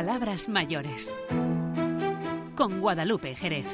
Palabras 0.00 0.48
mayores. 0.48 1.14
Con 2.56 2.80
Guadalupe 2.80 3.34
Jerez. 3.34 3.66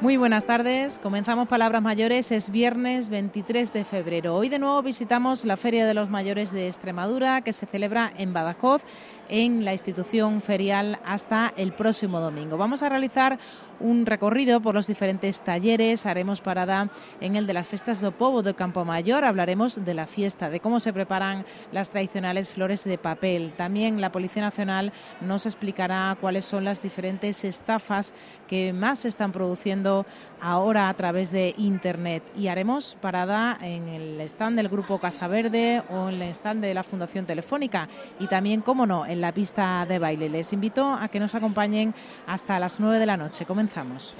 Muy 0.00 0.16
buenas 0.16 0.44
tardes. 0.44 0.98
Comenzamos 1.00 1.46
Palabras 1.48 1.80
Mayores. 1.82 2.32
Es 2.32 2.50
viernes 2.50 3.08
23 3.08 3.72
de 3.72 3.84
febrero. 3.84 4.34
Hoy 4.34 4.48
de 4.48 4.58
nuevo 4.58 4.82
visitamos 4.82 5.44
la 5.44 5.56
Feria 5.56 5.86
de 5.86 5.94
los 5.94 6.10
Mayores 6.10 6.52
de 6.52 6.66
Extremadura 6.66 7.42
que 7.42 7.52
se 7.52 7.66
celebra 7.66 8.12
en 8.18 8.32
Badajoz 8.32 8.82
en 9.28 9.64
la 9.64 9.72
institución 9.72 10.40
ferial 10.42 10.98
hasta 11.04 11.52
el 11.56 11.72
próximo 11.72 12.20
domingo. 12.20 12.56
Vamos 12.56 12.82
a 12.82 12.88
realizar 12.88 13.38
un 13.82 14.06
recorrido 14.06 14.60
por 14.60 14.74
los 14.74 14.86
diferentes 14.86 15.40
talleres, 15.40 16.06
haremos 16.06 16.40
parada 16.40 16.88
en 17.20 17.36
el 17.36 17.46
de 17.46 17.54
las 17.54 17.66
fiestas 17.66 18.00
de 18.00 18.10
Povo 18.12 18.42
de 18.42 18.54
Campo 18.54 18.84
Mayor, 18.84 19.24
hablaremos 19.24 19.84
de 19.84 19.94
la 19.94 20.06
fiesta, 20.06 20.50
de 20.50 20.60
cómo 20.60 20.78
se 20.78 20.92
preparan 20.92 21.44
las 21.72 21.90
tradicionales 21.90 22.48
flores 22.48 22.84
de 22.84 22.96
papel. 22.96 23.52
También 23.56 24.00
la 24.00 24.12
Policía 24.12 24.42
Nacional 24.42 24.92
nos 25.20 25.46
explicará 25.46 26.16
cuáles 26.20 26.44
son 26.44 26.64
las 26.64 26.80
diferentes 26.80 27.44
estafas 27.44 28.14
que 28.46 28.72
más 28.72 29.00
se 29.00 29.08
están 29.08 29.32
produciendo 29.32 30.06
ahora 30.40 30.88
a 30.88 30.94
través 30.94 31.32
de 31.32 31.54
Internet. 31.58 32.22
Y 32.36 32.48
haremos 32.48 32.96
parada 33.00 33.58
en 33.60 33.88
el 33.88 34.20
stand 34.22 34.56
del 34.56 34.68
Grupo 34.68 34.98
Casa 34.98 35.26
Verde 35.26 35.82
o 35.90 36.08
en 36.08 36.22
el 36.22 36.30
stand 36.30 36.62
de 36.62 36.74
la 36.74 36.82
Fundación 36.82 37.26
Telefónica 37.26 37.88
y 38.20 38.26
también, 38.26 38.60
cómo 38.60 38.86
no, 38.86 39.06
la 39.22 39.32
pista 39.32 39.86
de 39.86 40.00
baile. 40.00 40.28
Les 40.28 40.52
invito 40.52 40.92
a 40.92 41.06
que 41.08 41.20
nos 41.20 41.34
acompañen 41.34 41.94
hasta 42.26 42.58
las 42.58 42.80
9 42.80 42.98
de 42.98 43.06
la 43.06 43.16
noche. 43.16 43.46
Comenzamos. 43.46 44.14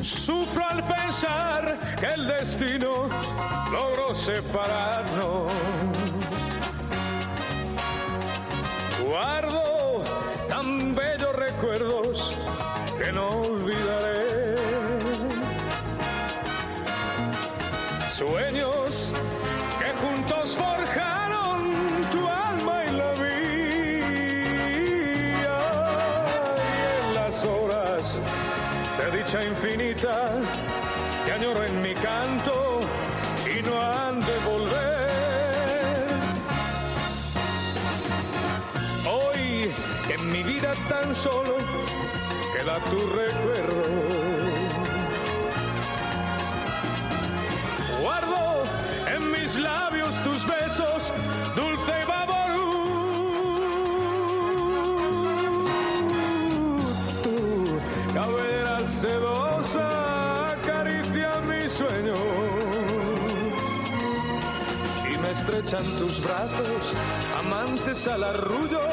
Sufro 0.00 0.64
al 0.68 0.84
pensar 0.84 1.78
que 1.98 2.06
el 2.06 2.28
destino 2.28 3.08
logró 3.72 4.14
separarnos. 4.14 5.50
Infinita 29.28 30.30
que 31.26 31.32
añoro 31.32 31.62
en 31.62 31.82
mi 31.82 31.94
canto 31.94 32.80
y 33.46 33.62
no 33.62 33.80
han 33.80 34.18
de 34.18 34.38
volver. 34.48 36.06
Hoy 39.06 39.70
en 40.08 40.32
mi 40.32 40.42
vida 40.42 40.72
tan 40.88 41.14
solo 41.14 41.56
queda 42.54 42.78
tu 42.90 42.98
recuerdo. 43.08 44.19
Estrechan 65.70 65.98
tus 65.98 66.22
brazos, 66.24 66.82
amantes 67.38 68.06
al 68.08 68.24
arrullo 68.24 68.89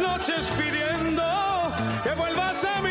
noches 0.00 0.48
pidiendo 0.58 1.22
que 2.02 2.10
vuelvas 2.12 2.64
a 2.64 2.80
mí. 2.80 2.90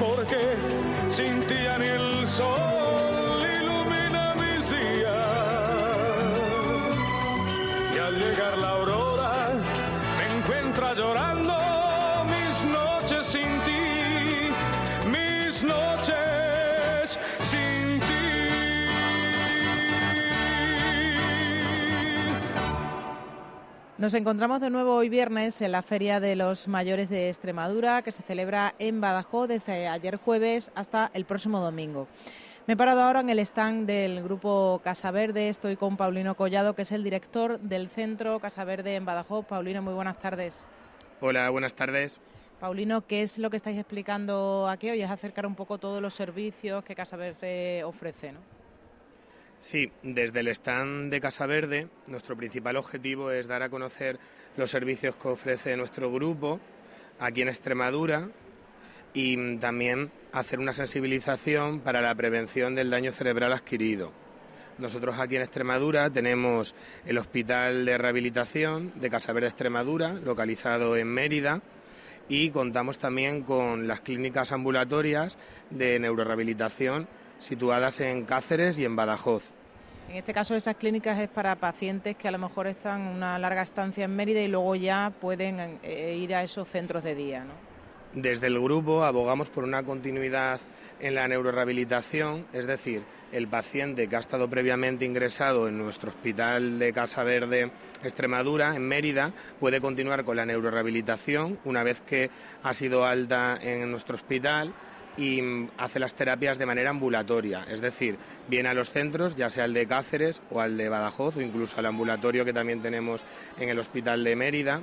Porque 0.00 0.56
sin 1.10 1.40
ti 1.40 1.54
ya 1.64 1.78
ni 1.78 1.86
el 1.86 2.26
sol 2.26 2.65
Nos 23.98 24.12
encontramos 24.12 24.60
de 24.60 24.68
nuevo 24.68 24.94
hoy 24.94 25.08
viernes 25.08 25.62
en 25.62 25.72
la 25.72 25.80
Feria 25.80 26.20
de 26.20 26.36
los 26.36 26.68
Mayores 26.68 27.08
de 27.08 27.30
Extremadura, 27.30 28.02
que 28.02 28.12
se 28.12 28.22
celebra 28.22 28.74
en 28.78 29.00
Badajoz 29.00 29.48
desde 29.48 29.88
ayer 29.88 30.16
jueves 30.18 30.70
hasta 30.74 31.10
el 31.14 31.24
próximo 31.24 31.60
domingo. 31.60 32.06
Me 32.66 32.74
he 32.74 32.76
parado 32.76 33.00
ahora 33.00 33.20
en 33.20 33.30
el 33.30 33.38
stand 33.38 33.86
del 33.86 34.22
grupo 34.22 34.82
Casa 34.84 35.10
Verde. 35.12 35.48
Estoy 35.48 35.76
con 35.76 35.96
Paulino 35.96 36.34
Collado, 36.34 36.74
que 36.74 36.82
es 36.82 36.92
el 36.92 37.04
director 37.04 37.58
del 37.58 37.88
centro 37.88 38.38
Casa 38.38 38.64
Verde 38.64 38.96
en 38.96 39.06
Badajoz. 39.06 39.46
Paulino, 39.46 39.80
muy 39.80 39.94
buenas 39.94 40.18
tardes. 40.18 40.66
Hola, 41.22 41.48
buenas 41.48 41.74
tardes. 41.74 42.20
Paulino, 42.60 43.06
¿qué 43.06 43.22
es 43.22 43.38
lo 43.38 43.48
que 43.48 43.56
estáis 43.56 43.78
explicando 43.78 44.68
aquí 44.68 44.90
hoy? 44.90 45.00
Es 45.00 45.10
acercar 45.10 45.46
un 45.46 45.54
poco 45.54 45.78
todos 45.78 46.02
los 46.02 46.12
servicios 46.12 46.84
que 46.84 46.94
Casa 46.94 47.16
Verde 47.16 47.82
ofrece, 47.82 48.32
¿no? 48.32 48.55
Sí, 49.58 49.90
desde 50.02 50.40
el 50.40 50.48
stand 50.48 51.10
de 51.10 51.20
Casa 51.20 51.46
Verde, 51.46 51.88
nuestro 52.06 52.36
principal 52.36 52.76
objetivo 52.76 53.30
es 53.30 53.48
dar 53.48 53.62
a 53.62 53.68
conocer 53.68 54.18
los 54.56 54.70
servicios 54.70 55.16
que 55.16 55.28
ofrece 55.28 55.76
nuestro 55.76 56.12
grupo 56.12 56.60
aquí 57.18 57.42
en 57.42 57.48
Extremadura 57.48 58.28
y 59.14 59.56
también 59.56 60.10
hacer 60.32 60.58
una 60.58 60.74
sensibilización 60.74 61.80
para 61.80 62.02
la 62.02 62.14
prevención 62.14 62.74
del 62.74 62.90
daño 62.90 63.12
cerebral 63.12 63.54
adquirido. 63.54 64.12
Nosotros 64.78 65.18
aquí 65.18 65.36
en 65.36 65.42
Extremadura 65.42 66.10
tenemos 66.10 66.74
el 67.06 67.16
Hospital 67.16 67.86
de 67.86 67.96
Rehabilitación 67.96 68.92
de 68.96 69.08
Casa 69.08 69.32
Verde 69.32 69.48
Extremadura, 69.48 70.12
localizado 70.12 70.96
en 70.98 71.08
Mérida, 71.08 71.62
y 72.28 72.50
contamos 72.50 72.98
también 72.98 73.42
con 73.42 73.88
las 73.88 74.00
clínicas 74.00 74.52
ambulatorias 74.52 75.38
de 75.70 75.98
neurorehabilitación 75.98 77.08
situadas 77.38 78.00
en 78.00 78.24
Cáceres 78.24 78.78
y 78.78 78.84
en 78.84 78.96
Badajoz. 78.96 79.52
En 80.08 80.16
este 80.16 80.32
caso, 80.32 80.54
esas 80.54 80.76
clínicas 80.76 81.18
es 81.18 81.28
para 81.28 81.56
pacientes 81.56 82.16
que 82.16 82.28
a 82.28 82.30
lo 82.30 82.38
mejor 82.38 82.68
están 82.68 83.00
una 83.02 83.38
larga 83.38 83.62
estancia 83.62 84.04
en 84.04 84.14
Mérida 84.14 84.40
y 84.40 84.48
luego 84.48 84.76
ya 84.76 85.12
pueden 85.20 85.80
eh, 85.82 86.16
ir 86.16 86.34
a 86.34 86.44
esos 86.44 86.68
centros 86.68 87.02
de 87.02 87.14
día, 87.14 87.44
¿no? 87.44 87.54
Desde 88.12 88.46
el 88.46 88.58
grupo 88.58 89.04
abogamos 89.04 89.50
por 89.50 89.64
una 89.64 89.82
continuidad 89.82 90.60
en 91.00 91.14
la 91.14 91.28
neurorehabilitación, 91.28 92.46
es 92.52 92.66
decir, 92.66 93.02
el 93.32 93.48
paciente 93.48 94.08
que 94.08 94.16
ha 94.16 94.20
estado 94.20 94.48
previamente 94.48 95.04
ingresado 95.04 95.68
en 95.68 95.76
nuestro 95.76 96.10
hospital 96.10 96.78
de 96.78 96.92
Casa 96.92 97.24
Verde 97.24 97.70
Extremadura, 98.02 98.74
en 98.74 98.88
Mérida, 98.88 99.32
puede 99.60 99.80
continuar 99.80 100.24
con 100.24 100.36
la 100.36 100.46
neurorehabilitación 100.46 101.58
una 101.64 101.82
vez 101.82 102.00
que 102.00 102.30
ha 102.62 102.72
sido 102.72 103.04
alta 103.04 103.58
en 103.60 103.90
nuestro 103.90 104.14
hospital 104.14 104.72
y 105.16 105.40
hace 105.78 105.98
las 105.98 106.14
terapias 106.14 106.58
de 106.58 106.66
manera 106.66 106.90
ambulatoria, 106.90 107.64
es 107.68 107.80
decir, 107.80 108.16
viene 108.48 108.68
a 108.68 108.74
los 108.74 108.90
centros, 108.90 109.36
ya 109.36 109.50
sea 109.50 109.64
el 109.64 109.74
de 109.74 109.86
Cáceres 109.86 110.42
o 110.50 110.60
al 110.60 110.76
de 110.76 110.88
Badajoz 110.88 111.36
o 111.36 111.40
incluso 111.40 111.78
al 111.78 111.86
ambulatorio 111.86 112.44
que 112.44 112.52
también 112.52 112.82
tenemos 112.82 113.24
en 113.58 113.68
el 113.68 113.78
Hospital 113.78 114.22
de 114.24 114.36
Mérida 114.36 114.82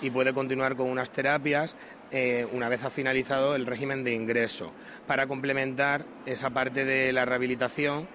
y 0.00 0.10
puede 0.10 0.32
continuar 0.32 0.76
con 0.76 0.88
unas 0.88 1.10
terapias 1.10 1.76
eh, 2.10 2.46
una 2.52 2.68
vez 2.68 2.84
ha 2.84 2.90
finalizado 2.90 3.54
el 3.56 3.66
régimen 3.66 4.04
de 4.04 4.12
ingreso 4.12 4.72
para 5.06 5.26
complementar 5.26 6.04
esa 6.26 6.50
parte 6.50 6.84
de 6.84 7.12
la 7.12 7.24
rehabilitación 7.24 8.06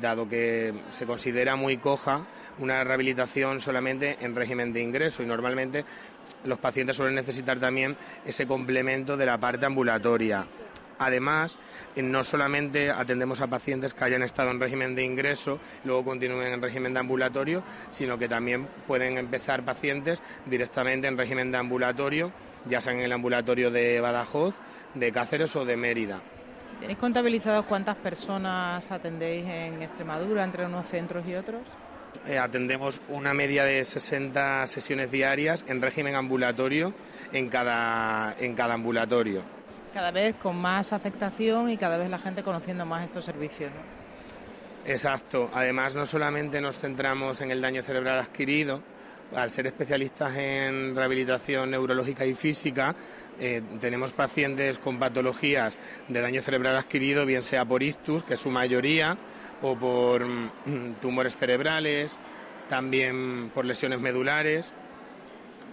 dado 0.00 0.28
que 0.28 0.72
se 0.90 1.06
considera 1.06 1.56
muy 1.56 1.76
coja 1.76 2.24
una 2.58 2.84
rehabilitación 2.84 3.60
solamente 3.60 4.18
en 4.20 4.36
régimen 4.36 4.72
de 4.72 4.82
ingreso 4.82 5.22
y 5.22 5.26
normalmente 5.26 5.84
los 6.44 6.58
pacientes 6.58 6.96
suelen 6.96 7.14
necesitar 7.14 7.58
también 7.58 7.96
ese 8.24 8.46
complemento 8.46 9.16
de 9.16 9.26
la 9.26 9.38
parte 9.38 9.66
ambulatoria. 9.66 10.46
Además, 10.98 11.58
eh, 11.96 12.02
no 12.02 12.22
solamente 12.22 12.90
atendemos 12.90 13.40
a 13.40 13.46
pacientes 13.46 13.94
que 13.94 14.04
hayan 14.04 14.22
estado 14.22 14.50
en 14.50 14.60
régimen 14.60 14.94
de 14.94 15.04
ingreso, 15.04 15.58
luego 15.84 16.04
continúen 16.04 16.52
en 16.52 16.62
régimen 16.62 16.94
de 16.94 17.00
ambulatorio, 17.00 17.62
sino 17.90 18.18
que 18.18 18.28
también 18.28 18.66
pueden 18.86 19.18
empezar 19.18 19.64
pacientes 19.64 20.22
directamente 20.46 21.08
en 21.08 21.18
régimen 21.18 21.50
de 21.50 21.58
ambulatorio, 21.58 22.32
ya 22.68 22.80
sea 22.80 22.92
en 22.92 23.00
el 23.00 23.12
ambulatorio 23.12 23.70
de 23.70 24.00
Badajoz, 24.00 24.54
de 24.94 25.12
Cáceres 25.12 25.56
o 25.56 25.64
de 25.64 25.76
Mérida. 25.76 26.20
¿Tenéis 26.80 26.98
contabilizado 26.98 27.64
cuántas 27.66 27.96
personas 27.96 28.90
atendéis 28.90 29.46
en 29.46 29.82
Extremadura 29.82 30.42
entre 30.42 30.66
unos 30.66 30.86
centros 30.86 31.26
y 31.26 31.34
otros? 31.34 31.62
Eh, 32.26 32.38
atendemos 32.38 33.00
una 33.08 33.32
media 33.34 33.64
de 33.64 33.82
60 33.84 34.66
sesiones 34.66 35.10
diarias 35.10 35.64
en 35.68 35.80
régimen 35.80 36.14
ambulatorio 36.14 36.92
en 37.32 37.48
cada, 37.48 38.34
en 38.38 38.54
cada 38.54 38.74
ambulatorio 38.74 39.42
cada 39.92 40.10
vez 40.10 40.34
con 40.36 40.56
más 40.56 40.92
aceptación 40.92 41.70
y 41.70 41.76
cada 41.76 41.96
vez 41.96 42.10
la 42.10 42.18
gente 42.18 42.42
conociendo 42.42 42.84
más 42.86 43.04
estos 43.04 43.24
servicios. 43.24 43.70
Exacto. 44.84 45.50
Además, 45.54 45.94
no 45.94 46.06
solamente 46.06 46.60
nos 46.60 46.78
centramos 46.78 47.40
en 47.40 47.50
el 47.50 47.60
daño 47.60 47.82
cerebral 47.82 48.18
adquirido, 48.18 48.82
al 49.34 49.50
ser 49.50 49.66
especialistas 49.66 50.36
en 50.36 50.94
rehabilitación 50.94 51.70
neurológica 51.70 52.26
y 52.26 52.34
física, 52.34 52.94
eh, 53.40 53.62
tenemos 53.80 54.12
pacientes 54.12 54.78
con 54.78 54.98
patologías 54.98 55.78
de 56.08 56.20
daño 56.20 56.42
cerebral 56.42 56.76
adquirido, 56.76 57.24
bien 57.24 57.42
sea 57.42 57.64
por 57.64 57.82
ictus, 57.82 58.22
que 58.22 58.34
es 58.34 58.40
su 58.40 58.50
mayoría, 58.50 59.16
o 59.62 59.76
por 59.76 60.26
mm, 60.26 60.94
tumores 61.00 61.36
cerebrales, 61.36 62.18
también 62.68 63.50
por 63.54 63.64
lesiones 63.64 64.00
medulares 64.00 64.72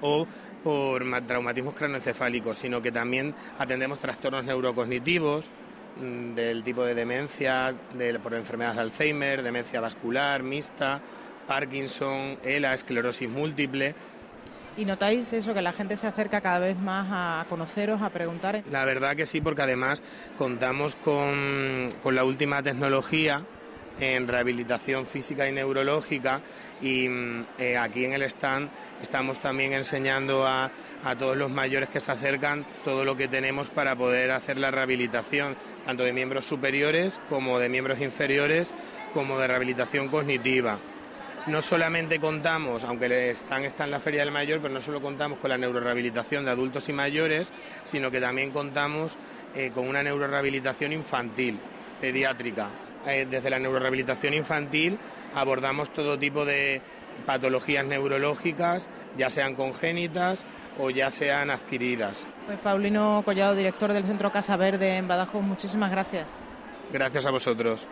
o 0.01 0.25
por 0.63 1.03
traumatismos 1.25 1.73
cranoencefálicos, 1.73 2.57
sino 2.57 2.81
que 2.81 2.91
también 2.91 3.33
atendemos 3.57 3.99
trastornos 3.99 4.43
neurocognitivos 4.45 5.49
mm, 6.01 6.33
del 6.35 6.63
tipo 6.63 6.83
de 6.83 6.93
demencia, 6.93 7.73
por 8.21 8.33
enfermedad 8.33 8.75
de 8.75 8.81
Alzheimer, 8.81 9.43
demencia 9.43 9.81
vascular, 9.81 10.43
mixta, 10.43 11.01
Parkinson, 11.47 12.37
ELA, 12.43 12.73
esclerosis 12.73 13.29
múltiple. 13.29 13.95
¿Y 14.77 14.85
notáis 14.85 15.33
eso, 15.33 15.53
que 15.53 15.61
la 15.61 15.73
gente 15.73 15.95
se 15.95 16.07
acerca 16.07 16.39
cada 16.41 16.59
vez 16.59 16.77
más 16.77 17.07
a 17.09 17.45
conoceros, 17.49 18.01
a 18.01 18.09
preguntar? 18.09 18.63
La 18.71 18.85
verdad 18.85 19.15
que 19.15 19.25
sí, 19.25 19.41
porque 19.41 19.63
además 19.63 20.01
contamos 20.37 20.95
con, 20.95 21.89
con 22.01 22.15
la 22.15 22.23
última 22.23 22.63
tecnología 22.63 23.45
en 23.99 24.27
rehabilitación 24.27 25.05
física 25.05 25.47
y 25.47 25.51
neurológica 25.51 26.41
y 26.81 27.09
mm, 27.09 27.45
eh, 27.57 27.77
aquí 27.77 28.05
en 28.05 28.13
el 28.13 28.23
stand 28.23 28.69
estamos 29.01 29.39
también 29.39 29.73
enseñando 29.73 30.45
a, 30.45 30.71
a, 31.03 31.15
todos 31.15 31.37
los 31.37 31.49
mayores 31.49 31.89
que 31.89 31.99
se 31.99 32.11
acercan 32.11 32.65
todo 32.83 33.05
lo 33.05 33.15
que 33.15 33.27
tenemos 33.27 33.69
para 33.69 33.95
poder 33.95 34.31
hacer 34.31 34.57
la 34.57 34.71
rehabilitación, 34.71 35.55
tanto 35.85 36.03
de 36.03 36.13
miembros 36.13 36.45
superiores 36.45 37.21
como 37.29 37.59
de 37.59 37.69
miembros 37.69 37.99
inferiores, 38.01 38.73
como 39.13 39.39
de 39.39 39.47
rehabilitación 39.47 40.09
cognitiva. 40.09 40.79
No 41.47 41.61
solamente 41.61 42.19
contamos, 42.19 42.83
aunque 42.83 43.05
el 43.05 43.13
está 43.13 43.57
en 43.57 43.91
la 43.91 43.99
Feria 43.99 44.19
del 44.21 44.31
Mayor, 44.31 44.59
pero 44.61 44.73
no 44.73 44.81
solo 44.81 45.01
contamos 45.01 45.39
con 45.39 45.49
la 45.49 45.57
neurorehabilitación 45.57 46.45
de 46.45 46.51
adultos 46.51 46.89
y 46.89 46.93
mayores, 46.93 47.53
sino 47.83 48.11
que 48.11 48.19
también 48.19 48.51
contamos 48.51 49.17
eh, 49.55 49.71
con 49.73 49.87
una 49.87 50.03
neurorehabilitación 50.03 50.93
infantil, 50.93 51.57
pediátrica. 52.01 52.67
Eh, 53.05 53.27
desde 53.29 53.49
la 53.49 53.59
neurorehabilitación 53.59 54.33
infantil 54.33 54.97
abordamos 55.33 55.89
todo 55.91 56.17
tipo 56.17 56.45
de 56.45 56.81
patologías 57.25 57.85
neurológicas, 57.85 58.89
ya 59.17 59.29
sean 59.29 59.55
congénitas 59.55 60.45
o 60.79 60.89
ya 60.89 61.09
sean 61.09 61.49
adquiridas. 61.49 62.27
Pues 62.45 62.57
Paulino 62.59 63.21
Collado, 63.25 63.55
director 63.55 63.93
del 63.93 64.05
Centro 64.05 64.31
Casa 64.31 64.57
Verde 64.57 64.97
en 64.97 65.07
Badajoz, 65.07 65.41
muchísimas 65.41 65.91
gracias. 65.91 66.29
Gracias 66.91 67.25
a 67.25 67.31
vosotros. 67.31 67.87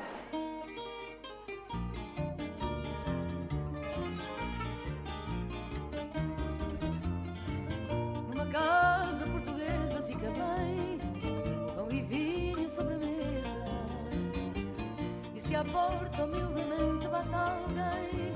Porta 15.78 16.24
humildemente 16.24 17.08
bate 17.08 17.36
alguém, 17.36 18.34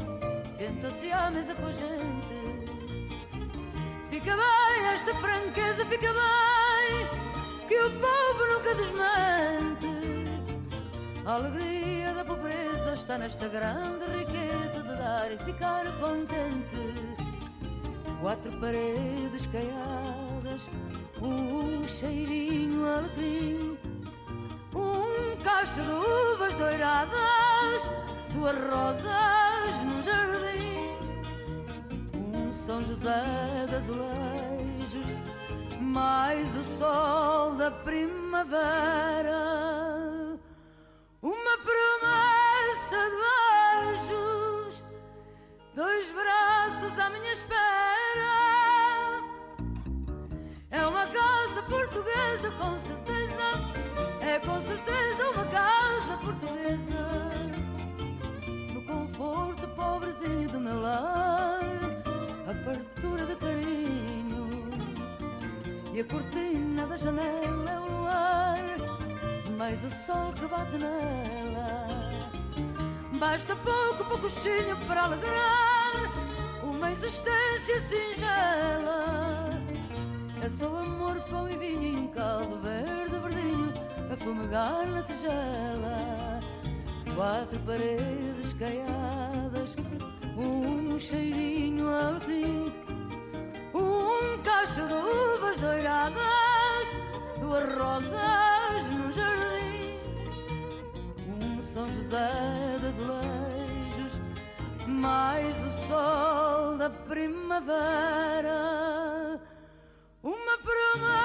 senta-se 0.55 1.11
à 1.11 1.31
mesa 1.31 1.55
com 1.55 1.65
a 1.65 1.71
gente. 1.71 2.37
Fica 4.11 4.35
bem 4.35 4.85
esta 4.93 5.13
franqueza, 5.15 5.85
fica 5.85 6.13
bem, 6.13 7.67
que 7.67 7.77
o 7.79 7.89
povo 8.05 8.41
nunca 8.51 8.75
desmente. 8.75 9.91
A 11.25 11.33
alegria 11.33 12.13
da 12.13 12.25
pobreza 12.25 12.93
está 12.93 13.17
nesta 13.17 13.47
grande 13.47 14.05
riqueza 14.17 14.83
de 14.83 14.95
dar 14.97 15.31
e 15.31 15.37
ficar 15.37 15.85
contente. 15.99 17.17
Quatro 18.21 18.51
paredes 18.59 19.47
caiadas, 19.47 20.61
um 21.19 21.87
cheirinho 21.87 22.85
alegrinho 22.85 23.70
um 25.41 25.43
cacho 25.43 25.81
de 25.81 25.91
uvas 25.91 26.55
doiradas, 26.55 27.89
duas 28.29 28.55
rosas 28.69 29.75
no 29.83 30.03
jardim, 30.03 30.95
um 32.15 32.53
São 32.53 32.81
José 32.83 33.65
de 33.67 33.75
azulejos, 33.75 35.07
mais 35.79 36.47
o 36.55 36.63
sol 36.77 37.55
da 37.55 37.71
primavera, 37.71 39.39
uma 41.23 41.57
promessa 41.57 42.99
de 43.09 43.17
beijos, 44.07 44.83
dois 45.73 46.11
braços 46.11 46.99
à 46.99 47.09
minha 47.09 47.33
espera. 47.33 47.61
É 50.69 50.85
uma 50.85 51.07
casa 51.07 51.63
portuguesa 51.67 52.51
com 52.59 52.79
certeza 52.79 53.20
é 54.31 54.39
com 54.39 54.61
certeza 54.61 55.29
uma 55.31 55.45
casa 55.47 56.17
portuguesa. 56.17 57.31
No 58.73 58.81
conforto 58.83 59.67
pobrezinho 59.75 60.47
do 60.49 60.59
meu 60.59 60.81
lar, 60.81 61.59
a 62.47 62.53
fartura 62.63 63.25
de 63.25 63.35
carinho. 63.35 64.69
E 65.93 65.99
a 65.99 66.05
cortina 66.05 66.87
da 66.87 66.95
janela 66.95 67.71
é 67.71 67.79
o 67.79 67.85
luar, 67.91 68.57
mais 69.57 69.83
o 69.83 69.91
sol 69.91 70.31
que 70.31 70.45
bate 70.45 70.77
nela. 70.77 71.87
Basta 73.19 73.53
pouco, 73.57 74.05
pouco 74.05 74.29
chinho 74.29 74.77
para 74.87 75.03
alegrar 75.03 76.09
uma 76.63 76.89
existência 76.89 77.81
singela. 77.81 79.49
É 80.41 80.49
só 80.57 80.77
amor, 80.77 81.19
pão 81.29 81.49
e 81.49 81.57
vinho 81.57 81.99
em 81.99 82.07
caldo 82.07 82.61
verde, 82.61 83.10
a 84.11 84.17
fumegar 84.17 84.85
na 84.87 85.01
tigela, 85.03 86.41
quatro 87.15 87.57
paredes 87.59 88.51
caiadas, 88.59 89.73
um 90.37 90.99
cheirinho 90.99 91.87
alecrim, 91.87 92.73
um 93.73 94.37
cacho 94.43 94.85
de 94.85 94.93
uvas 94.93 95.57
doiradas, 95.61 96.87
duas 97.39 97.63
rosas 97.73 98.85
no 98.91 99.13
jardim, 99.13 99.97
um 101.29 101.63
São 101.63 101.87
José 101.87 102.77
de 102.81 102.87
azulejos, 102.87 104.13
mais 104.87 105.57
o 105.65 105.71
sol 105.87 106.77
da 106.77 106.89
primavera, 106.89 108.59
uma 110.21 110.57
promessa 110.57 111.20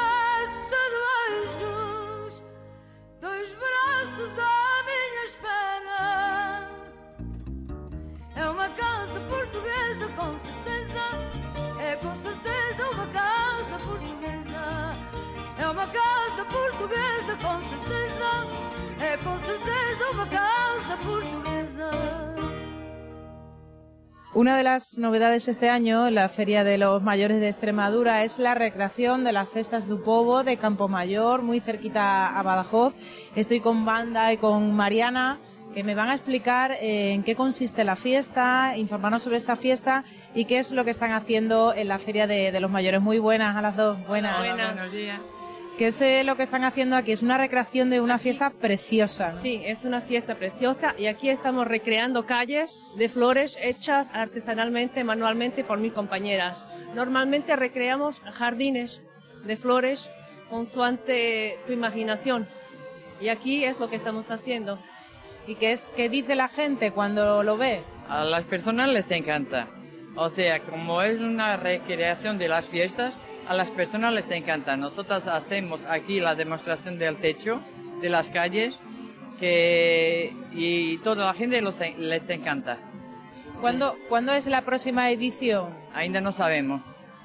uma 15.86 15.92
casa 15.92 16.44
portuguesa, 16.50 17.36
com 17.42 17.60
certeza. 17.62 18.26
É 19.00 19.16
com 19.18 19.38
certeza 19.38 20.10
uma 20.12 20.26
casa 20.26 20.96
portuguesa. 21.04 21.90
Una 24.34 24.56
de 24.56 24.64
las 24.64 24.98
novedades 24.98 25.48
este 25.48 25.70
año 25.70 26.08
en 26.08 26.14
la 26.14 26.28
Feria 26.28 26.62
de 26.62 26.76
los 26.76 27.02
Mayores 27.02 27.40
de 27.40 27.48
Extremadura 27.48 28.22
es 28.22 28.38
la 28.38 28.54
recreación 28.54 29.24
de 29.24 29.32
las 29.32 29.48
Festas 29.48 29.88
du 29.88 30.02
Povo 30.02 30.42
de 30.42 30.58
Campomayor, 30.58 31.42
muy 31.42 31.60
cerquita 31.60 32.38
a 32.38 32.42
Badajoz. 32.42 32.94
Estoy 33.34 33.60
con 33.60 33.86
Banda 33.86 34.32
y 34.32 34.36
con 34.36 34.74
Mariana 34.74 35.38
que 35.72 35.84
me 35.84 35.94
van 35.94 36.08
a 36.08 36.14
explicar 36.14 36.72
eh, 36.72 37.12
en 37.12 37.22
qué 37.22 37.34
consiste 37.34 37.84
la 37.84 37.96
fiesta, 37.96 38.74
informarnos 38.76 39.22
sobre 39.22 39.36
esta 39.36 39.56
fiesta 39.56 40.04
y 40.34 40.46
qué 40.46 40.58
es 40.58 40.70
lo 40.70 40.84
que 40.84 40.90
están 40.90 41.12
haciendo 41.12 41.74
en 41.74 41.88
la 41.88 41.98
Feria 41.98 42.26
de, 42.26 42.50
de 42.50 42.60
los 42.60 42.70
Mayores. 42.70 43.00
Muy 43.00 43.18
buenas 43.18 43.56
a 43.56 43.62
las 43.62 43.76
dos. 43.76 43.98
Buenas. 44.06 44.38
Buenos 44.38 44.92
días. 44.92 45.20
¿Qué 45.78 45.88
es 45.88 46.00
eh, 46.00 46.24
lo 46.24 46.38
que 46.38 46.42
están 46.42 46.64
haciendo 46.64 46.96
aquí? 46.96 47.12
Es 47.12 47.22
una 47.22 47.36
recreación 47.36 47.90
de 47.90 48.00
una 48.00 48.18
fiesta 48.18 48.48
preciosa. 48.48 49.32
¿no? 49.32 49.42
Sí, 49.42 49.60
es 49.62 49.84
una 49.84 50.00
fiesta 50.00 50.36
preciosa 50.36 50.94
y 50.96 51.06
aquí 51.06 51.28
estamos 51.28 51.66
recreando 51.66 52.24
calles 52.24 52.78
de 52.96 53.10
flores 53.10 53.58
hechas 53.60 54.10
artesanalmente, 54.14 55.04
manualmente 55.04 55.64
por 55.64 55.78
mis 55.78 55.92
compañeras. 55.92 56.64
Normalmente 56.94 57.56
recreamos 57.56 58.20
jardines 58.20 59.02
de 59.44 59.56
flores 59.56 60.10
consuante 60.48 61.58
tu 61.66 61.74
imaginación 61.74 62.48
y 63.20 63.28
aquí 63.28 63.64
es 63.64 63.78
lo 63.78 63.90
que 63.90 63.96
estamos 63.96 64.30
haciendo. 64.30 64.78
¿Y 65.46 65.56
qué 65.56 65.72
es 65.72 65.90
qué 65.94 66.08
dice 66.08 66.36
la 66.36 66.48
gente 66.48 66.90
cuando 66.90 67.42
lo 67.42 67.58
ve? 67.58 67.82
A 68.08 68.24
las 68.24 68.44
personas 68.44 68.88
les 68.88 69.10
encanta. 69.10 69.68
O 70.14 70.30
sea, 70.30 70.58
como 70.58 71.02
es 71.02 71.20
una 71.20 71.58
recreación 71.58 72.38
de 72.38 72.48
las 72.48 72.66
fiestas, 72.66 73.18
a 73.48 73.54
las 73.54 73.70
personas 73.70 74.12
les 74.12 74.30
encanta. 74.30 74.76
Nosotros 74.76 75.26
hacemos 75.26 75.86
aquí 75.86 76.20
la 76.20 76.34
demostración 76.34 76.98
del 76.98 77.16
techo, 77.18 77.60
de 78.00 78.08
las 78.08 78.30
calles, 78.30 78.80
que 79.38 80.34
y 80.52 80.98
toda 80.98 81.26
la 81.26 81.34
gente 81.34 81.60
los 81.62 81.78
les 81.98 82.28
encanta. 82.30 82.78
¿Cuándo, 83.60 83.96
¿Cuándo 84.08 84.32
es 84.32 84.46
la 84.46 84.62
próxima 84.62 85.10
edición? 85.10 85.74
Ainda 85.94 86.20
no 86.20 86.32
sabemos. 86.32 86.82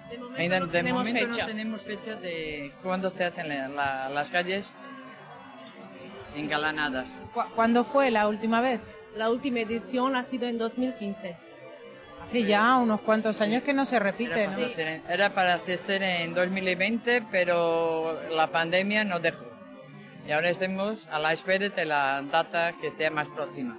De 0.09 0.17
momento 0.17 0.39
Ainda 0.41 0.59
no 0.59 0.65
de 0.67 0.71
tenemos 0.71 1.07
momento 1.07 1.27
fecha. 1.31 1.41
no 1.43 1.47
tenemos 1.47 1.81
fecha 1.81 2.15
de 2.15 2.71
cuándo 2.83 3.09
se 3.09 3.23
hacen 3.25 3.47
la- 3.47 3.67
la- 3.69 4.09
las 4.09 4.29
calles 4.29 4.75
engalanadas. 6.35 7.17
¿Cu- 7.33 7.41
¿Cuándo 7.55 7.83
fue 7.83 8.11
la 8.11 8.27
última 8.27 8.61
vez? 8.61 8.81
La 9.15 9.29
última 9.29 9.59
edición 9.61 10.15
ha 10.15 10.23
sido 10.23 10.47
en 10.47 10.57
2015. 10.57 11.35
Hace 12.31 12.45
ya 12.45 12.77
unos 12.77 13.01
cuantos 13.01 13.41
años 13.41 13.61
que 13.61 13.73
no 13.73 13.83
se 13.83 14.00
repite, 14.00 14.43
Era 14.43 14.51
¿no? 14.51 14.55
para, 14.55 14.65
hacer 14.67 14.88
en, 14.88 15.03
era 15.09 15.33
para 15.33 15.53
hacer 15.55 16.01
en 16.01 16.33
2020, 16.33 17.23
pero 17.29 18.17
la 18.29 18.50
pandemia 18.53 19.03
nos 19.03 19.21
dejó. 19.21 19.43
Y 20.25 20.31
ahora 20.31 20.50
estamos 20.50 21.07
a 21.07 21.19
la 21.19 21.33
espera 21.33 21.67
de 21.67 21.83
la 21.83 22.21
data 22.21 22.71
que 22.79 22.89
sea 22.89 23.11
más 23.11 23.27
próxima. 23.35 23.77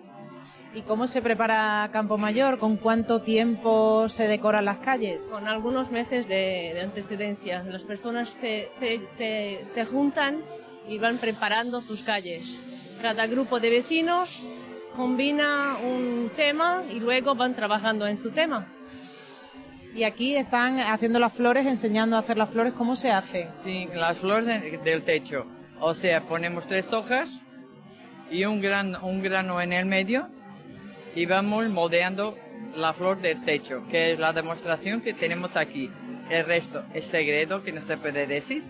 ¿Y 0.75 0.83
cómo 0.83 1.07
se 1.07 1.23
prepara 1.23 1.89
Campo 1.95 2.19
Mayor? 2.19 2.59
¿Con 2.59 2.77
cuánto 2.77 3.23
tiempo 3.23 4.11
se 4.11 4.29
decoran 4.29 4.67
las 4.67 4.81
calles? 4.81 5.23
Con 5.31 5.49
algunos 5.49 5.91
meses 5.91 6.29
de, 6.29 6.73
de 6.75 6.81
antecedencia. 6.83 7.63
Las 7.63 7.85
personas 7.85 8.29
se, 8.29 8.69
se, 8.79 9.07
se, 9.07 9.61
se 9.65 9.85
juntan 9.87 10.43
y 10.87 10.99
van 10.99 11.17
preparando 11.17 11.81
sus 11.81 12.03
calles. 12.03 12.59
Cada 13.01 13.27
grupo 13.29 13.61
de 13.61 13.71
vecinos 13.71 14.43
combina 14.97 15.77
un 15.83 16.31
tema 16.37 16.83
y 16.91 17.01
luego 17.01 17.35
van 17.35 17.55
trabajando 17.55 18.07
en 18.07 18.17
su 18.17 18.31
tema. 18.31 18.67
Y 19.95 20.05
aquí 20.05 20.37
están 20.37 20.79
haciendo 20.81 21.19
las 21.19 21.33
flores, 21.33 21.67
enseñando 21.67 22.17
a 22.17 22.21
hacer 22.21 22.39
las 22.39 22.49
flores, 22.51 22.73
¿cómo 22.73 22.97
se 22.97 23.11
hace? 23.11 23.49
Sí, 23.63 23.89
las 23.95 24.19
flores 24.19 24.47
de- 24.47 24.79
del 24.79 25.03
techo. 25.03 25.47
O 25.81 25.95
sea, 25.95 26.23
ponemos 26.23 26.67
tres 26.67 26.93
hojas 26.93 27.41
y 28.31 28.45
un, 28.45 28.61
gran, 28.61 28.97
un 29.03 29.21
grano 29.23 29.61
en 29.61 29.73
el 29.73 29.85
medio 29.85 30.29
y 31.15 31.27
vamos 31.27 31.69
moldeando 31.69 32.39
la 32.75 32.93
flor 32.95 33.21
del 33.21 33.45
techo, 33.45 33.85
que 33.91 34.13
es 34.13 34.19
la 34.19 34.33
demostración 34.33 35.03
que 35.03 35.13
tenemos 35.13 35.57
aquí. 35.57 35.91
El 36.31 36.47
resto 36.47 36.85
es 36.95 37.05
secreto 37.05 37.63
que 37.63 37.73
no 37.73 37.83
se 37.83 37.99
puede 37.99 38.27
decir. 38.27 38.63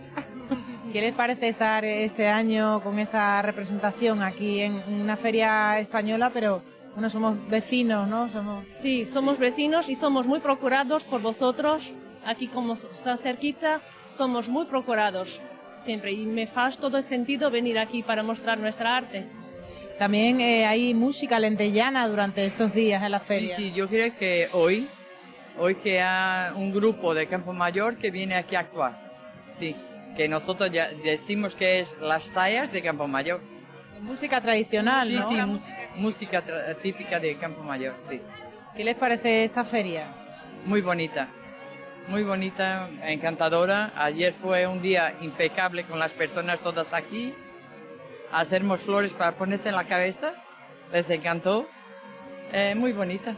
¿Qué 0.92 1.00
les 1.00 1.14
parece 1.14 1.48
estar 1.48 1.84
este 1.84 2.28
año 2.28 2.82
con 2.82 2.98
esta 2.98 3.40
representación 3.40 4.22
aquí 4.22 4.60
en 4.60 4.74
una 4.88 5.16
feria 5.16 5.78
española, 5.80 6.30
pero 6.34 6.62
bueno, 6.92 7.08
somos 7.08 7.36
vecinos, 7.48 8.06
¿no? 8.08 8.28
Somos 8.28 8.66
Sí, 8.68 9.06
somos 9.06 9.38
vecinos 9.38 9.88
y 9.88 9.94
somos 9.94 10.26
muy 10.26 10.40
procurados 10.40 11.04
por 11.04 11.22
vosotros. 11.22 11.92
Aquí 12.26 12.46
como 12.48 12.74
está 12.74 13.16
cerquita, 13.16 13.80
somos 14.16 14.48
muy 14.50 14.66
procurados 14.66 15.40
siempre 15.78 16.12
y 16.12 16.26
me 16.26 16.42
hace 16.54 16.78
todo 16.78 16.98
el 16.98 17.06
sentido 17.06 17.50
venir 17.50 17.78
aquí 17.78 18.02
para 18.02 18.22
mostrar 18.22 18.58
nuestra 18.58 18.96
arte. 18.98 19.26
También 19.98 20.40
eh, 20.42 20.66
hay 20.66 20.92
música 20.94 21.40
lentellana 21.40 22.06
durante 22.06 22.44
estos 22.44 22.74
días 22.74 23.02
en 23.02 23.10
la 23.12 23.20
Sí, 23.20 23.26
feria. 23.26 23.56
sí, 23.56 23.72
yo 23.72 23.88
creo 23.88 24.12
que 24.18 24.48
hoy, 24.52 24.86
hoy 25.58 25.74
que 25.76 26.02
hay 26.02 26.52
un 26.54 26.70
grupo 26.72 27.14
de 27.14 27.26
Campo 27.26 27.52
Mayor 27.54 27.96
que 27.96 28.10
viene 28.10 28.34
aquí 28.36 28.54
a 28.56 28.60
actuar. 28.60 29.00
Sí, 29.48 29.74
que 30.16 30.28
nosotros 30.28 30.70
ya 30.70 30.88
decimos 30.88 31.54
que 31.54 31.80
es 31.80 31.96
las 32.00 32.24
sayas 32.24 32.70
de 32.72 32.82
Campo 32.82 33.06
Mayor. 33.06 33.40
Música 34.00 34.40
tradicional, 34.40 35.08
Sí, 35.08 35.14
¿no? 35.36 35.58
sí, 35.58 35.72
música, 35.96 36.42
típica 36.82 37.18
de 37.20 37.36
Campo 37.36 37.62
Mayor, 37.62 37.94
sí. 37.96 38.20
¿Qué 38.76 38.84
les 38.84 38.96
parece 38.96 39.44
esta 39.44 39.64
feria? 39.64 40.06
Muy 40.64 40.80
bonita, 40.80 41.28
muy 42.08 42.22
bonita, 42.24 42.88
encantadora. 43.04 43.92
Ayer 43.96 44.32
fue 44.32 44.66
un 44.66 44.82
día 44.82 45.14
impecable 45.20 45.84
con 45.84 45.98
las 45.98 46.12
personas 46.14 46.60
todas 46.60 46.92
aquí. 46.92 47.34
Hacemos 48.32 48.80
flores 48.80 49.12
para 49.12 49.32
ponerse 49.32 49.68
en 49.68 49.76
la 49.76 49.84
cabeza, 49.84 50.32
les 50.92 51.08
encantó. 51.10 51.68
Eh, 52.52 52.74
muy 52.74 52.92
bonita. 52.92 53.36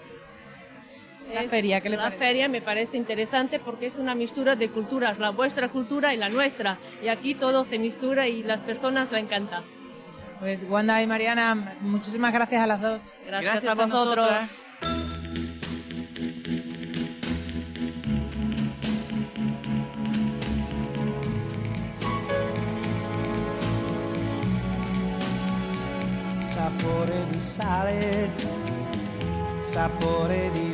La 1.32 1.42
Es- 1.42 1.50
feria, 1.50 1.80
¿qué 1.80 1.88
le 1.90 1.96
La 1.96 2.04
parece? 2.04 2.18
feria 2.18 2.48
me 2.48 2.60
parece 2.62 2.96
interesante 2.96 3.58
porque 3.58 3.86
es 3.86 3.98
una 3.98 4.14
mistura 4.14 4.56
de 4.56 4.68
culturas, 4.70 5.18
la 5.18 5.30
vuestra 5.30 5.68
cultura 5.68 6.12
y 6.14 6.16
la 6.16 6.28
nuestra. 6.28 6.78
Y 7.02 7.08
aquí 7.08 7.34
todo 7.34 7.64
se 7.64 7.78
mistura 7.78 8.28
y 8.28 8.42
las 8.42 8.60
personas 8.60 9.10
la 9.10 9.18
encantan. 9.18 9.64
Pues 10.40 10.64
Wanda 10.68 11.00
y 11.00 11.06
Mariana, 11.06 11.76
muchísimas 11.80 12.32
gracias 12.32 12.62
a 12.62 12.66
las 12.66 12.80
dos. 12.80 13.12
Gracias, 13.26 13.64
a 13.66 13.74
vosotros. 13.74 14.28
sapore 26.40 27.26
di 27.30 27.38
sale, 27.38 28.30
sapore 29.60 30.50
di 30.52 30.73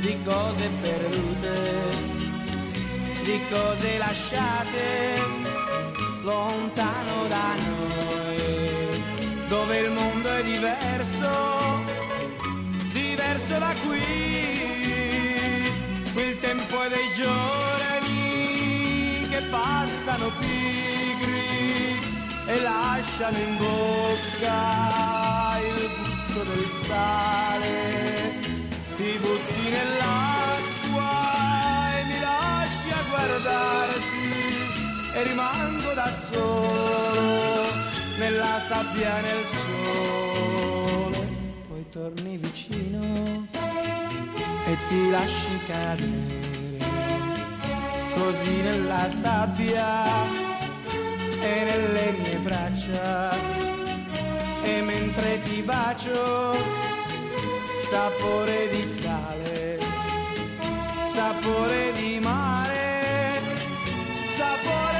di 0.00 0.18
cose 0.24 0.70
perdute, 0.80 1.58
di 3.22 3.38
cose 3.50 3.98
lasciate 3.98 5.18
lontano 6.22 7.26
da 7.28 7.54
noi, 7.56 9.02
dove 9.48 9.78
il 9.78 9.90
mondo 9.90 10.30
è 10.30 10.42
diverso, 10.42 11.84
diverso 12.92 13.58
da 13.58 13.74
qui, 13.84 14.00
qui 16.14 16.22
il 16.22 16.38
tempo 16.40 16.82
è 16.82 16.88
dei 16.88 17.10
giorni 17.14 18.08
che 19.28 19.42
passano 19.50 20.30
pigri 20.38 22.00
e 22.46 22.60
lasciano 22.62 23.36
in 23.36 23.58
bocca 23.58 25.58
il 25.60 25.90
gusto 25.98 26.42
del 26.44 26.66
sale. 26.68 28.19
Ti 29.00 29.18
butti 29.18 29.70
nell'acqua 29.70 31.08
e 31.96 32.04
mi 32.04 32.20
lasci 32.20 32.90
a 32.90 33.02
guardarti 33.08 34.28
e 35.14 35.22
rimango 35.22 35.94
da 35.94 36.12
solo 36.30 37.72
nella 38.18 38.60
sabbia 38.60 39.20
nel 39.22 39.42
sole. 39.56 41.28
Poi 41.66 41.86
torni 41.88 42.36
vicino 42.36 43.48
e 44.66 44.76
ti 44.88 45.08
lasci 45.08 45.58
cadere 45.66 46.78
così 48.16 48.60
nella 48.60 49.08
sabbia 49.08 50.26
e 51.40 51.64
nelle 51.64 52.12
mie 52.18 52.36
braccia 52.36 53.30
e 54.62 54.82
mentre 54.82 55.40
ti 55.40 55.62
bacio 55.62 56.90
sapore 57.90 58.68
di 58.70 58.84
sale 58.84 59.78
sapore 61.06 61.90
di 61.90 62.20
mare 62.20 63.42
sapore 64.36 64.99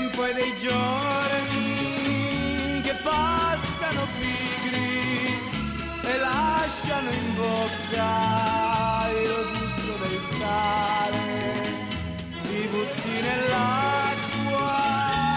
tempo 0.00 0.24
è 0.24 0.32
dei 0.32 0.56
giorni 0.56 2.00
che 2.82 2.94
passano 3.02 4.06
pigri 4.18 5.36
e 6.02 6.18
lasciano 6.18 7.10
in 7.10 7.34
bocca 7.34 9.10
il 9.10 9.46
gusto 9.52 9.92
del 10.02 10.18
sale. 10.38 11.18
Ti 12.44 12.68
butti 12.70 13.14
nell'acqua 13.28 14.68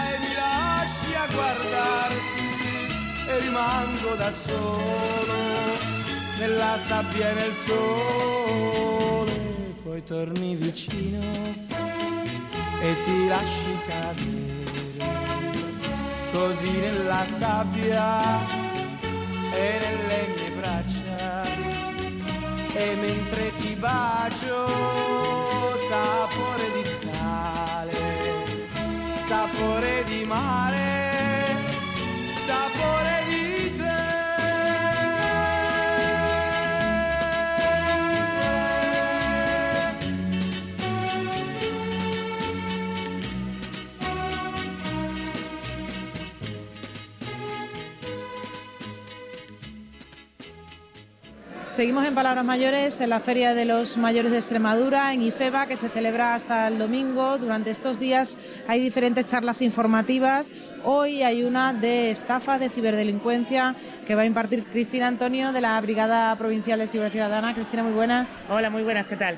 e 0.08 0.18
mi 0.24 0.32
lasci 0.34 1.14
a 1.14 1.26
guardarti 1.30 2.48
e 3.28 3.38
rimango 3.40 4.14
da 4.16 4.32
solo 4.32 5.34
nella 6.38 6.78
sabbia 6.78 7.30
e 7.30 7.34
nel 7.34 7.52
sole. 7.52 9.32
Poi 9.82 10.02
torni 10.04 10.54
vicino 10.54 11.73
e 12.86 12.96
ti 13.02 13.26
lasci 13.26 13.78
cadere 13.86 14.62
così 16.32 16.70
nella 16.70 17.24
sabbia 17.24 18.46
e 19.52 19.78
nelle 19.82 20.20
mie 20.34 20.50
braccia. 20.58 21.42
E 22.76 22.96
mentre 22.96 23.52
ti 23.56 23.74
bacio 23.76 24.66
sapore 25.88 26.66
di 26.76 26.84
sale 27.00 28.02
sapore 29.20 30.02
di 30.04 30.24
mare 30.24 30.83
Seguimos 51.74 52.06
en 52.06 52.14
Palabras 52.14 52.44
Mayores 52.44 53.00
en 53.00 53.10
la 53.10 53.18
Feria 53.18 53.52
de 53.52 53.64
los 53.64 53.96
Mayores 53.96 54.30
de 54.30 54.38
Extremadura, 54.38 55.12
en 55.12 55.22
IFEBA, 55.22 55.66
que 55.66 55.74
se 55.74 55.88
celebra 55.88 56.36
hasta 56.36 56.68
el 56.68 56.78
domingo. 56.78 57.36
Durante 57.36 57.72
estos 57.72 57.98
días 57.98 58.38
hay 58.68 58.78
diferentes 58.78 59.26
charlas 59.26 59.60
informativas. 59.60 60.52
Hoy 60.84 61.24
hay 61.24 61.42
una 61.42 61.72
de 61.72 62.12
estafa, 62.12 62.60
de 62.60 62.68
ciberdelincuencia, 62.68 63.74
que 64.06 64.14
va 64.14 64.22
a 64.22 64.26
impartir 64.26 64.62
Cristina 64.66 65.08
Antonio 65.08 65.50
de 65.50 65.62
la 65.62 65.80
Brigada 65.80 66.36
Provincial 66.36 66.78
de 66.78 66.86
Seguridad 66.86 67.10
Ciudadana. 67.10 67.54
Cristina, 67.54 67.82
muy 67.82 67.92
buenas. 67.92 68.30
Hola, 68.48 68.70
muy 68.70 68.84
buenas, 68.84 69.08
¿qué 69.08 69.16
tal? 69.16 69.36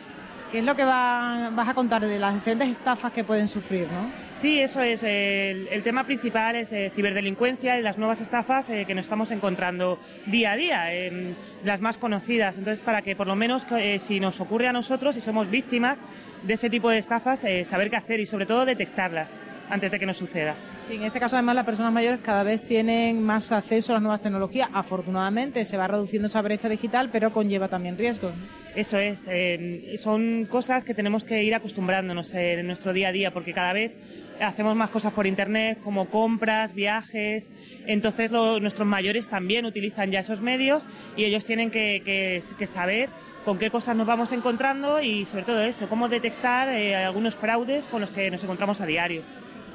¿Qué 0.52 0.60
es 0.60 0.64
lo 0.64 0.76
que 0.76 0.84
va- 0.84 1.50
vas 1.52 1.68
a 1.68 1.74
contar 1.74 2.06
de 2.06 2.18
las 2.18 2.34
diferentes 2.34 2.68
estafas 2.68 3.12
que 3.12 3.24
pueden 3.24 3.48
sufrir, 3.48 3.88
no? 3.90 4.10
Sí, 4.30 4.60
eso 4.60 4.80
es. 4.82 5.02
El, 5.02 5.80
tema 5.82 6.04
principal 6.04 6.56
es 6.56 6.70
de 6.70 6.90
ciberdelincuencia 6.94 7.78
y 7.78 7.82
las 7.82 7.96
nuevas 7.98 8.20
estafas 8.20 8.68
eh, 8.68 8.84
que 8.86 8.94
nos 8.94 9.06
estamos 9.06 9.30
encontrando 9.30 9.98
día 10.26 10.52
a 10.52 10.56
día, 10.56 10.94
em, 10.94 11.34
las 11.64 11.80
más 11.80 11.98
conocidas. 11.98 12.58
Entonces, 12.58 12.80
para 12.84 13.02
que 13.02 13.16
por 13.16 13.26
lo 13.26 13.34
menos 13.34 13.66
eh, 13.72 13.98
si 13.98 14.20
nos 14.20 14.40
ocurre 14.40 14.68
a 14.68 14.72
nosotros 14.72 15.16
y 15.16 15.20
somos 15.20 15.50
víctimas 15.50 16.00
de 16.42 16.54
ese 16.54 16.70
tipo 16.70 16.90
de 16.90 16.98
estafas, 16.98 17.42
eh, 17.44 17.64
saber 17.64 17.90
qué 17.90 17.96
hacer 17.96 18.20
y 18.20 18.26
sobre 18.26 18.46
todo 18.46 18.64
detectarlas 18.64 19.40
antes 19.68 19.90
de 19.90 19.98
que 19.98 20.06
nos 20.06 20.16
suceda. 20.16 20.54
Sí, 20.88 20.94
en 20.94 21.02
este 21.02 21.18
caso, 21.18 21.34
además, 21.34 21.56
las 21.56 21.64
personas 21.64 21.92
mayores 21.92 22.20
cada 22.22 22.44
vez 22.44 22.64
tienen 22.64 23.20
más 23.20 23.50
acceso 23.50 23.92
a 23.92 23.94
las 23.94 24.02
nuevas 24.02 24.20
tecnologías. 24.22 24.68
Afortunadamente, 24.72 25.64
se 25.64 25.76
va 25.76 25.88
reduciendo 25.88 26.28
esa 26.28 26.40
brecha 26.42 26.68
digital, 26.68 27.08
pero 27.10 27.32
conlleva 27.32 27.66
también 27.66 27.98
riesgos. 27.98 28.32
Eso 28.76 28.98
es, 28.98 29.24
eh, 29.28 29.94
son 29.96 30.46
cosas 30.48 30.84
que 30.84 30.94
tenemos 30.94 31.24
que 31.24 31.42
ir 31.42 31.56
acostumbrándonos 31.56 32.32
eh, 32.34 32.60
en 32.60 32.66
nuestro 32.68 32.92
día 32.92 33.08
a 33.08 33.12
día, 33.12 33.32
porque 33.32 33.52
cada 33.52 33.72
vez 33.72 33.92
hacemos 34.40 34.76
más 34.76 34.90
cosas 34.90 35.12
por 35.12 35.26
Internet, 35.26 35.78
como 35.82 36.06
compras, 36.10 36.74
viajes, 36.74 37.52
entonces 37.86 38.30
lo- 38.30 38.60
nuestros 38.60 38.86
mayores 38.86 39.28
también 39.28 39.64
utilizan 39.66 40.10
ya 40.10 40.20
esos 40.20 40.40
medios 40.40 40.86
y 41.16 41.24
ellos 41.24 41.44
tienen 41.44 41.70
que, 41.70 42.02
que- 42.04 42.42
que 42.58 42.66
saber 42.66 43.08
con 43.44 43.58
qué 43.58 43.70
cosas 43.70 43.94
nos 43.96 44.06
vamos 44.06 44.32
encontrando 44.32 45.00
y 45.00 45.24
sobre 45.24 45.44
todo 45.44 45.62
eso, 45.62 45.88
cómo 45.88 46.08
detectar 46.08 46.68
eh, 46.68 46.96
algunos 46.96 47.36
fraudes 47.36 47.86
con 47.88 48.00
los 48.00 48.10
que 48.10 48.30
nos 48.30 48.42
encontramos 48.42 48.80
a 48.80 48.86
diario. 48.86 49.22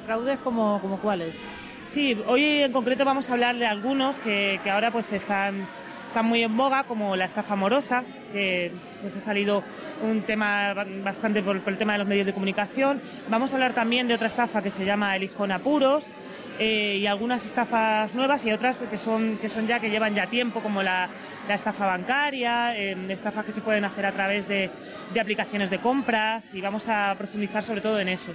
¿Fraudes 0.04 0.38
como, 0.38 0.80
como 0.80 0.98
cuáles? 1.00 1.46
Sí, 1.84 2.16
hoy 2.26 2.44
en 2.44 2.72
concreto 2.72 3.04
vamos 3.04 3.28
a 3.30 3.32
hablar 3.32 3.56
de 3.56 3.66
algunos 3.66 4.18
que, 4.18 4.60
que 4.62 4.70
ahora 4.70 4.90
pues 4.90 5.10
están, 5.12 5.66
están 6.12 6.26
muy 6.26 6.42
en 6.42 6.54
boga, 6.54 6.84
como 6.84 7.16
la 7.16 7.24
estafa 7.24 7.54
amorosa, 7.54 8.04
que 8.34 8.70
pues 9.00 9.16
ha 9.16 9.20
salido 9.20 9.64
un 10.02 10.20
tema 10.24 10.74
ba- 10.74 10.84
bastante 11.02 11.42
por, 11.42 11.62
el 11.66 11.78
tema 11.78 11.94
de 11.94 12.00
los 12.00 12.06
medios 12.06 12.26
de 12.26 12.34
comunicación. 12.34 13.00
Vamos 13.30 13.52
a 13.52 13.56
hablar 13.56 13.72
también 13.72 14.08
de 14.08 14.14
otra 14.14 14.26
estafa 14.26 14.62
que 14.62 14.70
se 14.70 14.84
llama 14.84 15.16
el 15.16 15.22
hijo 15.22 15.44
apuros 15.44 16.12
eh, 16.58 16.98
y 17.00 17.06
algunas 17.06 17.46
estafas 17.46 18.14
nuevas 18.14 18.44
y 18.44 18.52
otras 18.52 18.76
que 18.76 18.98
son, 18.98 19.38
que 19.38 19.48
son 19.48 19.66
ya 19.66 19.80
que 19.80 19.88
llevan 19.88 20.14
ya 20.14 20.26
tiempo, 20.26 20.60
como 20.60 20.82
la, 20.82 21.08
la 21.48 21.54
estafa 21.54 21.86
bancaria, 21.86 22.76
eh, 22.76 22.94
estafas 23.08 23.46
que 23.46 23.52
se 23.52 23.62
pueden 23.62 23.86
hacer 23.86 24.04
a 24.04 24.12
través 24.12 24.46
de, 24.46 24.68
de 25.14 25.20
aplicaciones 25.20 25.70
de 25.70 25.78
compras 25.78 26.52
y 26.52 26.60
vamos 26.60 26.90
a 26.90 27.14
profundizar 27.16 27.64
sobre 27.64 27.80
todo 27.80 27.98
en 27.98 28.08
eso. 28.10 28.32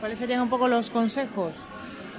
¿Cuáles 0.00 0.18
serían 0.18 0.40
un 0.40 0.48
poco 0.48 0.66
los 0.66 0.88
consejos? 0.88 1.52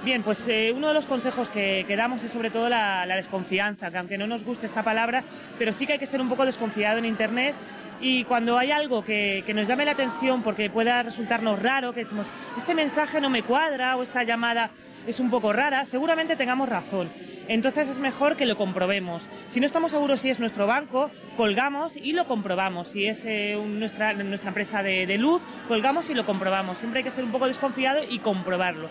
Bien, 0.04 0.22
pues 0.22 0.48
eh, 0.48 0.72
uno 0.74 0.88
de 0.88 0.94
los 0.94 1.04
consejos 1.04 1.48
que, 1.50 1.84
damos 1.94 2.22
es 2.22 2.32
sobre 2.32 2.50
todo 2.50 2.70
la, 2.70 3.04
desconfianza, 3.16 3.90
que 3.90 3.98
aunque 3.98 4.16
no 4.16 4.26
nos 4.26 4.42
guste 4.44 4.64
esta 4.64 4.82
palabra, 4.82 5.24
pero 5.58 5.74
sí 5.74 5.86
que 5.86 5.94
hay 5.94 5.98
que 5.98 6.06
ser 6.06 6.22
un 6.22 6.28
poco 6.30 6.46
desconfiado 6.46 6.96
en 6.98 7.04
Internet 7.04 7.54
y 8.00 8.24
cuando 8.24 8.56
hay 8.56 8.70
algo 8.70 9.04
que, 9.04 9.42
que 9.44 9.52
nos 9.52 9.68
llame 9.68 9.84
la 9.84 9.90
atención 9.92 10.42
porque 10.42 10.70
pueda 10.70 11.02
resultarnos 11.02 11.60
raro, 11.60 11.92
que 11.92 12.04
decimos, 12.04 12.28
este 12.56 12.74
mensaje 12.74 13.20
no 13.20 13.28
me 13.28 13.42
cuadra 13.42 13.96
o 13.96 14.02
esta 14.02 14.22
llamada 14.22 14.70
es 15.06 15.20
un 15.20 15.28
poco 15.28 15.52
rara, 15.52 15.84
seguramente 15.84 16.34
tengamos 16.34 16.68
razón. 16.68 17.10
Entonces 17.48 17.88
es 17.88 17.98
mejor 17.98 18.36
que 18.36 18.46
lo 18.46 18.56
comprobemos. 18.56 19.28
Si 19.48 19.60
no 19.60 19.66
estamos 19.66 19.90
seguros 19.90 20.20
si 20.20 20.30
es 20.30 20.40
nuestro 20.40 20.66
banco, 20.66 21.10
colgamos 21.36 21.96
y 21.96 22.12
lo 22.12 22.26
comprobamos. 22.26 22.88
Si 22.88 23.06
es 23.06 23.24
eh, 23.26 23.56
un- 23.56 23.80
nuestra, 23.80 24.14
nuestra 24.14 24.48
empresa 24.48 24.82
de, 24.82 25.06
de 25.06 25.18
luz, 25.18 25.42
colgamos 25.68 26.08
y 26.08 26.14
lo 26.14 26.24
comprobamos. 26.24 26.78
Siempre 26.78 26.98
hay 26.98 27.04
que 27.04 27.10
ser 27.10 27.24
un 27.24 27.32
poco 27.32 27.48
desconfiado 27.48 28.02
y 28.08 28.20
comprobarlo. 28.20 28.88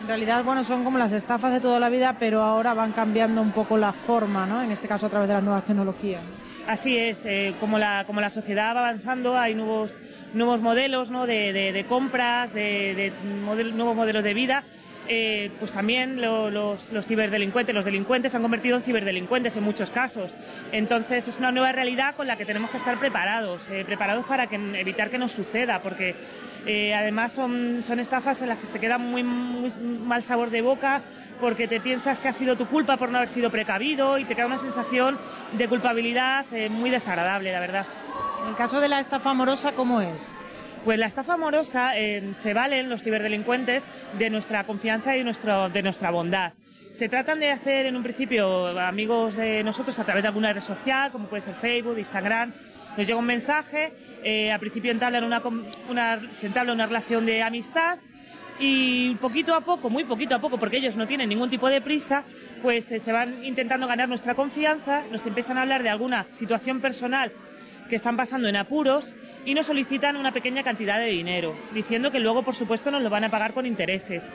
En 0.00 0.06
realidad, 0.06 0.44
bueno, 0.44 0.62
son 0.64 0.84
como 0.84 0.96
las 0.98 1.12
estafas 1.12 1.52
de 1.52 1.60
toda 1.60 1.80
la 1.80 1.88
vida, 1.88 2.16
pero 2.18 2.42
ahora 2.42 2.72
van 2.74 2.92
cambiando 2.92 3.42
un 3.42 3.50
poco 3.52 3.76
la 3.76 3.92
forma, 3.92 4.46
¿no? 4.46 4.62
En 4.62 4.70
este 4.70 4.86
caso 4.86 5.06
a 5.06 5.10
través 5.10 5.28
de 5.28 5.34
las 5.34 5.42
nuevas 5.42 5.64
tecnologías. 5.64 6.22
Así 6.66 6.96
es, 6.96 7.24
eh, 7.24 7.54
como, 7.60 7.78
la, 7.78 8.04
como 8.06 8.20
la 8.20 8.30
sociedad 8.30 8.74
va 8.76 8.80
avanzando, 8.80 9.38
hay 9.38 9.54
nuevos, 9.54 9.96
nuevos 10.34 10.60
modelos 10.60 11.10
¿no? 11.10 11.26
de, 11.26 11.52
de- 11.52 11.84
compras, 11.86 12.52
de, 12.52 12.94
de 12.94 13.12
model- 13.44 13.74
nuevos 13.76 13.96
modelos 13.96 14.22
de 14.22 14.34
vida. 14.34 14.64
Eh, 15.10 15.50
pues 15.58 15.72
también 15.72 16.20
lo- 16.20 16.50
los, 16.50 16.86
ciberdelincuentes, 17.06 17.74
los 17.74 17.84
delincuentes 17.86 18.30
se 18.32 18.36
han 18.36 18.42
convertido 18.42 18.76
en 18.76 18.82
ciberdelincuentes 18.82 19.56
en 19.56 19.62
muchos 19.64 19.90
casos. 19.90 20.36
Entonces 20.70 21.28
es 21.28 21.38
una 21.38 21.50
nueva 21.50 21.72
realidad 21.72 22.14
con 22.14 22.26
la 22.26 22.36
que 22.36 22.44
tenemos 22.44 22.70
que 22.70 22.76
estar 22.76 22.98
preparados, 22.98 23.66
eh, 23.70 23.84
preparados 23.86 24.26
para 24.26 24.44
evitar 24.44 25.08
que 25.08 25.16
nos 25.16 25.32
suceda, 25.32 25.80
porque 25.80 26.14
eh, 26.66 26.94
además 26.94 27.32
son, 27.32 27.82
son 27.82 28.00
estafas 28.00 28.42
en 28.42 28.48
las 28.48 28.58
que 28.58 28.66
te 28.66 28.78
queda 28.78 28.98
muy, 28.98 29.22
muy 29.22 29.70
mal 30.04 30.22
sabor 30.22 30.50
de 30.50 30.60
boca, 30.60 31.00
porque 31.40 31.66
te 31.68 31.80
piensas 31.80 32.18
que 32.18 32.28
ha 32.28 32.32
sido 32.32 32.56
tu 32.56 32.66
culpa 32.66 32.98
por 32.98 33.08
no 33.08 33.16
haber 33.16 33.30
sido 33.30 33.50
precavido 33.50 34.18
y 34.18 34.24
te 34.24 34.34
queda 34.34 34.44
una 34.46 34.58
sensación 34.58 35.16
de 35.52 35.68
culpabilidad 35.68 36.44
eh, 36.52 36.68
muy 36.68 36.90
desagradable, 36.90 37.50
la 37.52 37.60
verdad. 37.60 37.86
El 38.46 38.56
caso 38.56 38.78
de 38.80 38.88
la 38.88 39.00
estafa 39.00 39.30
amorosa, 39.30 39.72
¿cómo 39.72 40.02
es? 40.02 40.34
Pues 40.88 40.98
la 40.98 41.04
estafa 41.04 41.34
amorosa 41.34 41.98
eh, 41.98 42.32
se 42.34 42.54
valen 42.54 42.88
los 42.88 43.02
ciberdelincuentes 43.02 43.84
de 44.18 44.30
nuestra 44.30 44.64
confianza 44.64 45.14
y 45.14 45.18
de 45.18 45.82
nuestra 45.82 46.10
bondad. 46.10 46.54
Se 46.92 47.10
tratan 47.10 47.40
de 47.40 47.50
hacer 47.50 47.84
en 47.84 47.94
un 47.94 48.02
principio 48.02 48.68
amigos 48.80 49.36
de 49.36 49.62
nosotros 49.62 49.98
a 49.98 50.04
través 50.04 50.22
de 50.22 50.28
alguna 50.28 50.50
red 50.50 50.62
social, 50.62 51.12
como 51.12 51.28
puede 51.28 51.42
ser 51.42 51.56
Facebook, 51.56 51.98
Instagram, 51.98 52.54
Nos 52.96 53.06
llega 53.06 53.18
un 53.18 53.26
mensaje, 53.26 53.92
eh, 54.24 54.50
al 54.50 54.60
principio 54.60 54.90
entablan 54.90 55.24
una, 55.24 55.42
una, 55.90 56.22
se 56.38 56.46
entabla 56.46 56.72
una 56.72 56.86
relación 56.86 57.26
de 57.26 57.42
amistad 57.42 57.98
y 58.58 59.14
poquito 59.16 59.54
a 59.54 59.60
poco, 59.60 59.90
muy 59.90 60.04
poquito 60.04 60.36
a 60.36 60.38
poco, 60.38 60.56
porque 60.56 60.78
ellos 60.78 60.96
no 60.96 61.06
tienen 61.06 61.28
ningún 61.28 61.50
tipo 61.50 61.68
de 61.68 61.82
prisa, 61.82 62.24
pues 62.62 62.90
eh, 62.92 62.98
se 62.98 63.12
van 63.12 63.44
intentando 63.44 63.86
ganar 63.86 64.08
nuestra 64.08 64.34
confianza, 64.34 65.02
nos 65.10 65.26
empiezan 65.26 65.58
a 65.58 65.62
hablar 65.62 65.82
de 65.82 65.90
alguna 65.90 66.24
situación 66.30 66.80
personal 66.80 67.30
que 67.88 67.96
están 67.96 68.16
pasando 68.16 68.48
en 68.48 68.56
apuros 68.56 69.14
y 69.44 69.54
nos 69.54 69.66
solicitan 69.66 70.16
una 70.16 70.32
pequeña 70.32 70.62
cantidad 70.62 70.98
de 70.98 71.06
dinero, 71.06 71.56
diciendo 71.74 72.10
que 72.10 72.20
luego, 72.20 72.42
por 72.42 72.54
supuesto, 72.54 72.90
nos 72.90 73.02
lo 73.02 73.10
van 73.10 73.24
a 73.24 73.30
pagar 73.30 73.54
con 73.54 73.66
intereses. 73.66 74.28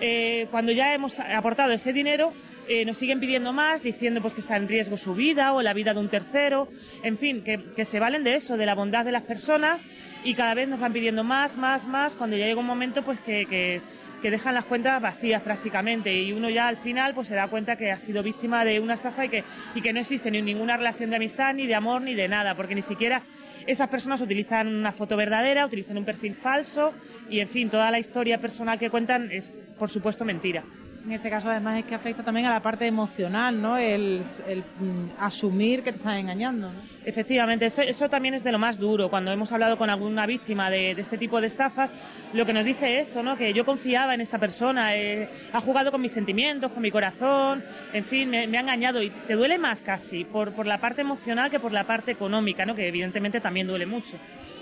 Eh, 0.00 0.46
cuando 0.50 0.70
ya 0.72 0.94
hemos 0.94 1.18
aportado 1.18 1.72
ese 1.72 1.92
dinero, 1.92 2.32
eh, 2.68 2.84
nos 2.84 2.98
siguen 2.98 3.18
pidiendo 3.18 3.52
más, 3.52 3.82
diciendo 3.82 4.20
pues 4.20 4.34
que 4.34 4.40
está 4.40 4.56
en 4.56 4.68
riesgo 4.68 4.98
su 4.98 5.14
vida 5.14 5.52
o 5.54 5.62
la 5.62 5.72
vida 5.72 5.94
de 5.94 6.00
un 6.00 6.08
tercero, 6.08 6.68
en 7.02 7.16
fin, 7.16 7.42
que, 7.42 7.84
se 7.84 7.98
valen 7.98 8.24
de 8.24 8.34
eso, 8.34 8.56
de 8.56 8.66
la 8.66 8.74
bondad 8.74 9.04
de 9.04 9.12
las 9.12 9.22
personas 9.22 9.86
y 10.22 10.34
cada 10.34 10.54
vez 10.54 10.68
nos 10.68 10.78
van 10.78 10.92
pidiendo 10.92 11.24
más, 11.24 11.56
más, 11.56 11.86
más, 11.86 12.14
cuando 12.14 12.36
ya 12.36 12.46
llega 12.46 12.60
un 12.60 12.66
momento 12.66 13.02
pues 13.02 13.18
que- 13.20 13.80
que 14.20 14.30
dejan 14.30 14.54
las 14.54 14.64
cuentas 14.64 15.00
vacías 15.00 15.42
prácticamente 15.42 16.12
y 16.12 16.32
uno 16.32 16.50
ya 16.50 16.68
al 16.68 16.76
final 16.76 17.14
pues 17.14 17.28
se 17.28 17.34
da 17.34 17.48
cuenta 17.48 17.76
que 17.76 17.90
ha 17.90 17.96
sido 17.96 18.22
víctima 18.22 18.64
de 18.64 18.80
una 18.80 18.94
estafa 18.94 19.24
y 19.24 19.28
que, 19.28 19.44
y 19.74 19.80
que 19.80 19.92
no 19.92 20.00
existe 20.00 20.30
ni 20.30 20.42
ninguna 20.42 20.76
relación 20.76 21.10
de 21.10 21.16
amistad, 21.16 21.54
ni 21.54 21.66
de 21.66 21.74
amor, 21.74 22.02
ni 22.02 22.14
de 22.14 22.28
nada, 22.28 22.54
porque 22.54 22.74
ni 22.74 22.82
siquiera 22.82 23.22
esas 23.66 23.88
personas 23.88 24.20
utilizan 24.20 24.66
una 24.66 24.92
foto 24.92 25.16
verdadera, 25.16 25.66
utilizan 25.66 25.98
un 25.98 26.04
perfil 26.04 26.34
falso 26.34 26.94
y 27.28 27.40
en 27.40 27.48
fin, 27.48 27.70
toda 27.70 27.90
la 27.90 27.98
historia 27.98 28.38
personal 28.38 28.78
que 28.78 28.90
cuentan 28.90 29.30
es 29.30 29.56
por 29.78 29.90
supuesto 29.90 30.24
mentira. 30.24 30.64
En 31.08 31.14
este 31.14 31.30
caso, 31.30 31.48
además, 31.48 31.78
es 31.78 31.86
que 31.86 31.94
afecta 31.94 32.22
también 32.22 32.44
a 32.44 32.50
la 32.50 32.60
parte 32.60 32.86
emocional, 32.86 33.62
¿no? 33.62 33.78
El, 33.78 34.22
el, 34.46 34.58
mm, 34.58 35.12
asumir 35.18 35.82
que 35.82 35.90
te 35.90 35.96
están 35.96 36.18
engañando. 36.18 36.70
¿no? 36.70 36.80
Efectivamente, 37.02 37.64
eso, 37.64 37.80
eso 37.80 38.10
también 38.10 38.34
es 38.34 38.44
de 38.44 38.52
lo 38.52 38.58
más 38.58 38.78
duro. 38.78 39.08
Cuando 39.08 39.32
hemos 39.32 39.50
hablado 39.50 39.78
con 39.78 39.88
alguna 39.88 40.26
víctima 40.26 40.68
de, 40.68 40.90
este 40.90 41.16
tipo 41.16 41.40
de 41.40 41.46
estafas, 41.46 41.94
lo 42.34 42.44
que 42.44 42.52
nos 42.52 42.66
dice 42.66 43.00
es 43.00 43.08
eso, 43.08 43.22
¿no? 43.22 43.38
Que 43.38 43.54
yo 43.54 43.64
confiaba 43.64 44.12
en 44.12 44.20
esa 44.20 44.38
persona, 44.38 44.94
eh, 44.96 45.30
ha 45.50 45.60
jugado 45.62 45.90
con 45.90 46.02
mis 46.02 46.12
sentimientos, 46.12 46.72
con 46.72 46.82
mi 46.82 46.90
corazón, 46.90 47.64
en 47.94 48.04
fin, 48.04 48.28
me, 48.28 48.46
me 48.46 48.58
ha 48.58 48.60
engañado. 48.60 49.02
Y 49.02 49.08
te 49.08 49.32
duele 49.32 49.56
más 49.56 49.80
casi 49.80 50.24
por, 50.24 50.52
por 50.52 50.66
la 50.66 50.76
parte 50.76 51.00
emocional 51.00 51.50
que 51.50 51.58
por 51.58 51.72
la 51.72 51.84
parte 51.84 52.10
económica, 52.10 52.66
¿no? 52.66 52.74
Que 52.74 52.86
evidentemente 52.86 53.40
también 53.40 53.66
duele 53.66 53.86
mucho. 53.86 54.18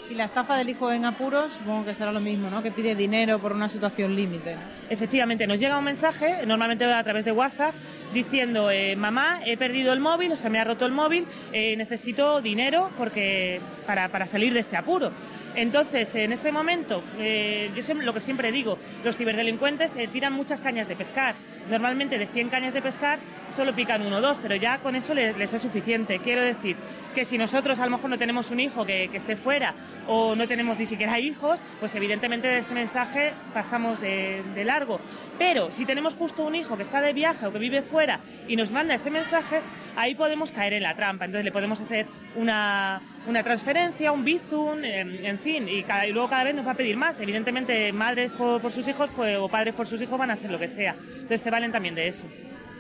Y 0.08 0.14
la 0.14 0.24
estafa 0.24 0.56
del 0.56 0.68
hijo 0.68 0.92
en 0.92 1.04
apuros, 1.04 1.54
supongo 1.54 1.84
que 1.86 1.92
será 1.94 2.12
lo 2.12 2.20
mismo, 2.20 2.48
¿no? 2.48 2.62
Que 2.62 2.70
pide 2.70 2.94
dinero 2.94 3.40
por 3.40 3.52
una 3.52 3.68
situación 3.68 4.14
límite. 4.14 4.54
Efectivamente, 4.88 5.48
nos 5.48 5.58
llega 5.58 5.76
un 5.76 5.84
mensaje, 5.84 6.46
normalmente 6.46 6.84
a 6.84 7.02
través 7.02 7.24
de 7.24 7.32
WhatsApp, 7.32 7.74
diciendo, 8.14 8.70
eh, 8.70 8.94
mamá, 8.94 9.40
he 9.44 9.56
perdido 9.56 9.92
el 9.92 9.98
móvil, 9.98 10.30
o 10.30 10.36
se 10.36 10.48
me 10.48 10.60
ha 10.60 10.64
roto 10.64 10.86
el 10.86 10.92
móvil, 10.92 11.26
eh, 11.52 11.76
necesito 11.76 12.40
dinero 12.40 12.90
porque 12.96 13.60
para, 13.84 14.08
para 14.08 14.26
salir 14.26 14.54
de 14.54 14.60
este 14.60 14.76
apuro. 14.76 15.10
Entonces, 15.56 16.14
en 16.14 16.32
ese 16.32 16.52
momento, 16.52 17.02
eh, 17.18 17.70
yo 17.74 17.82
siempre- 17.82 18.06
lo 18.06 18.14
que 18.14 18.20
siempre 18.20 18.52
digo, 18.52 18.78
los 19.02 19.16
ciberdelincuentes 19.16 19.96
tiran 20.12 20.34
muchas 20.34 20.60
cañas 20.60 20.86
de 20.86 20.94
pescar. 20.94 21.34
Normalmente 21.68 22.16
de 22.18 22.26
100 22.26 22.48
cañas 22.48 22.74
de 22.74 22.82
pescar 22.82 23.18
solo 23.56 23.74
pican 23.74 24.02
uno 24.02 24.18
o 24.18 24.20
dos, 24.20 24.36
pero 24.40 24.54
ya 24.54 24.78
con 24.78 24.94
eso 24.94 25.14
les, 25.14 25.52
es 25.52 25.62
suficiente. 25.62 26.20
Quiero 26.20 26.42
decir 26.44 26.76
que 27.14 27.24
si 27.24 27.38
nosotros 27.38 27.80
a 27.80 27.86
lo 27.86 27.90
mejor 27.92 28.10
no 28.10 28.18
tenemos 28.18 28.50
un 28.50 28.60
hijo 28.60 28.84
que 28.84 29.04
esté 29.14 29.34
fuera 29.36 29.74
o 30.06 30.34
no 30.36 30.46
tenemos 30.46 30.78
ni 30.78 30.86
siquiera 30.86 31.18
hijos, 31.18 31.60
pues 31.80 31.94
evidentemente 31.94 32.46
de 32.48 32.58
ese 32.58 32.74
mensaje 32.74 33.32
pasamos 33.52 34.00
de, 34.00 34.42
de 34.54 34.64
largo. 34.64 35.00
Pero 35.38 35.72
si 35.72 35.84
tenemos 35.84 36.14
justo 36.14 36.44
un 36.44 36.54
hijo 36.54 36.76
que 36.76 36.82
está 36.82 37.00
de 37.00 37.12
viaje 37.12 37.46
o 37.46 37.52
que 37.52 37.58
vive 37.58 37.82
fuera 37.82 38.20
y 38.48 38.56
nos 38.56 38.70
manda 38.70 38.94
ese 38.94 39.10
mensaje, 39.10 39.60
ahí 39.96 40.14
podemos 40.14 40.52
caer 40.52 40.74
en 40.74 40.82
la 40.82 40.94
trampa. 40.94 41.24
Entonces 41.24 41.44
le 41.44 41.52
podemos 41.52 41.80
hacer 41.80 42.06
una, 42.36 43.00
una 43.26 43.42
transferencia, 43.42 44.12
un 44.12 44.24
bizum, 44.24 44.84
en, 44.84 45.24
en 45.24 45.38
fin, 45.38 45.68
y, 45.68 45.82
cada- 45.82 46.06
y 46.06 46.12
luego 46.12 46.28
cada 46.28 46.44
vez 46.44 46.54
nos 46.54 46.66
va 46.66 46.72
a 46.72 46.76
pedir 46.76 46.96
más. 46.96 47.18
Evidentemente, 47.20 47.92
madres 47.92 48.32
por, 48.32 48.60
por 48.60 48.72
sus 48.72 48.86
hijos 48.88 49.10
pues, 49.16 49.36
o 49.38 49.48
padres 49.48 49.74
por 49.74 49.86
sus 49.86 50.00
hijos 50.02 50.18
van 50.18 50.30
a 50.30 50.34
hacer 50.34 50.50
lo 50.50 50.58
que 50.58 50.68
sea. 50.68 50.94
Entonces 51.14 51.40
se 51.40 51.50
valen 51.50 51.72
también 51.72 51.94
de 51.94 52.08
eso. 52.08 52.26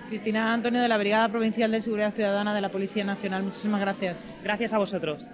Cristina 0.08 0.52
Antonio 0.52 0.80
de 0.80 0.86
la 0.86 0.98
Brigada 0.98 1.28
Provincial 1.28 1.72
de 1.72 1.80
Seguridad 1.80 2.14
Ciudadana 2.14 2.54
de 2.54 2.60
la 2.60 2.68
Policía 2.68 3.02
Nacional, 3.02 3.42
muchísimas 3.42 3.80
gracias. 3.80 4.16
Gracias 4.44 4.72
a 4.72 4.78
vosotros. 4.78 5.28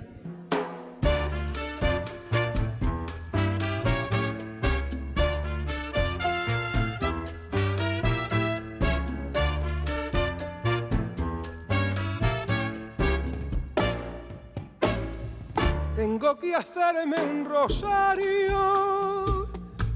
Que 16.53 16.59
hacerme 16.59 17.17
un 17.17 17.47
rosario 17.47 18.59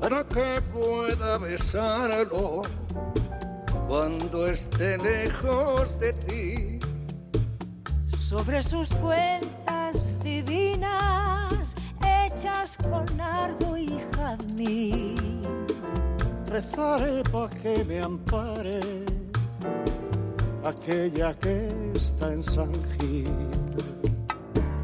para 0.00 0.22
que 0.22 0.62
pueda 0.72 1.36
besarlo 1.38 2.62
cuando 3.88 4.46
esté 4.46 4.98
lejos 4.98 5.98
de 5.98 6.12
ti. 6.12 6.78
sobre 8.06 8.62
sus 8.62 8.94
cuentas 8.94 10.16
divinas 10.22 11.74
hechas 12.04 12.78
con 12.88 13.16
nardo 13.16 13.76
y 13.76 14.00
jazmín. 14.14 15.42
Rezaré 16.46 17.24
para 17.32 17.50
que 17.56 17.84
me 17.84 18.00
ampare 18.00 19.15
aquella 20.68 21.32
que 21.34 21.70
está 21.94 22.32
en 22.32 22.42
San 22.42 22.72
Gil. 22.98 23.30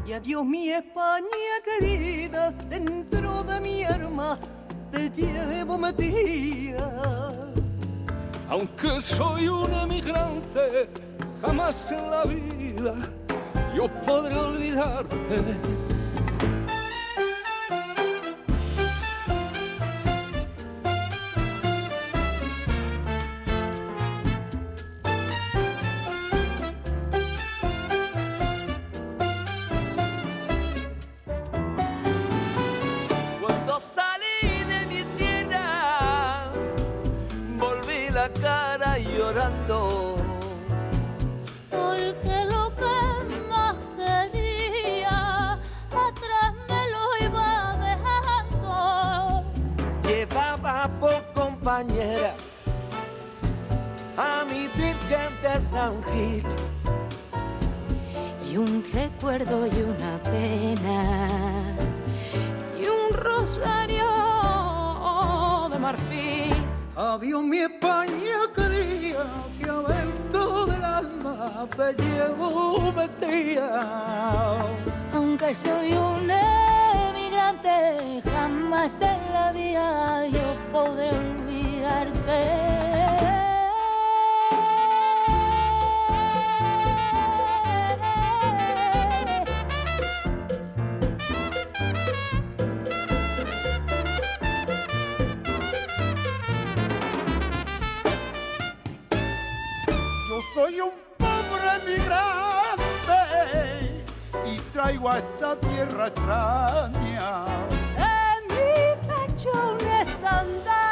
Y 0.05 0.13
adiós 0.13 0.45
mi 0.45 0.69
España 0.69 1.53
querida, 1.65 2.51
dentro 2.69 3.43
de 3.43 3.59
mi 3.61 3.83
alma 3.83 4.37
te 4.91 5.09
llevo 5.09 5.77
metida. 5.77 7.33
Aunque 8.49 9.01
soy 9.01 9.47
un 9.47 9.73
emigrante, 9.73 10.89
jamás 11.41 11.91
en 11.91 12.11
la 12.11 12.23
vida 12.25 12.95
yo 13.75 13.87
podré 14.05 14.37
olvidarte. 14.37 15.41
Te 71.75 71.93
llevo 72.03 72.91
metida. 72.91 74.59
Aunque 75.13 75.55
soy 75.55 75.93
un 75.93 76.29
emigrante, 76.29 78.21
jamás 78.23 78.93
en 79.01 79.33
la 79.33 79.51
vida 79.51 80.27
yo 80.27 80.55
podré 80.71 81.09
olvidarte. 81.09 82.73
Soy 100.53 100.79
un 100.81 101.02
traigo 104.83 105.09
a 105.09 105.17
esta 105.17 105.55
tierra 105.55 106.07
extraña. 106.07 107.45
En 107.97 108.39
mi 108.49 108.75
pecho 109.07 109.49
un 109.71 109.79
estandarte 109.87 110.82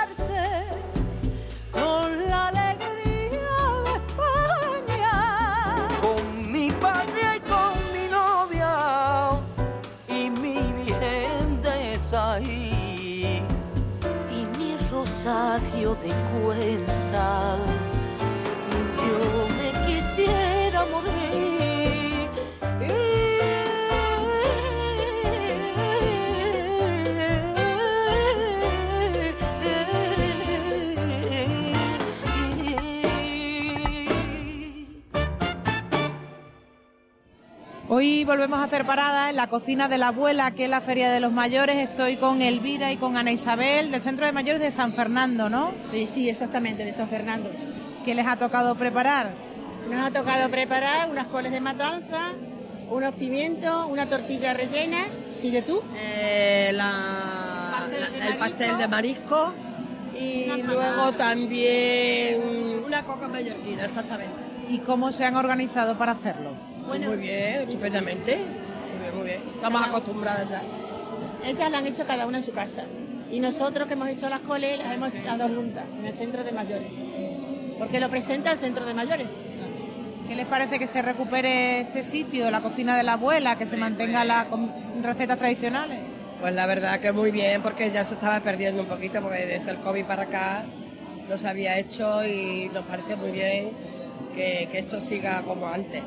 Hoy 38.02 38.24
volvemos 38.24 38.58
a 38.60 38.64
hacer 38.64 38.84
parada 38.84 39.30
en 39.30 39.36
la 39.36 39.46
cocina 39.46 39.88
de 39.88 40.00
la 40.00 40.08
abuela, 40.08 40.56
que 40.56 40.64
es 40.64 40.70
la 40.72 40.82
Feria 40.82 41.12
de 41.12 41.20
los 41.20 41.32
Mayores. 41.32 41.76
Estoy 41.76 42.18
con 42.18 42.42
Elvira 42.42 42.92
y 42.92 42.98
con 42.98 43.16
Ana 43.16 43.32
Isabel 43.32 43.92
del 43.92 44.02
Centro 44.02 44.26
de 44.26 44.32
Mayores 44.32 44.60
de 44.60 44.72
San 44.72 44.94
Fernando, 44.94 45.52
¿no? 45.52 45.72
Sí, 45.78 46.08
sí, 46.08 46.28
exactamente, 46.28 46.84
de 46.84 46.94
San 46.94 47.08
Fernando. 47.10 47.52
¿Qué 48.04 48.16
les 48.16 48.26
ha 48.26 48.38
tocado 48.38 48.74
preparar? 48.74 49.30
Nos 49.88 50.04
ha 50.04 50.10
tocado 50.10 50.50
preparar 50.50 51.12
unas 51.12 51.28
coles 51.28 51.52
de 51.52 51.62
matanza, 51.62 52.32
unos 52.90 53.14
pimientos, 53.14 53.86
una 53.88 54.08
tortilla 54.08 54.56
rellena. 54.56 55.06
¿Sigue 55.30 55.62
tú? 55.62 55.84
Eh, 55.96 56.72
la- 56.74 57.70
Pastel 57.72 58.14
de 58.14 58.20
la- 58.20 58.26
el 58.30 58.38
pastel 58.40 58.78
de 58.80 58.88
marisco 58.88 59.54
y 60.20 60.46
luego 60.64 61.12
también 61.12 62.82
una 62.84 63.04
coca 63.04 63.28
mallorquina, 63.28 63.86
exactamente. 63.86 64.34
¿Y 64.70 64.80
cómo 64.80 65.12
se 65.12 65.24
han 65.24 65.36
organizado 65.36 66.00
para 66.00 66.14
hacerlo? 66.14 66.71
Muy 67.00 67.18
bien, 67.18 67.62
estupendamente. 67.62 68.38
Muy 68.38 69.00
bien, 69.00 69.16
muy 69.16 69.26
bien. 69.26 69.42
Estamos 69.56 69.88
acostumbradas 69.88 70.50
ya. 70.50 70.62
Ellas 71.46 71.72
la 71.72 71.78
han 71.78 71.88
hecho 71.88 72.06
cada 72.06 72.26
una 72.26 72.38
en 72.38 72.44
su 72.44 72.52
casa. 72.52 72.84
Y 73.30 73.40
nosotros 73.40 73.88
que 73.88 73.94
hemos 73.94 74.10
hecho 74.10 74.30
las 74.30 74.42
coles 74.42 74.78
las 74.78 74.94
hemos 74.94 75.12
dado 75.24 75.48
juntas 75.48 75.86
en 75.98 76.06
el 76.06 76.14
centro 76.14 76.44
de 76.44 76.52
mayores. 76.52 76.92
Porque 77.80 78.00
lo 78.00 78.10
presenta 78.10 78.52
el 78.52 78.60
centro 78.60 78.86
de 78.86 78.94
mayores. 78.94 79.28
¿Qué 80.28 80.36
les 80.36 80.48
parece 80.48 80.80
que 80.80 80.88
se 80.88 81.02
recupere 81.02 81.82
este 81.82 82.04
sitio, 82.04 82.52
la 82.52 82.62
cocina 82.62 82.96
de 82.96 83.04
la 83.04 83.14
abuela, 83.14 83.58
que 83.58 83.66
se 83.66 83.78
mantenga 83.78 84.24
las 84.24 84.48
recetas 85.02 85.38
tradicionales? 85.38 86.00
Pues 86.40 86.54
la 86.54 86.66
verdad 86.68 87.00
que 87.00 87.12
muy 87.12 87.32
bien, 87.32 87.62
porque 87.62 87.90
ya 87.90 88.04
se 88.04 88.16
estaba 88.16 88.40
perdiendo 88.40 88.82
un 88.82 88.88
poquito, 88.88 89.22
porque 89.22 89.46
desde 89.46 89.72
el 89.72 89.78
COVID 89.78 90.06
para 90.06 90.24
acá 90.24 90.66
no 91.28 91.38
se 91.38 91.48
había 91.48 91.78
hecho 91.78 92.26
y 92.26 92.70
nos 92.74 92.86
parece 92.86 93.16
muy 93.16 93.32
bien 93.32 93.72
que, 94.36 94.68
que 94.72 94.80
esto 94.80 95.00
siga 95.00 95.42
como 95.44 95.68
antes. 95.68 96.02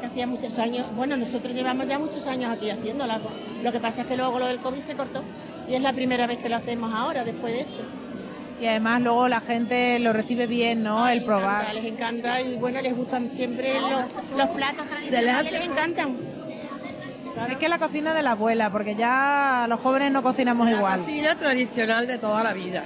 Es 0.00 0.06
que 0.06 0.06
hacía 0.06 0.26
muchos 0.26 0.58
años, 0.58 0.86
bueno, 0.96 1.16
nosotros 1.16 1.52
llevamos 1.52 1.86
ya 1.86 1.98
muchos 1.98 2.26
años 2.26 2.50
aquí 2.50 2.70
haciéndola. 2.70 3.20
Lo 3.62 3.70
que 3.72 3.80
pasa 3.80 4.02
es 4.02 4.06
que 4.06 4.16
luego 4.16 4.38
lo 4.38 4.46
del 4.46 4.58
COVID 4.58 4.78
se 4.78 4.94
cortó. 4.94 5.22
Y 5.68 5.74
es 5.74 5.82
la 5.82 5.92
primera 5.92 6.26
vez 6.26 6.38
que 6.38 6.48
lo 6.48 6.56
hacemos 6.56 6.92
ahora, 6.94 7.22
después 7.24 7.52
de 7.52 7.60
eso. 7.60 7.82
Y 8.60 8.66
además 8.66 9.00
luego 9.02 9.28
la 9.28 9.40
gente 9.40 9.98
lo 9.98 10.12
recibe 10.12 10.46
bien, 10.46 10.82
¿no? 10.82 11.06
El 11.08 11.24
probar. 11.24 11.62
encanta, 11.62 11.72
les 11.74 11.84
encanta 11.84 12.40
y 12.40 12.56
bueno, 12.56 12.80
les 12.80 12.96
gustan 12.96 13.28
siempre 13.30 13.74
los, 13.80 14.38
los 14.38 14.48
platos 14.56 14.86
Se 15.00 15.20
les 15.22 15.34
hace- 15.34 15.50
les 15.50 15.64
encantan. 15.68 16.16
Es 17.50 17.56
que 17.58 17.68
la 17.68 17.78
cocina 17.78 18.12
de 18.12 18.22
la 18.22 18.32
abuela, 18.32 18.70
porque 18.70 18.94
ya 18.96 19.66
los 19.68 19.80
jóvenes 19.80 20.12
no 20.12 20.22
cocinamos 20.22 20.68
La 20.68 20.76
igual. 20.76 21.00
cocina 21.00 21.36
tradicional 21.36 22.06
de 22.06 22.18
toda 22.18 22.42
la 22.42 22.52
vida. 22.52 22.84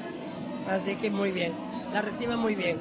Así 0.71 0.95
que 0.97 1.11
muy 1.11 1.33
bien. 1.33 1.53
La 1.93 2.03
reciben 2.03 2.39
muy 2.39 2.55
bien. 2.55 2.79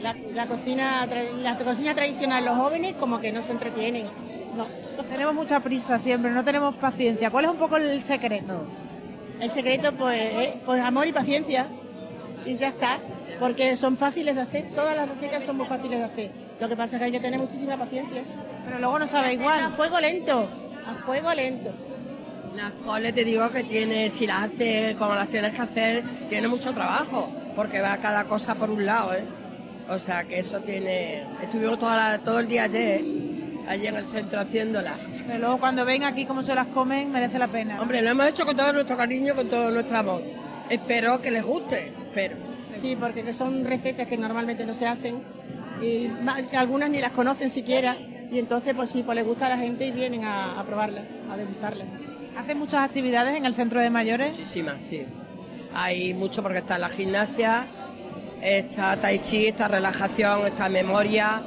La, 0.00 0.14
la 0.34 0.46
cocina, 0.46 1.06
tra- 1.06 1.32
la 1.42 1.56
cocina 1.56 1.94
tradicional, 1.94 2.44
los 2.44 2.56
jóvenes 2.56 2.94
como 2.94 3.20
que 3.20 3.32
no 3.32 3.42
se 3.42 3.52
entretienen. 3.52 4.06
No. 4.56 4.66
Tenemos 5.08 5.34
mucha 5.34 5.60
prisa 5.60 5.98
siempre, 5.98 6.30
no 6.30 6.44
tenemos 6.44 6.76
paciencia. 6.76 7.30
¿Cuál 7.30 7.44
es 7.46 7.50
un 7.50 7.56
poco 7.56 7.76
el 7.76 8.02
secreto? 8.04 8.66
El 9.40 9.50
secreto, 9.50 9.92
pues, 9.92 10.18
es, 10.20 10.54
pues 10.64 10.80
amor 10.82 11.06
y 11.06 11.12
paciencia. 11.12 11.66
Y 12.44 12.54
ya 12.54 12.68
está. 12.68 12.98
Porque 13.38 13.76
son 13.76 13.96
fáciles 13.96 14.34
de 14.34 14.42
hacer. 14.42 14.70
Todas 14.74 14.96
las 14.96 15.08
recetas 15.08 15.42
son 15.42 15.56
muy 15.58 15.66
fáciles 15.66 15.98
de 15.98 16.04
hacer. 16.04 16.30
Lo 16.60 16.68
que 16.68 16.76
pasa 16.76 16.96
es 16.96 17.00
que 17.00 17.04
hay 17.06 17.12
que 17.12 17.20
tener 17.20 17.38
muchísima 17.40 17.76
paciencia. 17.76 18.22
Pero 18.64 18.78
luego 18.78 18.98
no 18.98 19.06
sabe 19.06 19.34
igual. 19.34 19.60
A 19.60 19.70
fuego 19.70 20.00
lento. 20.00 20.48
A 20.86 20.94
fuego 21.06 21.32
lento. 21.34 21.72
Las 22.54 22.72
coles 22.84 23.14
te 23.14 23.24
digo 23.24 23.50
que 23.50 23.62
tiene, 23.64 24.10
si 24.10 24.26
las 24.26 24.44
haces 24.50 24.96
como 24.96 25.14
las 25.14 25.28
tienes 25.28 25.54
que 25.54 25.62
hacer, 25.62 26.02
tiene 26.28 26.48
mucho 26.48 26.72
trabajo, 26.74 27.30
porque 27.54 27.80
va 27.80 27.96
cada 27.98 28.24
cosa 28.24 28.56
por 28.56 28.70
un 28.70 28.84
lado, 28.84 29.14
¿eh? 29.14 29.22
O 29.90 29.98
sea 29.98 30.24
que 30.24 30.38
eso 30.38 30.60
tiene. 30.60 31.24
Estuvimos 31.42 31.78
toda 31.78 31.96
la- 31.96 32.18
todo 32.18 32.38
el 32.38 32.46
día 32.48 32.64
ayer, 32.64 33.00
allí 33.68 33.86
en 33.88 33.96
el 33.96 34.06
centro 34.08 34.40
haciéndola. 34.40 34.98
Pero 35.26 35.38
luego 35.38 35.58
cuando 35.58 35.84
ven 35.84 36.04
aquí 36.04 36.24
cómo 36.26 36.42
se 36.42 36.54
las 36.54 36.68
comen, 36.68 37.10
merece 37.10 37.38
la 37.38 37.48
pena. 37.48 37.80
Hombre, 37.80 38.00
lo 38.02 38.10
hemos 38.10 38.26
hecho 38.28 38.46
con 38.46 38.56
todo 38.56 38.72
nuestro 38.72 38.96
cariño, 38.96 39.34
con 39.34 39.48
todo 39.48 39.70
nuestro 39.70 39.98
amor. 39.98 40.22
Espero 40.68 41.20
que 41.20 41.30
les 41.30 41.44
guste, 41.44 41.88
espero. 41.88 42.36
Sí, 42.76 42.96
porque 42.98 43.24
que 43.24 43.32
son 43.32 43.64
recetas 43.64 44.06
que 44.06 44.16
normalmente 44.16 44.64
no 44.64 44.74
se 44.74 44.86
hacen. 44.86 45.22
Y 45.82 46.08
algunas 46.56 46.88
ni 46.90 47.00
las 47.00 47.10
conocen 47.12 47.50
siquiera. 47.50 47.96
Y 48.30 48.38
entonces, 48.38 48.74
pues 48.76 48.90
sí, 48.90 49.02
pues 49.02 49.16
les 49.16 49.26
gusta 49.26 49.46
a 49.46 49.48
la 49.50 49.58
gente 49.58 49.84
y 49.86 49.90
vienen 49.90 50.22
a, 50.24 50.60
a 50.60 50.64
probarlas, 50.64 51.04
a 51.32 51.36
degustarlas. 51.36 51.88
¿Hacen 52.38 52.58
muchas 52.58 52.82
actividades 52.82 53.34
en 53.36 53.44
el 53.44 53.54
centro 53.56 53.80
de 53.80 53.90
mayores? 53.90 54.30
Muchísimas, 54.38 54.82
sí. 54.84 55.04
Hay 55.74 56.14
mucho 56.14 56.42
porque 56.42 56.58
está 56.58 56.78
la 56.78 56.88
gimnasia, 56.88 57.64
está 58.42 58.96
tai 58.96 59.18
chi, 59.18 59.46
está 59.48 59.68
relajación, 59.68 60.46
está 60.46 60.68
memoria, 60.68 61.42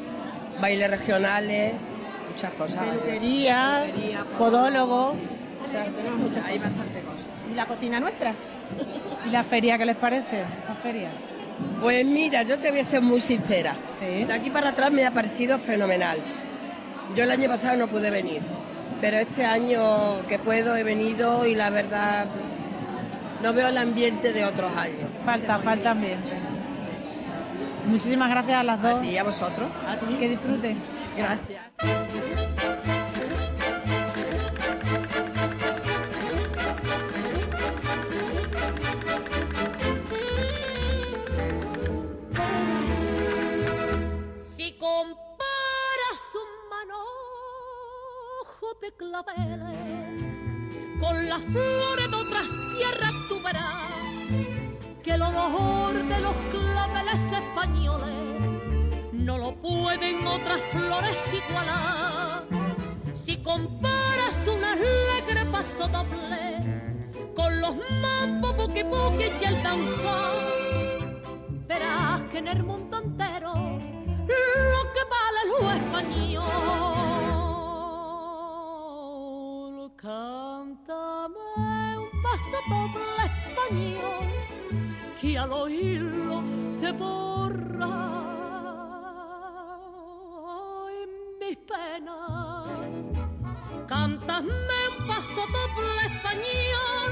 bailes 0.62 0.89
regionales, 0.89 1.73
muchas 2.29 2.53
cosas. 2.53 2.86
Peluquería, 2.88 3.86
podólogo. 4.38 5.15
O 5.63 5.67
sea, 5.67 5.86
tenemos 5.86 6.19
muchas 6.19 6.45
Hay 6.45 6.58
cosas. 6.58 6.75
bastante 6.75 7.01
cosas. 7.01 7.47
¿Y 7.49 7.56
la 7.56 7.65
cocina 7.65 7.99
nuestra? 7.99 8.34
¿Y 9.25 9.29
la 9.29 9.43
feria 9.43 9.77
qué 9.77 9.86
les 9.86 9.95
parece? 9.95 10.43
La 10.67 10.75
feria. 10.75 11.10
Pues 11.82 12.06
mira, 12.06 12.43
yo 12.43 12.60
te 12.60 12.71
voy 12.71 12.79
a 12.79 12.84
ser 12.84 13.01
muy 13.01 13.19
sincera. 13.21 13.75
Sí. 13.99 14.25
De 14.25 14.34
aquí 14.34 14.49
para 14.49 14.69
atrás 14.69 14.91
me 14.91 15.06
ha 15.06 15.12
parecido 15.12 15.58
fenomenal. 15.60 16.19
Yo 17.15 17.23
el 17.23 17.32
año 17.32 17.47
pasado 17.47 17.77
no 17.77 17.88
pude 17.88 18.10
venir, 18.10 18.41
pero 18.99 19.17
este 19.17 19.45
año 19.45 20.25
que 20.27 20.39
puedo 20.39 20.75
he 20.75 20.84
venido 20.84 21.45
y 21.45 21.53
la 21.56 21.69
verdad 21.69 22.25
no 23.41 23.53
veo 23.53 23.67
el 23.67 23.77
ambiente 23.77 24.34
de 24.34 24.43
otros 24.45 24.75
años. 24.75 25.10
Falta, 25.23 25.60
falta 25.60 25.91
ambiente. 25.91 26.32
Muchísimas 27.86 28.30
gracias 28.30 28.60
a 28.60 28.63
las 28.63 28.82
dos. 28.82 29.04
Y 29.04 29.17
a 29.17 29.24
vosotros. 29.24 29.69
A 29.88 29.98
ti. 29.98 30.15
Que 30.15 30.30
disfruten. 30.30 30.82
Gracias. 31.17 31.62
Si 44.56 44.72
comparas 44.78 46.22
un 46.36 46.50
manojo 46.69 48.67
de 48.82 48.91
claveles 48.93 49.60
con 51.00 51.30
las 51.30 51.41
flores 51.41 52.12
de 52.12 52.15
otras 52.15 52.48
tierras, 52.78 53.13
tú 53.28 53.41
verás 53.43 54.12
que 55.03 55.11
el 55.11 55.21
olor 55.21 55.93
de 55.93 56.19
los 56.21 56.35
claveles 56.49 57.21
españoles 57.31 58.07
no 59.11 59.37
lo 59.37 59.53
pueden 59.55 60.25
otras 60.25 60.61
flores 60.71 61.33
igualar. 61.33 62.45
Si 63.13 63.35
comparas 63.37 64.37
un 64.47 64.63
alegre 64.63 65.45
paso 65.51 65.89
doble 65.89 66.61
con 67.35 67.59
los 67.59 67.75
mambos 68.01 68.55
buki 68.55 68.83
buki 68.83 69.25
y 69.41 69.43
el 69.43 69.61
danzón, 69.61 71.21
verás 71.67 72.21
que 72.31 72.37
en 72.37 72.47
el 72.47 72.63
mundo 72.63 72.99
entero 72.99 73.53
lo 73.55 74.93
que 74.93 75.03
vale 75.13 75.41
lo 75.49 75.71
español. 75.73 76.43
Cántame 79.97 81.39
un 81.97 82.09
paso 82.21 82.57
doble 82.69 83.23
español 83.25 84.12
que 85.23 85.38
al 85.38 85.53
oírlo 85.53 86.43
se 86.77 86.91
borra 86.91 87.95
en 91.01 91.12
mis 91.39 91.57
penas. 91.59 92.67
Cántame 93.88 94.51
un 94.91 95.07
paso 95.07 95.43
doble 95.57 96.01
español 96.12 97.12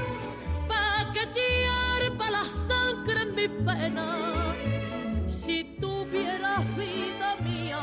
pa' 0.68 1.10
que 1.14 1.24
hierva 1.36 2.30
la 2.30 2.44
sangre 2.68 3.22
en 3.22 3.34
mi 3.34 3.48
pena. 3.48 4.08
Si 5.26 5.64
tuvieras 5.80 6.62
vida 6.76 7.36
mía 7.40 7.82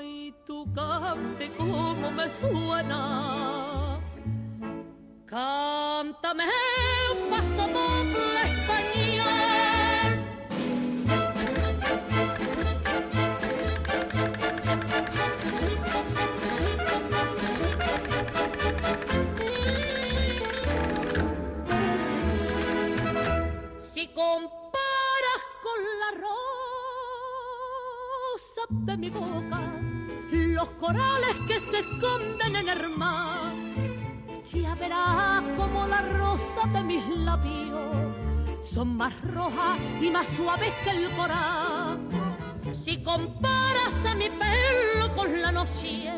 y 0.00 0.32
tu 0.46 0.72
cante 0.72 1.50
como 1.56 2.08
me 2.12 2.28
suena. 2.40 4.00
Cántame 5.26 6.44
un 7.12 7.30
paso 7.30 7.64
doble 7.78 8.49
de 28.90 28.96
mi 28.96 29.10
boca, 29.10 29.60
los 30.30 30.68
corales 30.70 31.36
que 31.46 31.58
se 31.58 31.80
esconden 31.80 32.56
en 32.56 32.68
el 32.68 32.88
mar. 32.90 33.52
Ya 34.52 34.74
verás 34.74 35.42
como 35.56 35.86
la 35.86 36.02
rosa 36.02 36.66
de 36.72 36.82
mis 36.82 37.06
labios 37.08 38.16
son 38.62 38.96
más 38.96 39.12
rojas 39.32 39.78
y 40.00 40.10
más 40.10 40.28
suaves 40.28 40.72
que 40.84 40.90
el 40.90 41.10
coral. 41.16 41.98
Si 42.84 43.02
comparas 43.02 43.94
a 44.08 44.14
mi 44.14 44.28
pelo 44.28 45.14
con 45.14 45.40
la 45.40 45.52
noche 45.52 46.10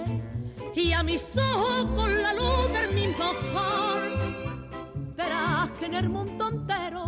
y 0.75 0.93
a 0.93 1.03
mis 1.03 1.25
ojos 1.37 1.85
con 1.97 2.23
la 2.23 2.35
luz 2.35 2.73
del 2.73 2.95
mismo 2.95 3.33
sol, 3.53 5.15
verás 5.17 5.71
que 5.73 5.87
en 5.87 5.95
el 5.95 6.09
mundo 6.09 6.49
entero 6.49 7.05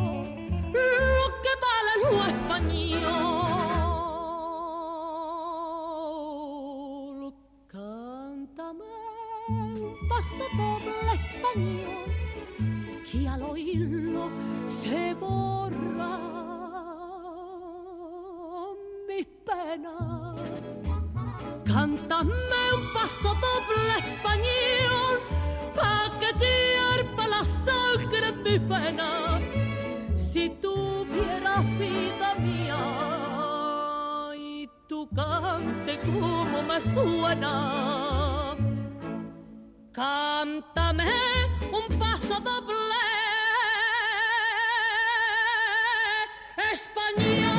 que 1.45 1.55
vale 1.67 1.93
lo 2.03 2.11
español. 2.33 3.05
Cántame 7.69 8.95
un 9.49 9.95
paso 10.09 10.45
doble 10.57 11.13
español 11.21 12.09
que 13.11 13.21
al 13.29 13.43
oírlo 13.43 14.25
se 14.67 15.15
borra 15.15 16.15
mis 19.09 19.27
penas. 19.49 20.41
Cántame 21.67 22.63
un 22.79 22.85
paso 22.95 23.31
doble 23.47 23.95
español 24.07 25.15
pa' 25.77 26.07
que 26.21 26.31
hierva 26.41 27.25
la 27.29 27.43
sangre 27.45 28.29
en 28.29 28.37
mi 28.43 28.57
pena. 28.59 29.24
Me 36.75 36.81
suena. 36.81 38.57
Cántame 39.93 41.05
un 41.71 41.99
paso 41.99 42.41
doble 42.41 42.75
español. 46.73 47.53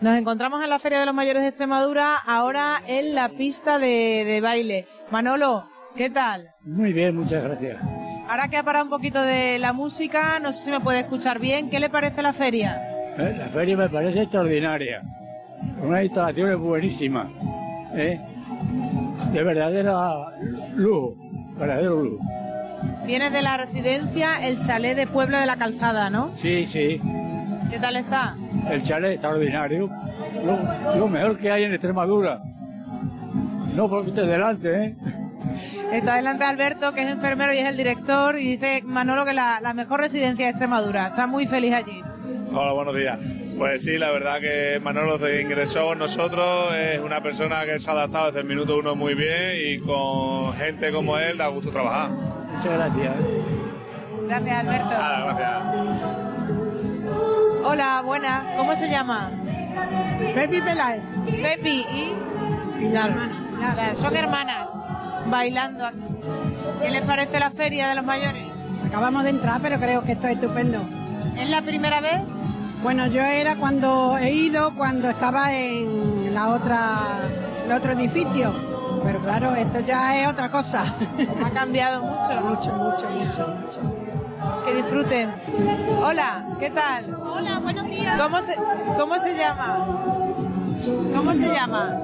Nos 0.00 0.18
encontramos 0.18 0.62
en 0.62 0.70
la 0.70 0.78
Feria 0.78 1.00
de 1.00 1.06
los 1.06 1.14
Mayores 1.14 1.42
de 1.42 1.48
Extremadura, 1.48 2.16
ahora 2.16 2.82
en 2.86 3.14
la 3.14 3.28
pista 3.30 3.78
de, 3.78 4.24
de 4.26 4.40
baile. 4.40 4.86
Manolo, 5.10 5.68
¿qué 5.96 6.10
tal? 6.10 6.50
Muy 6.62 6.92
bien, 6.92 7.16
muchas 7.16 7.42
gracias. 7.42 7.82
Ahora 8.28 8.48
que 8.48 8.56
ha 8.56 8.62
parado 8.62 8.84
un 8.84 8.90
poquito 8.90 9.22
de 9.22 9.58
la 9.58 9.72
música, 9.72 10.38
no 10.40 10.52
sé 10.52 10.64
si 10.64 10.70
me 10.70 10.80
puede 10.80 11.00
escuchar 11.00 11.38
bien. 11.38 11.70
¿Qué 11.70 11.80
le 11.80 11.88
parece 11.88 12.22
la 12.22 12.32
feria? 12.32 12.91
Eh, 13.18 13.34
La 13.38 13.48
feria 13.48 13.76
me 13.76 13.88
parece 13.88 14.22
extraordinaria. 14.22 15.02
Unas 15.82 16.04
instalaciones 16.04 16.56
buenísimas. 16.58 17.28
¿eh? 17.94 18.20
De 19.32 19.42
verdadera 19.42 20.12
lujo. 20.74 21.14
Verdadero 21.58 22.02
lujo. 22.02 22.18
Vienes 23.06 23.32
de 23.32 23.42
la 23.42 23.56
residencia 23.56 24.46
El 24.46 24.60
Chalet 24.64 24.96
de 24.96 25.06
Puebla 25.06 25.40
de 25.40 25.46
la 25.46 25.56
Calzada, 25.56 26.10
¿no? 26.10 26.30
Sí, 26.36 26.66
sí. 26.66 27.00
¿Qué 27.70 27.78
tal 27.78 27.96
está? 27.96 28.34
El 28.70 28.82
chalet 28.82 29.12
extraordinario. 29.12 29.88
Lo, 30.44 30.98
lo 30.98 31.08
mejor 31.08 31.38
que 31.38 31.50
hay 31.50 31.64
en 31.64 31.72
Extremadura. 31.72 32.40
No 33.74 33.88
porque 33.88 34.10
esté 34.10 34.26
delante, 34.26 34.84
¿eh? 34.84 34.96
Está 35.92 36.16
delante 36.16 36.44
Alberto, 36.44 36.92
que 36.92 37.02
es 37.02 37.08
enfermero 37.10 37.52
y 37.52 37.58
es 37.58 37.68
el 37.68 37.76
director, 37.76 38.38
y 38.38 38.56
dice 38.56 38.82
Manolo 38.84 39.24
que 39.24 39.32
la, 39.32 39.60
la 39.60 39.74
mejor 39.74 40.00
residencia 40.00 40.46
de 40.46 40.50
Extremadura. 40.50 41.08
Está 41.08 41.26
muy 41.26 41.46
feliz 41.46 41.72
allí. 41.74 42.00
Hola, 42.54 42.72
buenos 42.72 42.94
días. 42.94 43.18
Pues 43.56 43.82
sí, 43.82 43.96
la 43.96 44.10
verdad 44.10 44.38
que 44.38 44.78
Manolo 44.82 45.18
se 45.18 45.40
ingresó 45.40 45.86
con 45.86 45.98
nosotros, 45.98 46.74
es 46.74 47.00
una 47.00 47.22
persona 47.22 47.64
que 47.64 47.80
se 47.80 47.88
ha 47.88 47.94
adaptado 47.94 48.26
desde 48.26 48.40
el 48.40 48.46
minuto 48.46 48.76
uno 48.76 48.94
muy 48.94 49.14
bien 49.14 49.54
y 49.56 49.78
con 49.78 50.52
gente 50.54 50.92
como 50.92 51.16
él 51.16 51.38
da 51.38 51.48
gusto 51.48 51.70
trabajar. 51.70 52.10
Muchas 52.10 52.72
gracias. 52.74 53.14
Gracias, 54.26 54.58
Alberto. 54.58 54.90
Nada, 54.90 55.24
gracias. 55.24 55.62
Hola, 57.64 58.02
buena. 58.04 58.54
¿Cómo 58.56 58.76
se 58.76 58.90
llama? 58.90 59.30
Pepi 60.34 60.60
Peláez. 60.60 61.02
Pepi 61.24 61.86
y 61.90 62.12
Pilar. 62.78 63.12
Pilar. 63.56 63.96
Son 63.96 64.14
hermanas 64.14 64.68
bailando 65.26 65.86
aquí. 65.86 65.98
¿Qué 66.82 66.90
les 66.90 67.02
parece 67.02 67.38
la 67.40 67.50
feria 67.50 67.88
de 67.88 67.94
los 67.94 68.04
mayores? 68.04 68.42
Acabamos 68.86 69.24
de 69.24 69.30
entrar, 69.30 69.60
pero 69.62 69.78
creo 69.78 70.04
que 70.04 70.12
esto 70.12 70.26
es 70.26 70.34
estupendo. 70.34 70.84
¿Es 71.36 71.48
la 71.48 71.62
primera 71.62 72.00
vez? 72.00 72.20
Bueno, 72.82 73.06
yo 73.06 73.22
era 73.22 73.56
cuando 73.56 74.16
he 74.18 74.32
ido, 74.32 74.74
cuando 74.74 75.08
estaba 75.08 75.52
en 75.54 76.34
la 76.34 76.48
otra, 76.48 76.98
el 77.66 77.72
otro 77.72 77.92
edificio. 77.92 78.52
Pero 79.04 79.20
claro, 79.20 79.54
esto 79.54 79.80
ya 79.80 80.20
es 80.22 80.28
otra 80.28 80.50
cosa. 80.50 80.84
Ha 81.44 81.50
cambiado 81.50 82.02
mucho. 82.02 82.40
Mucho, 82.42 82.72
mucho, 82.72 83.10
mucho, 83.10 83.48
mucho. 83.48 84.64
Que 84.64 84.74
disfruten. 84.74 85.30
Hola, 86.04 86.44
¿qué 86.58 86.70
tal? 86.70 87.14
Hola, 87.20 87.58
buenos 87.60 87.86
días. 87.86 88.20
¿Cómo 88.20 88.40
se, 88.40 88.56
cómo 88.98 89.18
se 89.18 89.34
llama? 89.36 89.86
¿Cómo 91.14 91.34
se 91.34 91.46
llama? 91.48 91.98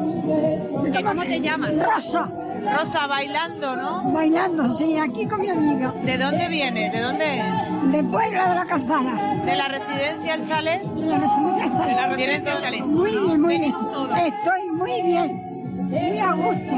¿Cómo 1.05 1.23
te 1.23 1.41
llamas? 1.41 1.71
Rosa. 1.79 2.29
Rosa, 2.77 3.07
bailando, 3.07 3.77
¿no? 3.77 4.13
Bailando, 4.13 4.73
sí, 4.73 4.97
aquí 4.99 5.27
con 5.27 5.41
mi 5.41 5.49
amiga. 5.49 5.93
¿De 6.03 6.19
dónde 6.19 6.49
viene? 6.49 6.91
¿De 6.91 7.01
dónde 7.01 7.39
es? 7.39 7.93
De 7.93 8.05
Puebla 8.05 8.49
de 8.49 8.55
la 8.55 8.65
Calzada. 8.67 9.35
¿De 9.45 9.57
la 9.57 9.69
residencia 9.69 10.35
El 10.35 10.47
Chalet? 10.47 10.83
De 10.83 11.07
la 11.07 11.19
residencia 11.19 11.63
del 11.65 11.73
Chalet. 11.73 11.89
De 11.89 11.95
la 11.95 12.07
residencia 12.09 12.53
El 12.53 12.63
Chalet. 12.63 12.85
Muy 12.85 13.19
bien, 13.19 13.41
muy 13.41 13.59
bien. 13.59 13.75
Estoy 13.75 14.69
muy 14.73 15.03
bien. 15.03 15.49
Muy 15.89 16.19
a 16.19 16.33
gusto. 16.33 16.75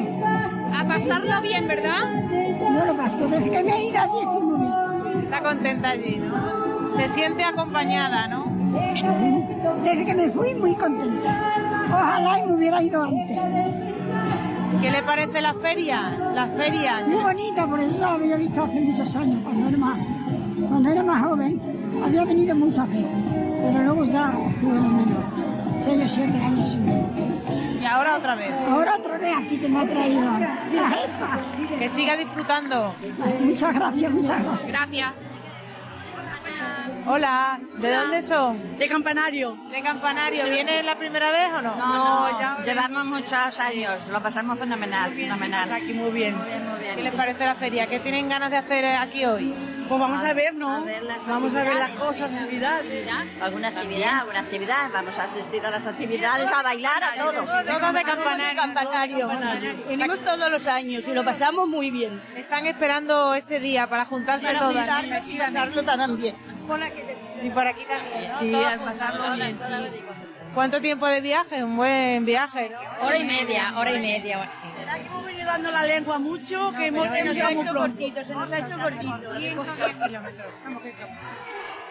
A 0.78 0.84
pasarlo 0.84 1.40
bien, 1.42 1.66
¿verdad? 1.66 2.04
No 2.70 2.84
lo 2.84 2.96
paso. 2.96 3.28
Desde 3.28 3.50
que 3.50 3.64
me 3.64 3.72
he 3.72 3.88
ido 3.88 3.98
allí 3.98 4.18
estoy 4.22 4.42
muy 4.42 4.58
bien. 4.60 5.24
Está 5.24 5.42
contenta 5.42 5.90
allí, 5.90 6.16
¿no? 6.16 6.96
Se 6.96 7.08
siente 7.08 7.44
acompañada, 7.44 8.28
¿no? 8.28 8.44
Desde 9.82 10.04
que 10.04 10.14
me 10.14 10.28
fui 10.30 10.54
muy 10.54 10.74
contenta. 10.74 11.52
Ojalá 11.92 12.38
y 12.38 12.46
me 12.46 12.52
hubiera 12.54 12.82
ido 12.82 13.02
antes. 13.02 13.89
¿Qué 14.80 14.90
le 14.90 15.02
parece 15.02 15.40
la 15.40 15.54
feria? 15.54 16.16
La 16.34 16.46
feria. 16.46 17.02
Muy 17.06 17.22
bonita, 17.22 17.66
por 17.66 17.80
eso 17.80 17.98
la 18.00 18.12
había 18.14 18.36
visto 18.36 18.62
hace 18.62 18.80
muchos 18.80 19.16
años, 19.16 19.40
cuando 19.42 19.68
era 19.68 19.76
más, 19.78 19.98
cuando 20.68 20.88
era 20.90 21.02
más 21.02 21.22
joven. 21.22 21.60
Había 22.04 22.24
venido 22.24 22.54
muchas 22.54 22.88
veces, 22.88 23.06
pero 23.62 23.82
luego 23.82 24.04
ya 24.04 24.30
tuve 24.60 24.74
lo 24.74 24.82
menos. 24.82 25.24
Seis 25.84 26.02
o 26.04 26.08
siete 26.08 26.38
años 26.38 26.70
sin 26.70 26.86
venir. 26.86 27.06
Y 27.80 27.84
ahora 27.84 28.16
otra 28.16 28.34
vez. 28.34 28.52
Ahora 28.68 28.96
otra 28.96 29.18
vez 29.18 29.36
aquí 29.36 29.58
que 29.58 29.68
me 29.68 29.80
ha 29.80 29.86
traído 29.86 30.22
la 30.22 30.90
jefa. 30.90 31.78
Que 31.78 31.88
siga 31.88 32.16
disfrutando. 32.16 32.94
Muchas 33.40 33.74
gracias, 33.74 34.12
muchas 34.12 34.42
gracias. 34.42 34.68
Gracias. 34.68 35.29
Hola, 37.06 37.60
¿de 37.78 37.94
dónde 37.94 38.22
son? 38.22 38.78
De 38.78 38.86
Campanario. 38.86 39.56
¿De 39.70 39.82
Campanario? 39.82 40.44
¿Viene 40.48 40.82
la 40.82 40.96
primera 40.96 41.30
vez 41.32 41.50
o 41.56 41.62
no? 41.62 41.74
No, 41.74 42.40
ya 42.40 42.62
llevamos 42.64 43.04
muchos 43.06 43.58
años, 43.58 44.06
lo 44.08 44.22
pasamos 44.22 44.58
fenomenal, 44.58 45.12
fenomenal. 45.14 45.72
Aquí 45.72 45.92
muy 45.92 46.10
bien. 46.10 46.36
Muy 46.36 46.46
bien, 46.46 46.68
muy 46.68 46.78
bien. 46.78 46.96
¿Qué 46.96 47.02
les 47.02 47.14
parece 47.14 47.44
la 47.44 47.54
feria? 47.54 47.86
¿Qué 47.86 48.00
tienen 48.00 48.28
ganas 48.28 48.50
de 48.50 48.58
hacer 48.58 48.84
aquí 48.84 49.24
hoy? 49.24 49.54
Pues 49.90 50.00
vamos 50.00 50.22
a 50.22 50.32
ver, 50.34 50.54
¿no? 50.54 50.86
vamos 51.26 51.52
a 51.56 51.64
ver 51.64 51.74
las 51.74 51.90
cosas, 51.90 52.30
sí. 52.30 52.38
actividades. 52.38 53.10
Alguna 53.42 53.68
actividad, 53.68 54.20
alguna 54.20 54.38
actividad. 54.38 54.88
Vamos 54.92 55.18
a 55.18 55.24
asistir 55.24 55.66
a 55.66 55.70
las 55.70 55.84
actividades, 55.84 56.46
a 56.52 56.62
bailar, 56.62 57.02
a 57.02 57.18
todo. 57.18 57.32
Todos 57.42 57.94
de 57.94 58.54
campanario. 58.54 59.28
Venimos 59.88 60.24
todos 60.24 60.48
los 60.48 60.68
años 60.68 61.08
y 61.08 61.12
lo 61.12 61.24
pasamos 61.24 61.66
muy 61.66 61.90
bien. 61.90 62.22
Están 62.36 62.66
esperando 62.66 63.34
este 63.34 63.58
día 63.58 63.88
para 63.88 64.04
juntarse 64.04 64.54
todas. 64.54 64.88
Y 65.26 65.38
pasarlo 65.38 65.82
también. 65.82 66.36
Y 67.42 67.50
por 67.50 67.66
aquí 67.66 67.82
también. 67.84 68.30
¿no? 68.30 68.38
Sí, 68.38 68.54
al 68.54 68.78
pasarlo 68.78 69.34
bien, 69.34 69.58
¿Cuánto 70.54 70.80
tiempo 70.80 71.06
de 71.06 71.20
viaje? 71.20 71.62
Un 71.62 71.76
buen 71.76 72.24
viaje, 72.24 72.70
¿no? 72.70 73.06
Hora 73.06 73.16
y 73.18 73.24
media, 73.24 73.72
hora 73.76 73.92
y 73.92 74.00
media 74.02 74.38
o 74.38 74.42
así. 74.42 74.66
¿Será 74.78 74.94
que 74.98 75.06
hemos 75.06 75.24
venido 75.24 75.46
dando 75.46 75.70
la 75.70 75.84
lengua 75.84 76.18
mucho? 76.18 76.72
que 76.76 76.86
hemos, 76.86 77.06
pero 77.08 77.20
hemos 77.30 77.36
ya 77.36 77.50
hecho 77.50 77.74
cortito, 77.74 78.24
se 78.24 78.34
nos 78.34 78.52
ha 78.52 78.58
hecho 78.58 78.78
cortito. 78.78 79.20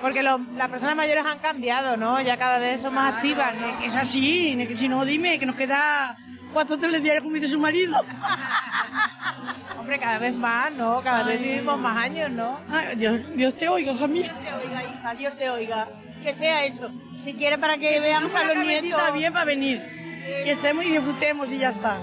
Porque 0.01 0.23
lo- 0.23 0.39
las 0.55 0.69
personas 0.69 0.95
mayores 0.95 1.25
han 1.25 1.39
cambiado, 1.39 1.97
¿no? 1.97 2.21
Ya 2.21 2.37
cada 2.37 2.57
vez 2.57 2.81
son 2.81 2.93
más 2.93 3.15
activas, 3.15 3.53
¿no? 3.55 3.79
Es 3.79 3.95
así, 3.95 4.55
es 4.59 4.67
que 4.67 4.75
si 4.75 4.87
no, 4.89 5.03
dime, 5.05 5.39
que 5.39 5.45
nos 5.45 5.55
queda 5.55 6.17
cuatro 6.53 6.77
telediarios 6.77 7.23
como 7.23 7.35
dice 7.35 7.47
su 7.49 7.59
marido. 7.59 7.95
Hombre, 9.77 9.99
cada 9.99 10.17
vez 10.19 10.33
más, 10.35 10.71
¿no? 10.73 11.01
Cada 11.01 11.23
vez 11.23 11.41
vivimos 11.41 11.79
más 11.79 11.97
años, 11.97 12.29
¿no? 12.31 12.59
Ay, 12.71 12.95
Dios, 12.95 13.21
Dios 13.35 13.55
te 13.55 13.67
oiga, 13.69 13.91
hija 13.93 14.07
mía. 14.07 14.23
Dios 14.23 14.37
te 14.61 14.67
oiga, 14.67 14.83
hija, 14.83 15.13
Dios 15.15 15.37
te 15.37 15.49
oiga. 15.49 15.87
Que 16.23 16.33
sea 16.33 16.65
eso. 16.65 16.89
Si 17.17 17.33
quiere 17.33 17.57
para 17.57 17.77
que 17.77 17.99
veamos 17.99 18.33
a 18.35 18.53
los 18.53 18.65
nietos. 18.65 18.89
Está 18.89 19.11
bien 19.11 19.33
para 19.33 19.45
venir. 19.45 19.81
Que 20.25 20.51
estemos 20.51 20.85
y 20.85 20.91
disfrutemos 20.91 21.49
y 21.49 21.57
ya 21.57 21.69
está. 21.69 21.97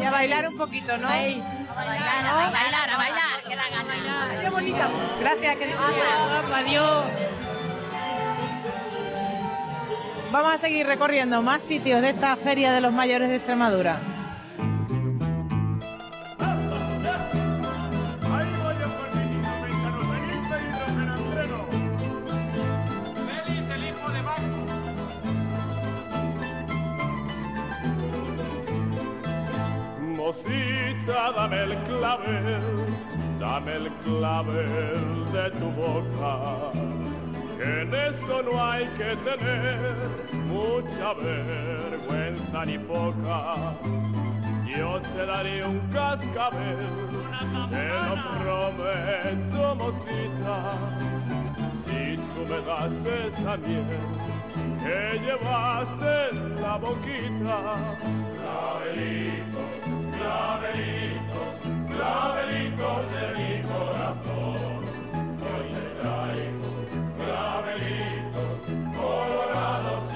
Y 0.00 0.04
a 0.04 0.10
bailar 0.10 0.48
un 0.48 0.56
poquito, 0.56 0.96
¿no? 0.98 1.08
A 1.08 1.10
bailar, 1.10 2.26
a 2.26 2.50
bailar, 2.50 2.90
a 2.90 2.96
bailar, 2.96 3.42
que 3.48 3.56
da 3.56 3.62
gana. 3.70 4.40
Qué 4.40 4.50
bonita. 4.50 4.88
Gracias, 5.20 5.56
que 5.56 5.64
Adiós. 6.54 7.04
vamos 10.30 10.54
a 10.54 10.58
seguir 10.58 10.86
recorriendo 10.86 11.42
más 11.42 11.62
sitios 11.62 12.00
de 12.00 12.08
esta 12.08 12.34
Feria 12.36 12.72
de 12.72 12.80
los 12.80 12.92
Mayores 12.92 13.28
de 13.28 13.36
Extremadura. 13.36 14.00
Mocita, 30.32 31.32
dame 31.36 31.62
el 31.62 31.74
clavel, 31.84 32.62
dame 33.38 33.72
el 33.74 33.88
clavel 34.02 35.30
de 35.30 35.50
tu 35.60 35.70
boca, 35.72 36.72
que 37.58 37.82
en 37.82 37.94
eso 37.94 38.42
no 38.42 38.64
hay 38.64 38.86
que 38.96 39.14
tener 39.28 39.78
mucha 40.46 41.12
vergüenza 41.12 42.64
ni 42.64 42.78
poca. 42.78 43.74
Yo 44.74 45.02
te 45.02 45.26
daré 45.26 45.66
un 45.66 45.80
cascabel, 45.90 46.78
te 47.68 47.88
lo 47.88 48.14
prometo, 48.40 49.74
mocita, 49.74 50.56
si 51.84 52.16
tú 52.16 52.40
me 52.48 52.58
das 52.62 52.94
esa 53.28 53.56
miel 53.58 54.32
que 54.82 54.98
llevas 55.24 55.88
en 56.00 56.62
la 56.62 56.76
boquita. 56.78 57.58
Clavelito, 58.42 59.51
colorados 68.94 70.11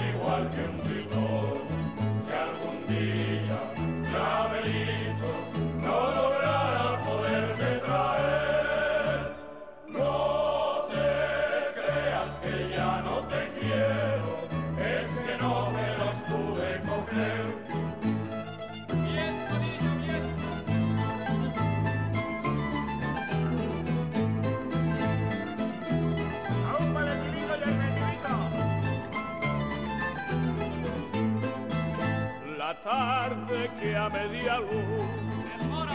media 34.08 34.60
luz 34.60 35.26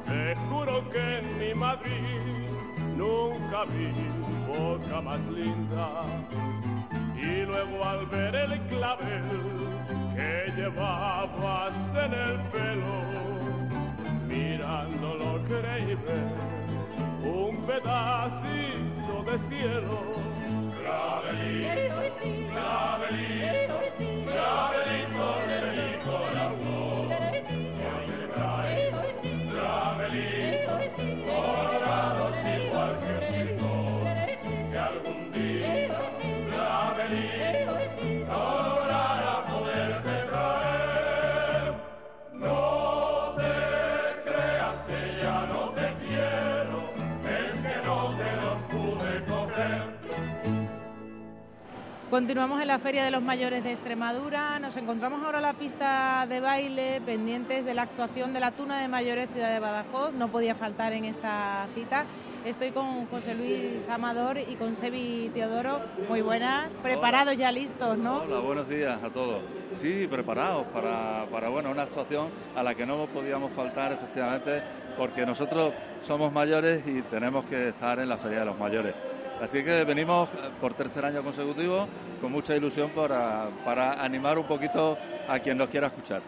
te 0.06 0.36
juro 0.48 0.90
que 0.90 1.18
en 1.20 1.40
mi 1.40 1.54
Madrid 1.54 2.50
nunca 2.96 3.66
vi 3.66 3.92
boca 4.48 5.02
más 5.02 5.26
linda. 5.28 5.90
Y 7.16 7.46
luego 7.46 7.84
al 7.84 8.06
ver 8.08 8.36
el 8.36 8.60
clavel 8.68 9.24
que 10.16 10.52
llevabas 10.56 11.74
en 11.96 12.14
el 12.14 12.40
pelo, 12.54 12.98
mirándolo 14.28 15.44
creí 15.46 15.96
ver 15.96 16.56
un 17.24 17.58
pedacito 17.66 19.24
de 19.26 19.40
cielo. 19.50 20.35
Clavelito, 21.46 22.50
clavelito, 22.52 23.76
clavelito 24.00 24.15
Continuamos 52.16 52.62
en 52.62 52.68
la 52.68 52.80
Feria 52.80 53.04
de 53.04 53.12
los 53.12 53.22
Mayores 53.22 53.62
de 53.62 53.74
Extremadura. 53.74 54.58
Nos 54.60 54.78
encontramos 54.78 55.22
ahora 55.22 55.40
en 55.40 55.44
la 55.44 55.54
pista 55.54 56.26
de 56.30 56.40
baile, 56.40 57.02
pendientes 57.06 57.66
de 57.66 57.74
la 57.74 57.82
actuación 57.82 58.32
de 58.32 58.40
la 58.40 58.52
Tuna 58.52 58.80
de 58.80 58.88
Mayores 58.88 59.30
Ciudad 59.32 59.52
de 59.52 59.60
Badajoz. 59.60 60.14
No 60.14 60.30
podía 60.30 60.56
faltar 60.56 60.94
en 60.94 61.04
esta 61.04 61.68
cita. 61.76 62.06
Estoy 62.46 62.72
con 62.72 63.06
José 63.08 63.36
Luis 63.36 63.90
Amador 63.90 64.38
y 64.38 64.56
con 64.56 64.78
Sebi 64.78 65.30
Teodoro. 65.34 65.82
Muy 66.08 66.22
buenas, 66.22 66.72
preparados 66.76 67.36
ya 67.36 67.52
listos, 67.52 67.98
¿no? 67.98 68.22
Hola, 68.22 68.40
buenos 68.40 68.70
días 68.70 68.98
a 69.04 69.10
todos. 69.10 69.42
Sí, 69.74 70.08
preparados 70.10 70.68
para, 70.68 71.26
para 71.30 71.50
bueno, 71.50 71.70
una 71.70 71.82
actuación 71.82 72.30
a 72.56 72.64
la 72.64 72.76
que 72.76 72.86
no 72.86 73.08
podíamos 73.08 73.52
faltar 73.52 73.92
efectivamente 73.92 74.64
porque 74.98 75.26
nosotros 75.26 75.74
somos 76.08 76.32
mayores 76.32 76.82
y 76.88 77.02
tenemos 77.02 77.44
que 77.44 77.68
estar 77.68 78.00
en 78.00 78.08
la 78.08 78.16
Feria 78.16 78.40
de 78.40 78.46
los 78.46 78.58
Mayores. 78.58 78.96
Así 79.42 79.64
que 79.64 79.84
venimos 79.84 80.30
por 80.62 80.74
tercer 80.74 81.06
año 81.06 81.22
consecutivo 81.24 81.88
con 82.22 82.32
mucha 82.32 82.56
ilusión 82.56 82.90
para, 82.92 83.48
para 83.66 83.94
animar 84.04 84.38
un 84.38 84.46
poquito 84.46 84.98
a 85.28 85.40
quien 85.40 85.58
nos 85.58 85.68
quiera 85.70 85.88
escuchar. 85.88 86.22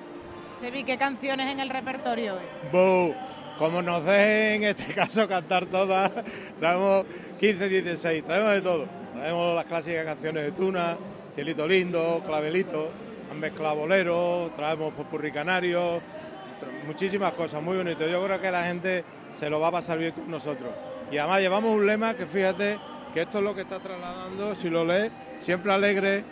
Sebi, 0.60 0.84
¿qué 0.84 0.98
canciones 0.98 1.48
en 1.52 1.60
el 1.60 1.70
repertorio 1.70 2.34
hoy? 2.36 2.42
¡Bu! 2.72 3.14
Como 3.58 3.82
nos 3.82 4.04
dejen 4.04 4.64
en 4.64 4.70
este 4.70 4.94
caso 4.94 5.28
cantar 5.28 5.66
todas, 5.68 6.12
traemos 6.60 7.06
15, 7.40 7.70
16, 7.70 8.24
traemos 8.26 8.52
de 8.54 8.62
todo. 8.62 8.86
Traemos 9.14 9.56
las 9.56 9.66
clásicas 9.66 10.06
canciones 10.06 10.44
de 10.44 10.52
Tuna, 10.52 10.98
Cielito 11.34 11.68
Lindo, 11.68 12.22
Clavelito, 12.26 12.90
han 13.32 13.40
mezclado 13.40 13.76
boleros, 13.78 14.56
traemos 14.56 14.94
popurrí 14.94 15.32
canario, 15.32 15.98
tra- 15.98 16.86
muchísimas 16.86 17.34
cosas, 17.34 17.64
muy 17.64 17.78
bonito. 17.78 18.08
Yo 18.08 18.24
creo 18.26 18.40
que 18.40 18.52
la 18.52 18.66
gente 18.66 19.04
se 19.32 19.50
lo 19.50 19.60
va 19.60 19.70
a 19.70 19.72
pasar 19.72 19.98
bien 19.98 20.12
con 20.12 20.30
nosotros. 20.30 20.70
Y 21.12 21.18
además 21.18 21.40
llevamos 21.42 21.76
un 21.76 21.86
lema 21.88 22.14
que 22.14 22.26
fíjate 22.28 22.78
que 23.14 23.22
esto 23.22 23.40
es 23.40 23.44
lo 23.44 23.56
que 23.56 23.62
está 23.62 23.80
trasladando, 23.80 24.56
si 24.56 24.70
lo 24.70 24.86
lees, 24.86 25.12
siempre 25.40 25.72
alegre, 25.72 26.24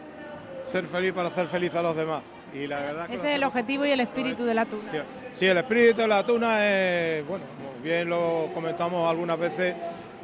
ser 0.66 0.86
feliz 0.86 1.14
para 1.14 1.30
hacer 1.30 1.48
feliz 1.48 1.74
a 1.76 1.82
los 1.82 1.96
demás. 1.96 2.22
Y 2.54 2.68
la 2.68 2.80
verdad 2.80 3.06
Ese 3.12 3.30
es 3.30 3.36
el 3.36 3.44
objetivo 3.44 3.86
y 3.86 3.92
el 3.92 4.00
espíritu 4.00 4.46
de 4.46 4.54
la 4.54 4.66
Tuna. 4.66 4.92
Sí, 5.34 5.46
el 5.46 5.58
espíritu 5.58 6.02
de 6.02 6.08
la 6.08 6.26
tuna 6.26 6.66
es, 6.66 7.28
bueno, 7.28 7.44
como 7.58 7.84
bien 7.84 8.08
lo 8.08 8.50
comentamos 8.54 9.10
algunas 9.10 9.38
veces, 9.38 9.76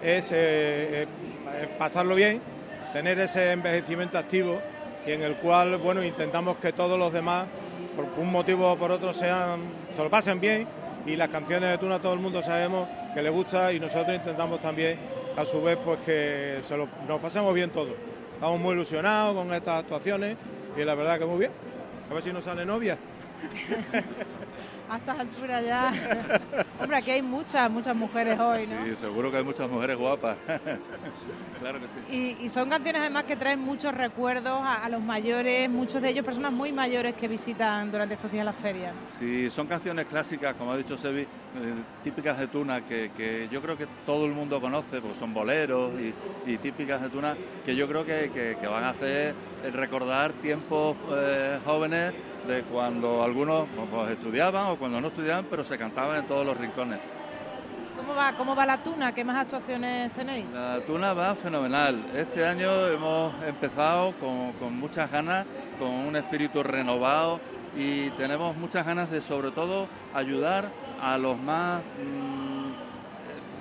es 0.02 0.32
eh, 0.32 1.04
eh, 1.04 1.08
eh, 1.54 1.70
pasarlo 1.78 2.16
bien, 2.16 2.42
tener 2.94 3.20
ese 3.20 3.52
envejecimiento 3.52 4.18
activo 4.18 4.62
y 5.06 5.12
en 5.12 5.22
el 5.22 5.36
cual, 5.36 5.76
bueno, 5.78 6.02
intentamos 6.04 6.58
que 6.58 6.72
todos 6.72 6.98
los 6.98 7.12
demás, 7.12 7.46
por 7.96 8.06
un 8.18 8.32
motivo 8.32 8.72
o 8.72 8.78
por 8.78 8.92
otro, 8.92 9.14
sean, 9.14 9.64
se 9.96 10.02
lo 10.02 10.10
pasen 10.10 10.40
bien 10.40 10.66
y 11.06 11.18
las 11.18 11.28
canciones 11.28 11.70
de 11.72 11.78
tuna 11.78 12.00
todo 12.00 12.14
el 12.14 12.20
mundo 12.20 12.42
sabemos 12.42 12.88
que 13.14 13.22
le 13.22 13.30
gusta 13.30 13.74
y 13.74 13.80
nosotros 13.80 14.16
intentamos 14.16 14.62
también, 14.62 14.98
a 15.38 15.46
su 15.46 15.62
vez, 15.62 15.78
pues 15.84 16.00
que 16.02 16.60
se 16.68 16.78
lo- 16.78 16.88
nos 17.08 17.20
pasemos 17.20 17.54
bien 17.54 17.70
todos. 17.70 17.94
Estamos 18.34 18.60
muy 18.60 18.74
ilusionados 18.74 19.36
con 19.36 19.54
estas 19.54 19.80
actuaciones 19.80 20.36
y 20.78 20.84
la 20.84 20.96
verdad 20.96 21.20
que 21.20 21.26
muy 21.26 21.40
bien. 21.40 21.52
A 22.10 22.14
ver 22.14 22.24
si 22.24 22.34
nos 22.34 22.44
sale 22.44 22.66
novia. 22.66 22.98
A 24.90 24.98
estas 24.98 25.20
alturas 25.20 25.64
ya. 25.66 25.94
Hombre, 26.82 26.98
aquí 26.98 27.12
hay 27.12 27.22
muchas, 27.22 27.72
muchas 27.72 27.96
mujeres 27.96 28.38
hoy, 28.38 28.68
¿no? 28.68 28.86
Y 28.86 28.94
seguro 28.98 29.32
que 29.32 29.38
hay 29.38 29.44
muchas 29.44 29.70
mujeres 29.70 29.96
guapas. 29.98 30.36
claro 31.62 31.80
que 31.80 31.86
sí. 31.86 32.38
Y, 32.42 32.46
y 32.46 32.50
son 32.50 32.70
canciones 32.70 33.00
además 33.02 33.24
que 33.24 33.38
traen 33.38 33.62
muchos 33.62 33.94
recuerdos 33.96 34.60
a, 34.62 34.84
a 34.84 34.90
los 34.90 35.02
mayores, 35.02 35.70
muchos 35.70 36.02
de 36.02 36.10
ellos 36.10 36.26
personas 36.26 36.52
muy 36.52 36.74
mayores 36.74 37.16
que 37.16 37.30
visitan 37.30 37.90
durante 37.90 38.16
estos 38.16 38.30
días 38.34 38.44
las 38.44 38.56
ferias. 38.58 38.94
Sí, 39.18 39.50
son 39.50 39.66
canciones 39.68 40.08
clásicas, 40.08 40.58
como 40.58 40.74
ha 40.74 40.78
dicho 40.78 40.98
Sebi, 40.98 41.26
típicas 42.04 42.38
de 42.38 42.48
Tuna, 42.48 42.82
que, 42.82 43.12
que 43.16 43.48
yo 43.52 43.62
creo 43.62 43.78
que 43.78 43.88
todo 44.06 44.26
el 44.26 44.32
mundo 44.32 44.60
conoce, 44.62 45.02
porque 45.02 45.20
son 45.20 45.34
boleros 45.34 45.92
y, 46.00 46.14
y 46.52 46.58
típicas 46.58 47.02
de 47.02 47.10
Tuna, 47.10 47.36
que 47.66 47.76
yo 47.76 47.88
creo 47.88 48.06
que, 48.06 48.30
que- 48.34 48.58
que 48.60 48.68
van 48.68 48.84
a 48.84 48.90
hacer 48.90 49.34
recordar 49.74 50.32
tiempos 50.34 50.96
eh, 51.14 51.60
jóvenes 51.66 52.14
de 52.48 52.64
cuando 52.64 53.22
algunos 53.24 53.68
pues, 53.92 54.12
estudiaban 54.12 54.68
o 54.68 54.78
cuando 54.78 55.00
no 55.02 55.10
estudiaban, 55.10 55.46
pero 55.50 55.64
se 55.64 55.78
cantaban 55.78 56.18
en 56.20 56.26
todos 56.26 56.46
los 56.46 56.58
rincones. 56.58 57.00
¿Cómo 57.98 58.16
va, 58.16 58.32
cómo 58.34 58.56
va 58.56 58.66
la 58.66 58.82
tuna? 58.82 59.14
¿Qué 59.14 59.24
más 59.24 59.38
actuaciones 59.38 60.12
tenéis? 60.14 60.46
La 60.52 60.80
tuna 60.88 61.14
va 61.14 61.36
fenomenal. 61.36 62.04
Este 62.16 62.46
año 62.46 62.88
hemos 62.88 63.34
empezado 63.48 64.14
con, 64.14 64.54
con 64.54 64.76
muchas 64.80 65.12
ganas, 65.12 65.46
con 65.78 65.90
un 65.90 66.16
espíritu 66.16 66.64
renovado 66.64 67.40
y 67.78 68.10
tenemos 68.12 68.56
muchas 68.58 68.86
ganas 68.86 69.12
de 69.12 69.22
sobre 69.22 69.52
todo 69.52 69.88
ayudar 70.16 70.70
a 71.02 71.18
los 71.18 71.40
más 71.40 71.82
mm, 71.82 72.62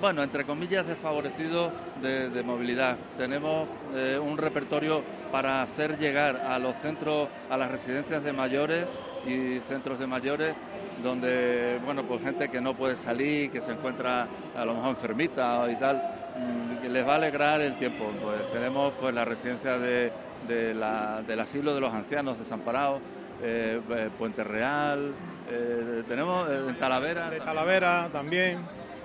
bueno, 0.01 0.23
entre 0.23 0.45
comillas, 0.45 0.85
desfavorecidos 0.87 1.71
de, 2.01 2.41
movilidad. 2.43 2.97
Tenemos 3.17 3.67
eh, 3.93 4.19
un 4.19 4.35
repertorio 4.35 5.03
para 5.31 5.61
hacer 5.61 5.99
llegar 5.99 6.37
a 6.37 6.57
los 6.57 6.75
centros, 6.77 7.29
a 7.51 7.55
las 7.55 7.69
residencias 7.71 8.23
de 8.23 8.33
mayores 8.33 8.87
y 9.27 9.59
centros 9.59 9.99
de 9.99 10.07
mayores 10.07 10.55
donde, 11.03 11.79
bueno, 11.85 12.03
pues 12.03 12.23
gente 12.23 12.49
que 12.49 12.59
no 12.59 12.73
puede 12.73 12.95
salir, 12.95 13.51
que 13.51 13.61
se 13.61 13.71
encuentra 13.73 14.27
a 14.57 14.65
lo 14.65 14.73
mejor 14.73 14.89
enfermita 14.89 15.67
y 15.71 15.75
tal, 15.75 15.97
mm, 15.97 16.87
les 16.87 17.07
va 17.07 17.13
a 17.13 17.15
alegrar 17.17 17.61
el 17.61 17.75
tiempo. 17.77 18.05
Pues 18.23 18.51
tenemos 18.51 18.93
pues 18.99 19.13
la 19.13 19.23
residencia 19.23 19.77
de, 19.77 20.11
de 20.47 20.73
la- 20.73 21.21
del 21.27 21.39
asilo 21.39 21.75
de 21.75 21.81
los 21.81 21.93
ancianos 21.93 22.39
desamparados, 22.39 23.01
eh, 23.41 23.81
eh, 23.89 24.09
Puente 24.17 24.43
Real, 24.43 25.13
eh, 25.49 26.03
tenemos 26.07 26.49
en 26.49 26.77
Talavera. 26.77 27.29
de 27.29 27.39
Talavera 27.39 28.09
también, 28.11 28.59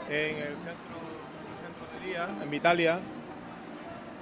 en 0.08 0.36
el 0.36 0.54
centro, 0.54 0.98
centro 1.62 2.00
de 2.00 2.06
día, 2.06 2.28
en 2.42 2.50
Vitalia. 2.50 2.98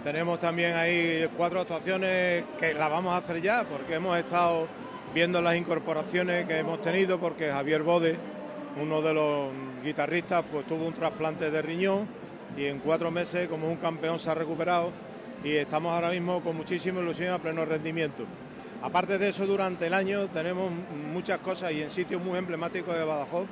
Tenemos 0.05 0.39
también 0.39 0.75
ahí 0.75 1.29
cuatro 1.37 1.63
actuaciones 1.63 2.45
que 2.61 2.75
las 2.75 2.91
vamos 2.91 3.15
a 3.15 3.19
hacer 3.19 3.41
ya, 3.41 3.65
porque 3.65 3.95
hemos 3.95 4.17
estado 4.19 4.69
viendo 5.15 5.41
las 5.41 5.57
incorporaciones 5.57 6.47
que 6.47 6.59
hemos 6.59 6.81
tenido, 6.83 7.19
porque 7.19 7.51
Javier 7.51 7.83
Bode, 7.83 8.17
uno 8.81 9.01
de 9.01 9.15
los 9.15 9.49
guitarristas, 9.83 10.45
pues 10.51 10.67
tuvo 10.67 10.87
un 10.87 10.93
trasplante 10.93 11.51
de 11.51 11.63
riñón 11.63 12.07
y 12.57 12.67
en 12.67 12.79
cuatro 12.81 13.11
meses, 13.11 13.49
como 13.49 13.69
un 13.69 13.77
campeón, 13.77 14.19
se 14.19 14.31
ha 14.31 14.35
recuperado 14.35 14.91
y 15.43 15.53
estamos 15.57 15.93
ahora 15.93 16.11
mismo 16.11 16.41
con 16.41 16.57
muchísima 16.57 17.01
ilusión 17.01 17.33
a 17.33 17.39
pleno 17.39 17.65
rendimiento. 17.65 18.25
Aparte 18.85 19.17
de 19.17 19.31
eso, 19.31 19.47
durante 19.47 19.87
el 19.87 19.95
año 19.95 20.27
tenemos 20.29 20.71
muchas 21.13 21.39
cosas 21.39 21.73
y 21.73 21.81
en 21.83 21.91
sitios 21.91 22.23
muy 22.23 22.39
emblemáticos 22.39 22.95
de 22.95 23.03
Badajoz 23.03 23.47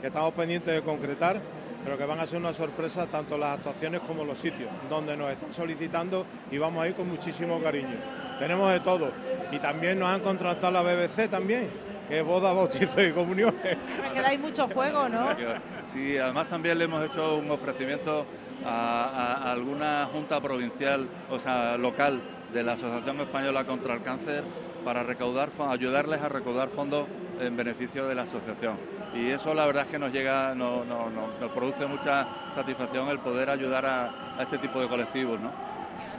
que 0.00 0.06
estamos 0.06 0.32
pendientes 0.34 0.72
de 0.72 0.80
concretar, 0.82 1.40
pero 1.84 1.98
que 1.98 2.04
van 2.04 2.20
a 2.20 2.26
ser 2.26 2.38
una 2.38 2.52
sorpresa 2.52 3.04
tanto 3.06 3.36
las 3.36 3.58
actuaciones 3.58 4.00
como 4.02 4.24
los 4.24 4.38
sitios, 4.38 4.70
donde 4.88 5.16
nos 5.16 5.32
están 5.32 5.52
solicitando 5.52 6.24
y 6.52 6.58
vamos 6.58 6.84
a 6.84 6.88
ir 6.88 6.94
con 6.94 7.08
muchísimo 7.08 7.60
cariño. 7.60 7.96
Tenemos 8.38 8.70
de 8.70 8.78
todo 8.80 9.10
y 9.50 9.58
también 9.58 9.98
nos 9.98 10.08
han 10.08 10.20
contratado 10.20 10.70
la 10.70 10.82
BBC 10.82 11.28
también, 11.28 11.68
que 12.08 12.18
es 12.20 12.24
boda, 12.24 12.52
bautizo 12.54 13.02
y 13.02 13.10
comuniones. 13.10 13.76
Me 14.02 14.12
quedáis 14.14 14.38
mucho 14.38 14.68
juego, 14.68 15.08
¿no? 15.08 15.30
Sí, 15.92 16.16
además 16.16 16.48
también 16.48 16.78
le 16.78 16.84
hemos 16.84 17.04
hecho 17.06 17.36
un 17.38 17.50
ofrecimiento 17.50 18.24
a, 18.64 19.04
a- 19.04 19.48
a 19.48 19.52
alguna 19.52 20.06
junta 20.12 20.40
provincial, 20.40 21.08
o 21.30 21.40
sea, 21.40 21.76
local 21.76 22.20
de 22.52 22.62
la 22.62 22.72
Asociación 22.72 23.20
Española 23.20 23.64
contra 23.64 23.94
el 23.94 24.02
Cáncer 24.02 24.42
para 24.86 25.02
recaudar, 25.02 25.48
ayudarles 25.68 26.22
a 26.22 26.28
recaudar 26.28 26.68
fondos 26.68 27.08
en 27.40 27.56
beneficio 27.56 28.06
de 28.06 28.14
la 28.14 28.22
asociación. 28.22 28.76
Y 29.16 29.30
eso 29.32 29.52
la 29.52 29.66
verdad 29.66 29.82
es 29.84 29.90
que 29.90 29.98
nos 29.98 30.12
llega, 30.12 30.54
no- 30.54 30.84
no- 30.84 31.10
no- 31.10 31.26
nos 31.40 31.50
produce 31.50 31.86
mucha 31.86 32.24
satisfacción 32.54 33.08
el 33.08 33.18
poder 33.18 33.50
ayudar 33.50 33.84
a, 33.84 34.04
a 34.38 34.42
este 34.44 34.58
tipo 34.58 34.80
de 34.80 34.86
colectivos, 34.86 35.40
¿no? 35.40 35.50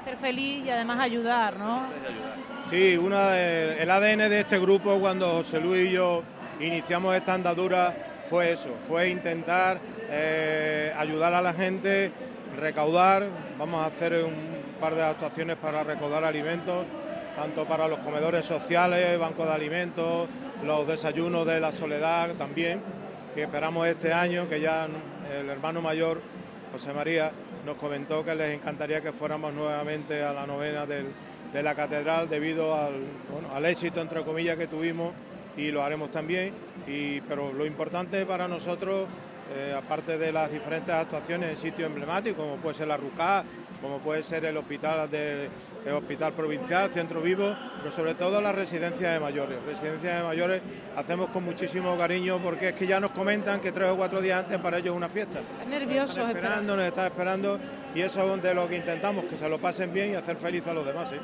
Hacer 0.02 0.18
feliz 0.18 0.66
y 0.66 0.70
además 0.70 1.00
ayudar, 1.00 1.56
¿no? 1.58 1.84
Sí, 2.70 2.98
una 2.98 3.30
de- 3.30 3.82
el 3.82 3.90
ADN 3.90 4.28
de 4.28 4.42
este 4.42 4.60
grupo 4.60 5.00
cuando 5.00 5.30
José 5.38 5.62
Luis 5.62 5.88
y 5.90 5.94
yo 5.94 6.24
iniciamos 6.60 7.16
esta 7.16 7.36
andadura 7.36 7.94
fue 8.30 8.52
eso, 8.52 8.76
fue 8.86 9.08
intentar 9.08 9.80
eh, 10.10 10.94
ayudar 10.98 11.34
a 11.34 11.42
la 11.42 11.54
gente, 11.54 12.12
recaudar, 12.60 13.28
vamos 13.58 13.82
a 13.82 13.86
hacer 13.86 14.26
un 14.26 14.34
par 14.82 14.94
de 14.94 15.04
actuaciones 15.04 15.56
para 15.56 15.84
recaudar 15.86 16.26
alimentos, 16.26 16.86
tanto 17.38 17.66
para 17.66 17.88
los 17.88 18.00
comedores 18.00 18.46
sociales, 18.46 19.20
bancos 19.20 19.46
de 19.48 19.54
alimentos, 19.54 20.28
los 20.66 20.88
desayunos 20.88 21.46
de 21.46 21.60
la 21.60 21.72
soledad 21.72 22.32
también, 22.32 22.82
que 23.36 23.44
esperamos 23.44 23.88
este 23.88 24.12
año, 24.12 24.50
que 24.50 24.60
ya 24.60 24.88
el 25.40 25.48
hermano 25.48 25.80
mayor, 25.80 26.20
José 26.72 26.92
María, 26.94 27.32
nos 27.64 27.78
comentó 27.78 28.26
que 28.26 28.34
les 28.34 28.56
encantaría 28.56 29.02
que 29.02 29.12
fuéramos 29.12 29.54
nuevamente 29.54 30.24
a 30.24 30.34
la 30.34 30.48
novena 30.48 30.88
del- 30.88 31.12
de 31.54 31.62
la 31.62 31.76
catedral 31.76 32.28
debido 32.28 32.74
al, 32.74 32.94
bueno, 33.32 33.54
al 33.54 33.66
éxito, 33.68 34.02
entre 34.02 34.24
comillas, 34.24 34.58
que 34.58 34.66
tuvimos 34.66 35.14
y 35.56 35.70
lo 35.70 35.84
haremos 35.84 36.10
también. 36.12 36.54
Y, 36.88 37.22
pero 37.22 37.54
lo 37.54 37.68
importante 37.68 38.26
para 38.26 38.48
nosotros, 38.48 39.06
eh, 39.56 39.76
aparte 39.78 40.18
de 40.18 40.32
las 40.32 40.52
diferentes 40.52 40.94
actuaciones 40.94 41.52
en 41.52 41.58
sitios 41.58 41.88
emblemáticos, 41.88 42.44
como 42.44 42.56
puede 42.58 42.76
ser 42.76 42.88
la 42.88 42.98
RUCA, 42.98 43.44
como 43.82 44.00
puede 44.00 44.24
ser 44.24 44.46
el 44.46 44.58
hospital, 44.58 45.10
de, 45.10 45.50
el 45.86 45.94
hospital 45.94 46.34
provincial, 46.34 46.90
Centro 46.90 47.22
Vivo, 47.22 47.56
pero 47.80 47.92
sobre 47.92 48.16
todo 48.16 48.42
la 48.42 48.52
residencia 48.52 49.12
de 49.12 49.20
mayores. 49.20 49.58
Residencia 49.66 50.18
de 50.18 50.24
mayores 50.24 50.62
hacemos 50.96 51.30
con 51.30 51.44
muchísimo 51.44 51.98
cariño 51.98 52.40
porque 52.44 52.70
es 52.70 52.76
que 52.76 52.88
ya 52.88 53.00
nos 53.00 53.12
comentan 53.12 53.60
que 53.60 53.72
tres 53.72 53.90
o 53.90 53.98
cuatro 53.98 54.22
días 54.22 54.44
antes 54.44 54.60
para 54.60 54.78
ellos 54.78 54.92
es 54.92 54.98
una 54.98 55.10
fiesta. 55.10 55.40
Nerviosos, 55.68 56.18
Están 56.18 56.36
esperando, 56.36 56.76
nos 56.76 56.86
están 56.86 57.06
esperando 57.06 57.60
y 57.94 58.02
eso 58.02 58.36
es 58.36 58.44
de 58.44 58.54
lo 58.54 58.68
que 58.68 58.78
intentamos, 58.78 59.26
que 59.26 59.38
se 59.38 59.48
lo 59.50 59.60
pasen 59.60 59.94
bien 59.94 60.12
y 60.12 60.16
hacer 60.16 60.38
feliz 60.38 60.66
a 60.68 60.74
los 60.74 60.86
demás. 60.86 61.10
¿sí? 61.10 61.16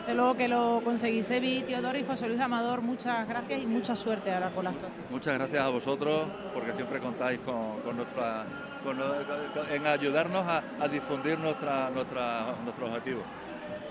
Desde 0.00 0.14
luego 0.14 0.34
que 0.34 0.48
lo 0.48 0.80
conseguís. 0.82 1.30
Evi, 1.30 1.62
Teodoro 1.62 1.96
y 1.96 2.04
José 2.04 2.26
Luis 2.26 2.40
Amador, 2.40 2.82
muchas 2.82 3.28
gracias 3.28 3.62
y 3.62 3.66
mucha 3.66 3.94
suerte 3.94 4.32
ahora 4.32 4.50
con 4.50 4.64
la 4.64 4.70
actuación. 4.70 5.06
Muchas 5.10 5.34
gracias 5.34 5.62
a 5.62 5.68
vosotros 5.68 6.28
porque 6.52 6.72
siempre 6.72 6.98
contáis 6.98 7.38
con, 7.40 7.80
con 7.82 7.96
nuestra, 7.96 8.44
con- 8.82 9.00
en 9.70 9.86
ayudarnos 9.86 10.46
a, 10.46 10.62
a 10.80 10.88
difundir 10.88 11.38
nuestra, 11.38 11.90
nuestra, 11.90 12.54
nuestro 12.64 12.86
objetivo. 12.86 13.22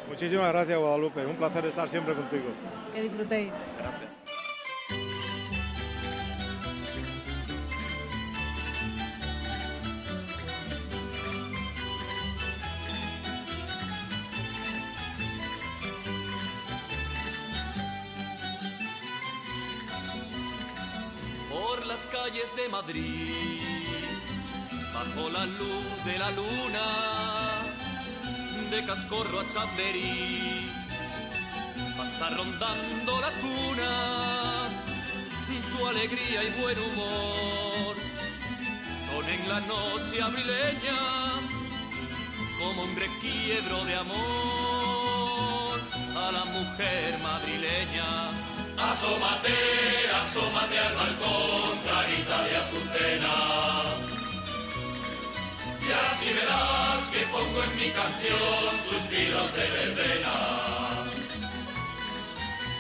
Muchísimas 0.10 0.52
gracias 0.52 0.78
Guadalupe, 0.78 1.26
un 1.26 1.36
placer 1.38 1.66
estar 1.66 1.88
siempre 1.88 2.14
contigo. 2.14 2.50
Que 2.94 3.02
disfrutéis. 3.04 3.52
Gracias. 3.80 4.12
por 21.50 21.86
las 21.86 22.00
calles 22.08 22.48
de 22.56 22.70
Madrid, 22.70 23.51
la 25.30 25.46
luz 25.46 26.06
de 26.06 26.18
la 26.18 26.32
luna, 26.32 26.88
de 28.72 28.86
Cascorro 28.86 29.40
a 29.40 29.50
Chamberí, 29.54 30.72
pasa 31.98 32.30
rondando 32.36 33.22
la 33.22 33.32
cuna, 33.42 33.92
su 35.72 35.88
alegría 35.88 36.44
y 36.44 36.62
buen 36.62 36.78
humor, 36.80 37.96
son 39.10 39.30
en 39.30 39.50
la 39.50 39.60
noche 39.62 40.22
abrileña, 40.22 41.00
como 42.60 42.84
un 42.84 42.96
requiebro 42.96 43.86
de 43.86 43.96
amor 43.96 45.80
a 46.16 46.32
la 46.32 46.46
mujer 46.46 47.20
madrileña. 47.22 48.30
Asómate, 48.78 49.58
asómate 50.24 50.80
al 50.80 50.96
balcón, 50.96 51.80
carita 51.86 52.44
de 52.44 52.58
azucena. 52.58 54.21
Y 55.88 55.92
así 55.92 56.32
verás 56.34 57.06
que 57.12 57.20
pongo 57.32 57.64
en 57.64 57.76
mi 57.76 57.90
canción 57.90 58.80
suspiros 58.88 59.54
de 59.56 59.68
verbena. 59.70 60.34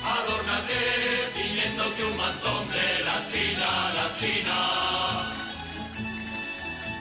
Adórnate 0.04 0.74
ciñéndote 1.36 2.06
un 2.06 2.18
mantón 2.18 2.68
de 2.70 3.04
la 3.04 3.28
China, 3.28 3.93
la 3.95 4.16
China. 4.20 4.58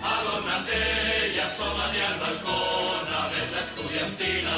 Adórnate 0.02 1.32
y 1.34 1.38
asómate 1.38 2.02
al 2.02 2.18
balcón 2.20 3.14
a 3.14 3.28
ver 3.28 3.50
la 3.52 3.60
estudiantina. 3.60 4.56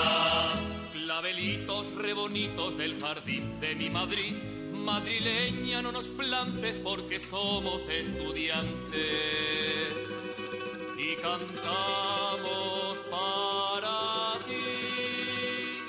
Clavelitos 0.93 1.93
rebonitos 1.95 2.77
del 2.77 3.01
jardín 3.01 3.59
de 3.61 3.75
mi 3.75 3.91
Madrid. 3.91 4.37
Madrileña, 4.73 5.83
no 5.83 5.91
nos 5.93 6.09
plantes 6.09 6.79
porque 6.79 7.21
somos 7.21 7.83
estudiantes 7.89 10.12
y 11.13 11.17
cantamos 11.17 12.99
para 13.11 14.39
ti. 14.47 15.85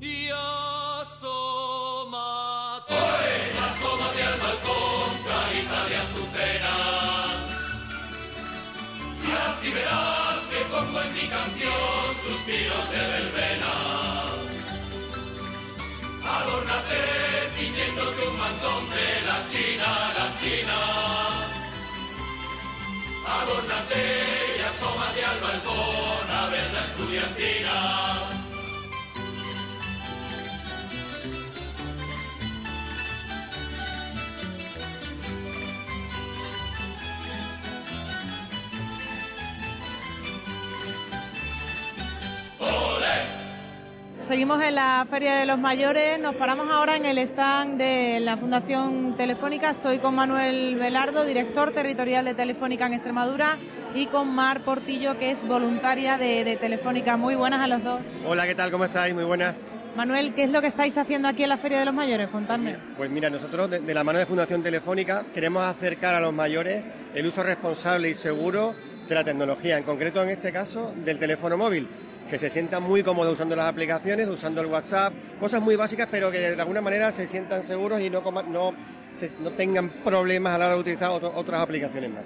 Y 0.00 0.28
asómate, 0.28 1.34
asómate 3.68 4.22
al 4.22 4.38
balcón, 4.40 5.10
carita 5.28 5.78
de 5.88 5.96
azucena. 6.04 6.76
Y 9.24 9.28
así 9.46 9.68
verás 9.70 10.40
que 10.50 10.60
pongo 10.72 10.98
en 11.00 11.10
mi 11.14 11.26
canción 11.28 12.04
suspiros 12.26 12.86
de 12.90 13.02
verbena. 13.14 13.72
Adórnate 16.24 17.00
ciñéndote 17.56 18.22
un 18.28 18.36
mantón 18.38 18.82
de 18.90 19.08
la 19.28 19.38
China, 19.48 19.90
la 20.16 20.26
China. 20.40 21.21
Adórnate 23.40 24.56
y 24.58 24.60
asómate 24.60 25.24
al 25.24 25.40
balcón 25.40 26.30
a 26.30 26.48
ver 26.50 26.72
la 26.72 26.80
estudiantina. 26.80 28.41
Seguimos 44.22 44.62
en 44.62 44.76
la 44.76 45.04
Feria 45.10 45.34
de 45.34 45.46
los 45.46 45.58
Mayores, 45.58 46.16
nos 46.20 46.36
paramos 46.36 46.70
ahora 46.70 46.94
en 46.94 47.06
el 47.06 47.18
stand 47.18 47.76
de 47.76 48.20
la 48.20 48.36
Fundación 48.36 49.16
Telefónica. 49.16 49.70
Estoy 49.70 49.98
con 49.98 50.14
Manuel 50.14 50.76
Velardo, 50.76 51.24
director 51.24 51.72
territorial 51.72 52.24
de 52.24 52.32
Telefónica 52.32 52.86
en 52.86 52.94
Extremadura, 52.94 53.58
y 53.96 54.06
con 54.06 54.32
Mar 54.32 54.60
Portillo, 54.60 55.18
que 55.18 55.32
es 55.32 55.44
voluntaria 55.44 56.18
de, 56.18 56.44
de 56.44 56.56
Telefónica. 56.56 57.16
Muy 57.16 57.34
buenas 57.34 57.60
a 57.60 57.66
los 57.66 57.82
dos. 57.82 58.00
Hola, 58.24 58.46
¿qué 58.46 58.54
tal? 58.54 58.70
¿Cómo 58.70 58.84
estáis? 58.84 59.12
Muy 59.12 59.24
buenas. 59.24 59.56
Manuel, 59.96 60.34
¿qué 60.34 60.44
es 60.44 60.50
lo 60.50 60.60
que 60.60 60.68
estáis 60.68 60.96
haciendo 60.96 61.26
aquí 61.26 61.42
en 61.42 61.48
la 61.48 61.56
Feria 61.56 61.80
de 61.80 61.84
los 61.84 61.94
Mayores? 61.94 62.28
Contadme. 62.28 62.76
Pues 62.96 63.10
mira, 63.10 63.28
nosotros 63.28 63.70
de, 63.70 63.80
de 63.80 63.92
la 63.94 64.04
mano 64.04 64.20
de 64.20 64.26
Fundación 64.26 64.62
Telefónica 64.62 65.24
queremos 65.34 65.64
acercar 65.64 66.14
a 66.14 66.20
los 66.20 66.32
mayores 66.32 66.84
el 67.12 67.26
uso 67.26 67.42
responsable 67.42 68.08
y 68.08 68.14
seguro 68.14 68.72
de 69.08 69.14
la 69.16 69.24
tecnología, 69.24 69.76
en 69.76 69.82
concreto 69.82 70.22
en 70.22 70.30
este 70.30 70.52
caso 70.52 70.94
del 71.04 71.18
teléfono 71.18 71.58
móvil, 71.58 71.88
que 72.28 72.38
se 72.38 72.48
sientan 72.48 72.82
muy 72.82 73.02
cómodos 73.02 73.34
usando 73.34 73.54
las 73.56 73.66
aplicaciones, 73.66 74.26
usando 74.28 74.60
el 74.60 74.66
WhatsApp, 74.68 75.12
cosas 75.38 75.60
muy 75.60 75.76
básicas, 75.76 76.08
pero 76.10 76.30
que 76.30 76.38
de 76.38 76.60
alguna 76.60 76.80
manera 76.80 77.12
se 77.12 77.26
sientan 77.26 77.62
seguros 77.62 78.00
y 78.00 78.08
no, 78.10 78.22
coma- 78.22 78.42
no, 78.42 78.72
se- 79.12 79.32
no 79.40 79.50
tengan 79.50 79.90
problemas 80.04 80.54
a 80.54 80.58
la 80.58 80.66
hora 80.66 80.74
de 80.76 80.80
utilizar 80.80 81.10
otro- 81.10 81.32
otras 81.34 81.60
aplicaciones 81.60 82.10
más. 82.10 82.24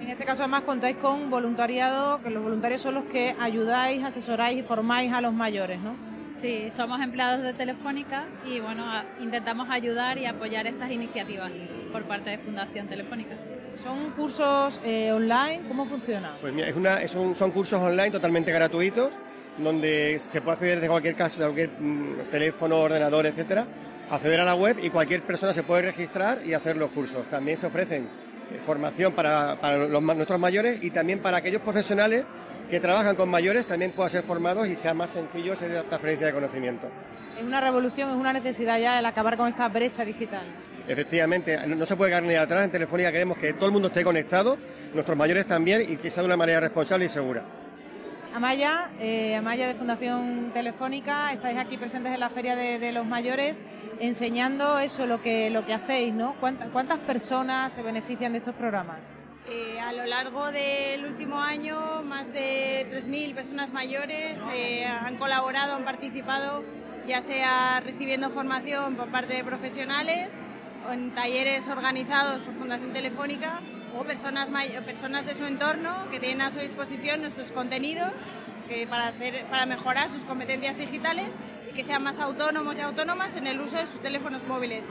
En 0.00 0.08
este 0.08 0.24
caso, 0.24 0.42
además, 0.42 0.62
contáis 0.62 0.96
con 0.96 1.28
voluntariado, 1.28 2.22
que 2.22 2.30
los 2.30 2.42
voluntarios 2.42 2.80
son 2.80 2.94
los 2.94 3.04
que 3.04 3.34
ayudáis, 3.38 4.02
asesoráis 4.02 4.58
y 4.60 4.62
formáis 4.62 5.12
a 5.12 5.20
los 5.20 5.32
mayores, 5.34 5.78
¿no? 5.80 5.94
Sí, 6.30 6.68
somos 6.70 7.00
empleados 7.02 7.42
de 7.42 7.52
Telefónica 7.52 8.24
y 8.46 8.60
bueno, 8.60 8.84
intentamos 9.20 9.68
ayudar 9.68 10.16
y 10.16 10.26
apoyar 10.26 10.66
estas 10.66 10.90
iniciativas 10.90 11.50
por 11.92 12.04
parte 12.04 12.30
de 12.30 12.38
Fundación 12.38 12.86
Telefónica. 12.86 13.34
¿Son 13.82 14.10
cursos 14.10 14.80
eh, 14.84 15.10
online? 15.12 15.62
¿Cómo 15.68 15.86
funciona? 15.86 16.36
Pues 16.40 16.52
mira, 16.52 16.68
es 16.68 16.76
una, 16.76 17.00
es 17.00 17.14
un- 17.14 17.34
son 17.34 17.50
cursos 17.50 17.80
online 17.80 18.10
totalmente 18.10 18.52
gratuitos, 18.52 19.10
donde 19.58 20.20
se 20.28 20.40
puede 20.40 20.54
acceder 20.54 20.74
desde 20.76 20.88
cualquier 20.88 21.14
caso, 21.16 21.40
de 21.40 21.46
cualquier 21.46 21.70
mm, 21.80 22.30
teléfono, 22.30 22.78
ordenador, 22.80 23.26
etcétera, 23.26 23.66
acceder 24.10 24.40
a 24.40 24.44
la 24.44 24.54
web 24.54 24.76
y 24.82 24.90
cualquier 24.90 25.22
persona 25.22 25.52
se 25.52 25.62
puede 25.62 25.82
registrar 25.82 26.38
y 26.44 26.52
hacer 26.54 26.76
los 26.76 26.90
cursos. 26.90 27.26
También 27.28 27.56
se 27.56 27.66
ofrecen 27.66 28.04
eh, 28.04 28.58
formación 28.66 29.12
para, 29.12 29.56
para 29.60 29.78
los 29.86 30.02
nuestros 30.02 30.38
mayores 30.40 30.82
y 30.82 30.90
también 30.90 31.20
para 31.20 31.38
aquellos 31.38 31.62
profesionales 31.62 32.24
que 32.70 32.80
trabajan 32.80 33.16
con 33.16 33.28
mayores 33.28 33.66
también 33.66 33.92
puedan 33.92 34.10
ser 34.10 34.22
formados 34.22 34.68
y 34.68 34.76
sea 34.76 34.94
más 34.94 35.10
sencillo 35.10 35.54
esa 35.54 35.66
transferencia 35.84 36.26
de 36.28 36.32
conocimiento. 36.32 36.86
Es 37.40 37.46
una 37.46 37.62
revolución, 37.62 38.10
es 38.10 38.16
una 38.16 38.34
necesidad 38.34 38.78
ya 38.78 38.98
el 38.98 39.06
acabar 39.06 39.34
con 39.38 39.48
esta 39.48 39.66
brecha 39.68 40.04
digital. 40.04 40.42
Efectivamente, 40.86 41.58
no 41.66 41.86
se 41.86 41.96
puede 41.96 42.10
quedar 42.10 42.22
ni 42.22 42.34
atrás. 42.34 42.64
En 42.64 42.70
Telefónica 42.70 43.10
queremos 43.10 43.38
que 43.38 43.54
todo 43.54 43.64
el 43.64 43.72
mundo 43.72 43.88
esté 43.88 44.04
conectado, 44.04 44.58
nuestros 44.92 45.16
mayores 45.16 45.46
también, 45.46 45.80
y 45.90 45.96
que 45.96 46.10
sea 46.10 46.22
de 46.22 46.26
una 46.26 46.36
manera 46.36 46.60
responsable 46.60 47.06
y 47.06 47.08
segura. 47.08 47.42
Amaya, 48.34 48.90
eh, 49.00 49.36
Amaya 49.36 49.68
de 49.68 49.74
Fundación 49.74 50.50
Telefónica, 50.52 51.32
estáis 51.32 51.56
aquí 51.56 51.78
presentes 51.78 52.12
en 52.12 52.20
la 52.20 52.28
Feria 52.28 52.54
de, 52.54 52.78
de 52.78 52.92
los 52.92 53.06
Mayores 53.06 53.64
enseñando 54.00 54.78
eso, 54.78 55.06
lo 55.06 55.22
que, 55.22 55.48
lo 55.48 55.64
que 55.64 55.72
hacéis, 55.72 56.12
¿no? 56.12 56.34
¿Cuántas, 56.40 56.68
¿Cuántas 56.68 56.98
personas 56.98 57.72
se 57.72 57.82
benefician 57.82 58.32
de 58.32 58.38
estos 58.38 58.54
programas? 58.54 58.98
Eh, 59.46 59.80
a 59.80 59.92
lo 59.92 60.04
largo 60.04 60.52
del 60.52 61.06
último 61.06 61.40
año, 61.40 62.02
más 62.04 62.30
de 62.32 62.86
3.000 62.90 63.34
personas 63.34 63.72
mayores 63.72 64.38
eh, 64.52 64.84
han 64.84 65.16
colaborado, 65.16 65.74
han 65.74 65.84
participado, 65.84 66.62
ya 67.10 67.22
sea 67.22 67.80
recibiendo 67.80 68.30
formación 68.30 68.94
por 68.94 69.08
parte 69.08 69.34
de 69.34 69.42
profesionales 69.42 70.28
o 70.88 70.92
en 70.92 71.10
talleres 71.10 71.66
organizados 71.66 72.38
por 72.38 72.54
Fundación 72.54 72.92
Telefónica 72.92 73.60
o 73.98 74.04
personas, 74.04 74.46
personas 74.84 75.26
de 75.26 75.34
su 75.34 75.44
entorno 75.44 75.90
que 76.12 76.20
tienen 76.20 76.40
a 76.40 76.52
su 76.52 76.60
disposición 76.60 77.22
nuestros 77.22 77.50
contenidos 77.50 78.12
que 78.68 78.86
para, 78.86 79.08
hacer, 79.08 79.44
para 79.50 79.66
mejorar 79.66 80.08
sus 80.08 80.24
competencias 80.24 80.78
digitales 80.78 81.26
y 81.68 81.74
que 81.74 81.82
sean 81.82 82.04
más 82.04 82.20
autónomos 82.20 82.76
y 82.76 82.80
autónomas 82.80 83.34
en 83.34 83.48
el 83.48 83.60
uso 83.60 83.74
de 83.74 83.88
sus 83.88 84.00
teléfonos 84.00 84.46
móviles. 84.46 84.86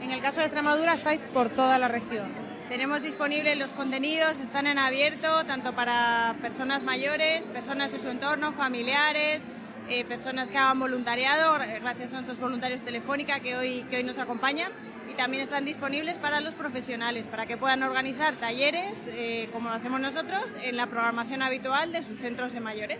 En 0.00 0.10
el 0.10 0.22
caso 0.22 0.40
de 0.40 0.46
Extremadura 0.46 0.94
estáis 0.94 1.20
por 1.34 1.50
toda 1.50 1.78
la 1.78 1.88
región. 1.88 2.32
Tenemos 2.70 3.02
disponibles 3.02 3.58
los 3.58 3.72
contenidos, 3.72 4.40
están 4.40 4.66
en 4.66 4.78
abierto 4.78 5.44
tanto 5.44 5.74
para 5.74 6.34
personas 6.40 6.82
mayores, 6.82 7.44
personas 7.44 7.92
de 7.92 8.00
su 8.00 8.08
entorno, 8.08 8.54
familiares, 8.54 9.42
eh, 9.88 10.04
personas 10.04 10.50
que 10.50 10.58
hagan 10.58 10.78
voluntariado, 10.78 11.58
gracias 11.80 12.12
a 12.12 12.16
nuestros 12.16 12.38
voluntarios 12.38 12.82
Telefónica 12.82 13.40
que 13.40 13.56
hoy, 13.56 13.86
que 13.88 13.96
hoy 13.96 14.04
nos 14.04 14.18
acompañan. 14.18 14.70
Y 15.10 15.14
también 15.14 15.44
están 15.44 15.64
disponibles 15.64 16.16
para 16.18 16.40
los 16.40 16.52
profesionales, 16.54 17.24
para 17.30 17.46
que 17.46 17.56
puedan 17.56 17.82
organizar 17.82 18.34
talleres, 18.34 18.92
eh, 19.06 19.48
como 19.52 19.70
lo 19.70 19.76
hacemos 19.76 20.00
nosotros, 20.00 20.42
en 20.62 20.76
la 20.76 20.86
programación 20.86 21.42
habitual 21.42 21.92
de 21.92 22.02
sus 22.02 22.18
centros 22.18 22.52
de 22.52 22.60
mayores. 22.60 22.98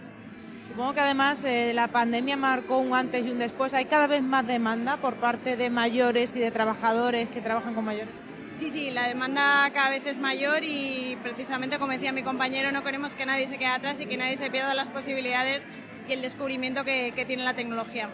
Supongo 0.69 0.95
que 0.95 1.01
además 1.01 1.45
eh, 1.45 1.73
la 1.75 1.89
pandemia 1.89 2.39
marcó 2.39 2.79
un 2.79 2.95
antes 2.95 3.27
y 3.27 3.31
un 3.31 3.39
después. 3.39 3.75
Hay 3.75 3.85
cada 3.85 4.07
vez 4.07 4.23
más 4.23 4.47
demanda 4.47 4.97
por 4.97 5.17
parte 5.17 5.57
de 5.57 5.69
mayores 5.69 6.35
y 6.37 6.41
de 6.41 6.51
trabajadores 6.51 7.29
que 7.29 7.43
trabajan 7.43 7.75
con 7.75 7.85
mayores. 7.85 8.15
Sí, 8.59 8.71
sí, 8.71 8.91
la 8.91 9.07
demanda 9.07 9.71
cada 9.75 9.91
vez 9.91 10.07
es 10.07 10.19
mayor 10.19 10.65
y 10.65 11.17
precisamente 11.23 11.79
como 11.79 11.93
decía 11.93 12.13
mi 12.13 12.23
compañero, 12.23 12.73
no 12.73 12.83
queremos 12.83 13.15
que 13.15 13.27
nadie 13.27 13.47
se 13.47 13.59
quede 13.59 13.69
atrás 13.69 14.01
y 14.01 14.07
que 14.07 14.17
nadie 14.17 14.37
se 14.37 14.51
pierda 14.51 14.75
las 14.75 14.89
posibilidades 14.89 15.63
y 16.09 16.13
el 16.13 16.23
descubrimiento 16.23 16.85
que, 16.85 17.13
que 17.15 17.25
tiene 17.25 17.45
la 17.45 17.55
tecnología. 17.55 18.09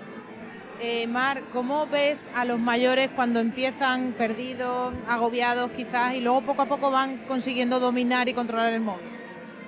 Eh, 0.81 1.07
Mar, 1.07 1.43
¿cómo 1.53 1.87
ves 1.87 2.29
a 2.35 2.45
los 2.45 2.59
mayores 2.59 3.09
cuando 3.15 3.39
empiezan 3.41 4.13
perdidos, 4.13 4.93
agobiados 5.09 5.71
quizás, 5.71 6.15
y 6.15 6.21
luego 6.21 6.43
poco 6.43 6.63
a 6.63 6.67
poco 6.67 6.91
van 6.91 7.19
consiguiendo 7.29 7.79
dominar 7.79 8.29
y 8.29 8.35
controlar 8.35 8.73
el 8.73 8.81
móvil? 8.81 9.07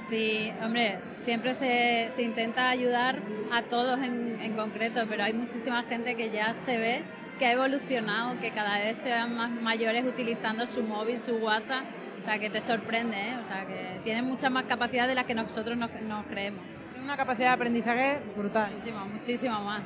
Sí, 0.09 0.53
hombre, 0.62 0.99
siempre 1.14 1.55
se, 1.55 2.09
se 2.11 2.22
intenta 2.22 2.68
ayudar 2.68 3.20
a 3.53 3.62
todos 3.62 4.01
en, 4.01 4.41
en 4.41 4.55
concreto, 4.55 5.05
pero 5.09 5.22
hay 5.24 5.33
muchísima 5.33 5.85
gente 5.85 6.16
que 6.16 6.31
ya 6.31 6.55
se 6.55 6.77
ve 6.77 7.03
que 7.39 7.47
ha 7.47 7.53
evolucionado, 7.53 8.39
que 8.41 8.51
cada 8.51 8.79
vez 8.79 8.99
se 8.99 9.11
van 9.11 9.37
más 9.37 9.51
mayores 9.51 10.05
utilizando 10.05 10.66
su 10.66 10.83
móvil, 10.83 11.18
su 11.18 11.37
WhatsApp, 11.37 11.85
o 12.18 12.22
sea 12.22 12.39
que 12.39 12.51
te 12.51 12.61
sorprende, 12.61 13.16
¿eh? 13.16 13.37
o 13.41 13.45
sea 13.45 13.66
que 13.66 14.01
tienen 14.05 14.24
mucha 14.24 14.49
más 14.51 14.64
capacidad 14.64 15.07
de 15.07 15.14
la 15.14 15.24
que 15.24 15.35
nosotros 15.35 15.77
nos, 15.77 15.91
nos 16.03 16.24
creemos. 16.27 16.76
Una 17.07 17.17
capacidad 17.17 17.51
de 17.51 17.55
aprendizaje 17.55 18.19
brutal. 18.37 18.73
Muchísimo, 18.73 19.07
muchísimo 19.07 19.61
más. 19.61 19.83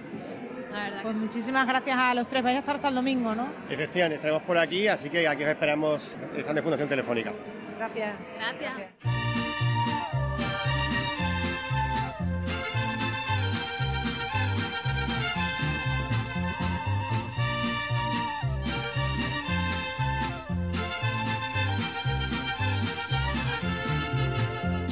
La 0.72 0.84
verdad 0.84 1.02
Pues 1.02 1.14
que 1.14 1.18
sí. 1.20 1.24
muchísimas 1.26 1.66
gracias 1.68 1.98
a 1.98 2.14
los 2.14 2.26
tres. 2.28 2.42
Vais 2.42 2.56
a 2.56 2.60
estar 2.60 2.76
hasta 2.76 2.88
el 2.88 2.94
domingo, 2.94 3.34
¿no? 3.34 3.46
Efectivamente, 3.68 4.14
estaremos 4.16 4.42
por 4.44 4.56
aquí, 4.56 4.88
así 4.88 5.10
que 5.10 5.28
aquí 5.28 5.42
os 5.44 5.50
esperamos, 5.50 6.16
están 6.34 6.54
de 6.56 6.62
Fundación 6.62 6.88
Telefónica. 6.88 7.30
Gracias. 7.76 8.14
Gracias. 8.38 8.72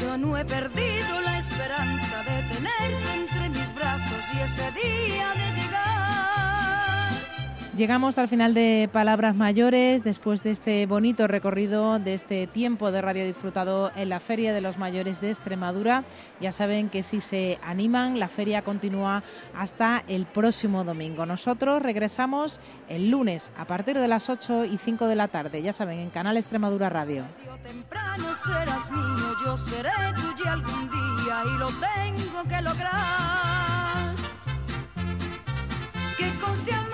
Yo 0.00 0.16
no 0.16 0.36
he 0.38 0.44
perdido 0.44 0.97
ese 4.44 4.70
día 4.72 5.28
de 5.34 5.60
llegar. 5.60 5.98
Llegamos 7.78 8.18
al 8.18 8.26
final 8.26 8.54
de 8.54 8.90
Palabras 8.92 9.36
Mayores, 9.36 10.02
después 10.02 10.42
de 10.42 10.50
este 10.50 10.84
bonito 10.86 11.28
recorrido, 11.28 12.00
de 12.00 12.14
este 12.14 12.48
tiempo 12.48 12.90
de 12.90 13.00
radio 13.00 13.24
disfrutado 13.24 13.92
en 13.94 14.08
la 14.08 14.18
Feria 14.18 14.52
de 14.52 14.60
los 14.60 14.78
Mayores 14.78 15.20
de 15.20 15.30
Extremadura. 15.30 16.02
Ya 16.40 16.50
saben 16.50 16.88
que 16.88 17.04
si 17.04 17.20
se 17.20 17.60
animan, 17.62 18.18
la 18.18 18.26
feria 18.26 18.62
continúa 18.62 19.22
hasta 19.54 20.02
el 20.08 20.26
próximo 20.26 20.82
domingo. 20.82 21.24
Nosotros 21.24 21.80
regresamos 21.80 22.58
el 22.88 23.12
lunes 23.12 23.52
a 23.56 23.64
partir 23.64 23.96
de 23.96 24.08
las 24.08 24.28
8 24.28 24.64
y 24.64 24.76
5 24.78 25.06
de 25.06 25.14
la 25.14 25.28
tarde, 25.28 25.62
ya 25.62 25.72
saben, 25.72 26.00
en 26.00 26.10
Canal 26.10 26.36
Extremadura 26.36 26.88
Radio. 26.88 27.26
Temprano 27.62 28.24
serás 28.44 28.90
mío, 28.90 29.36
yo 29.44 29.56
seré 29.56 29.90
tuya 30.16 30.54
algún 30.54 30.90
día 30.90 31.42
y 31.44 31.58
lo 31.58 31.66
tengo 31.66 32.42
que 32.48 32.60
lograr. 32.60 33.77
Que 36.38 36.87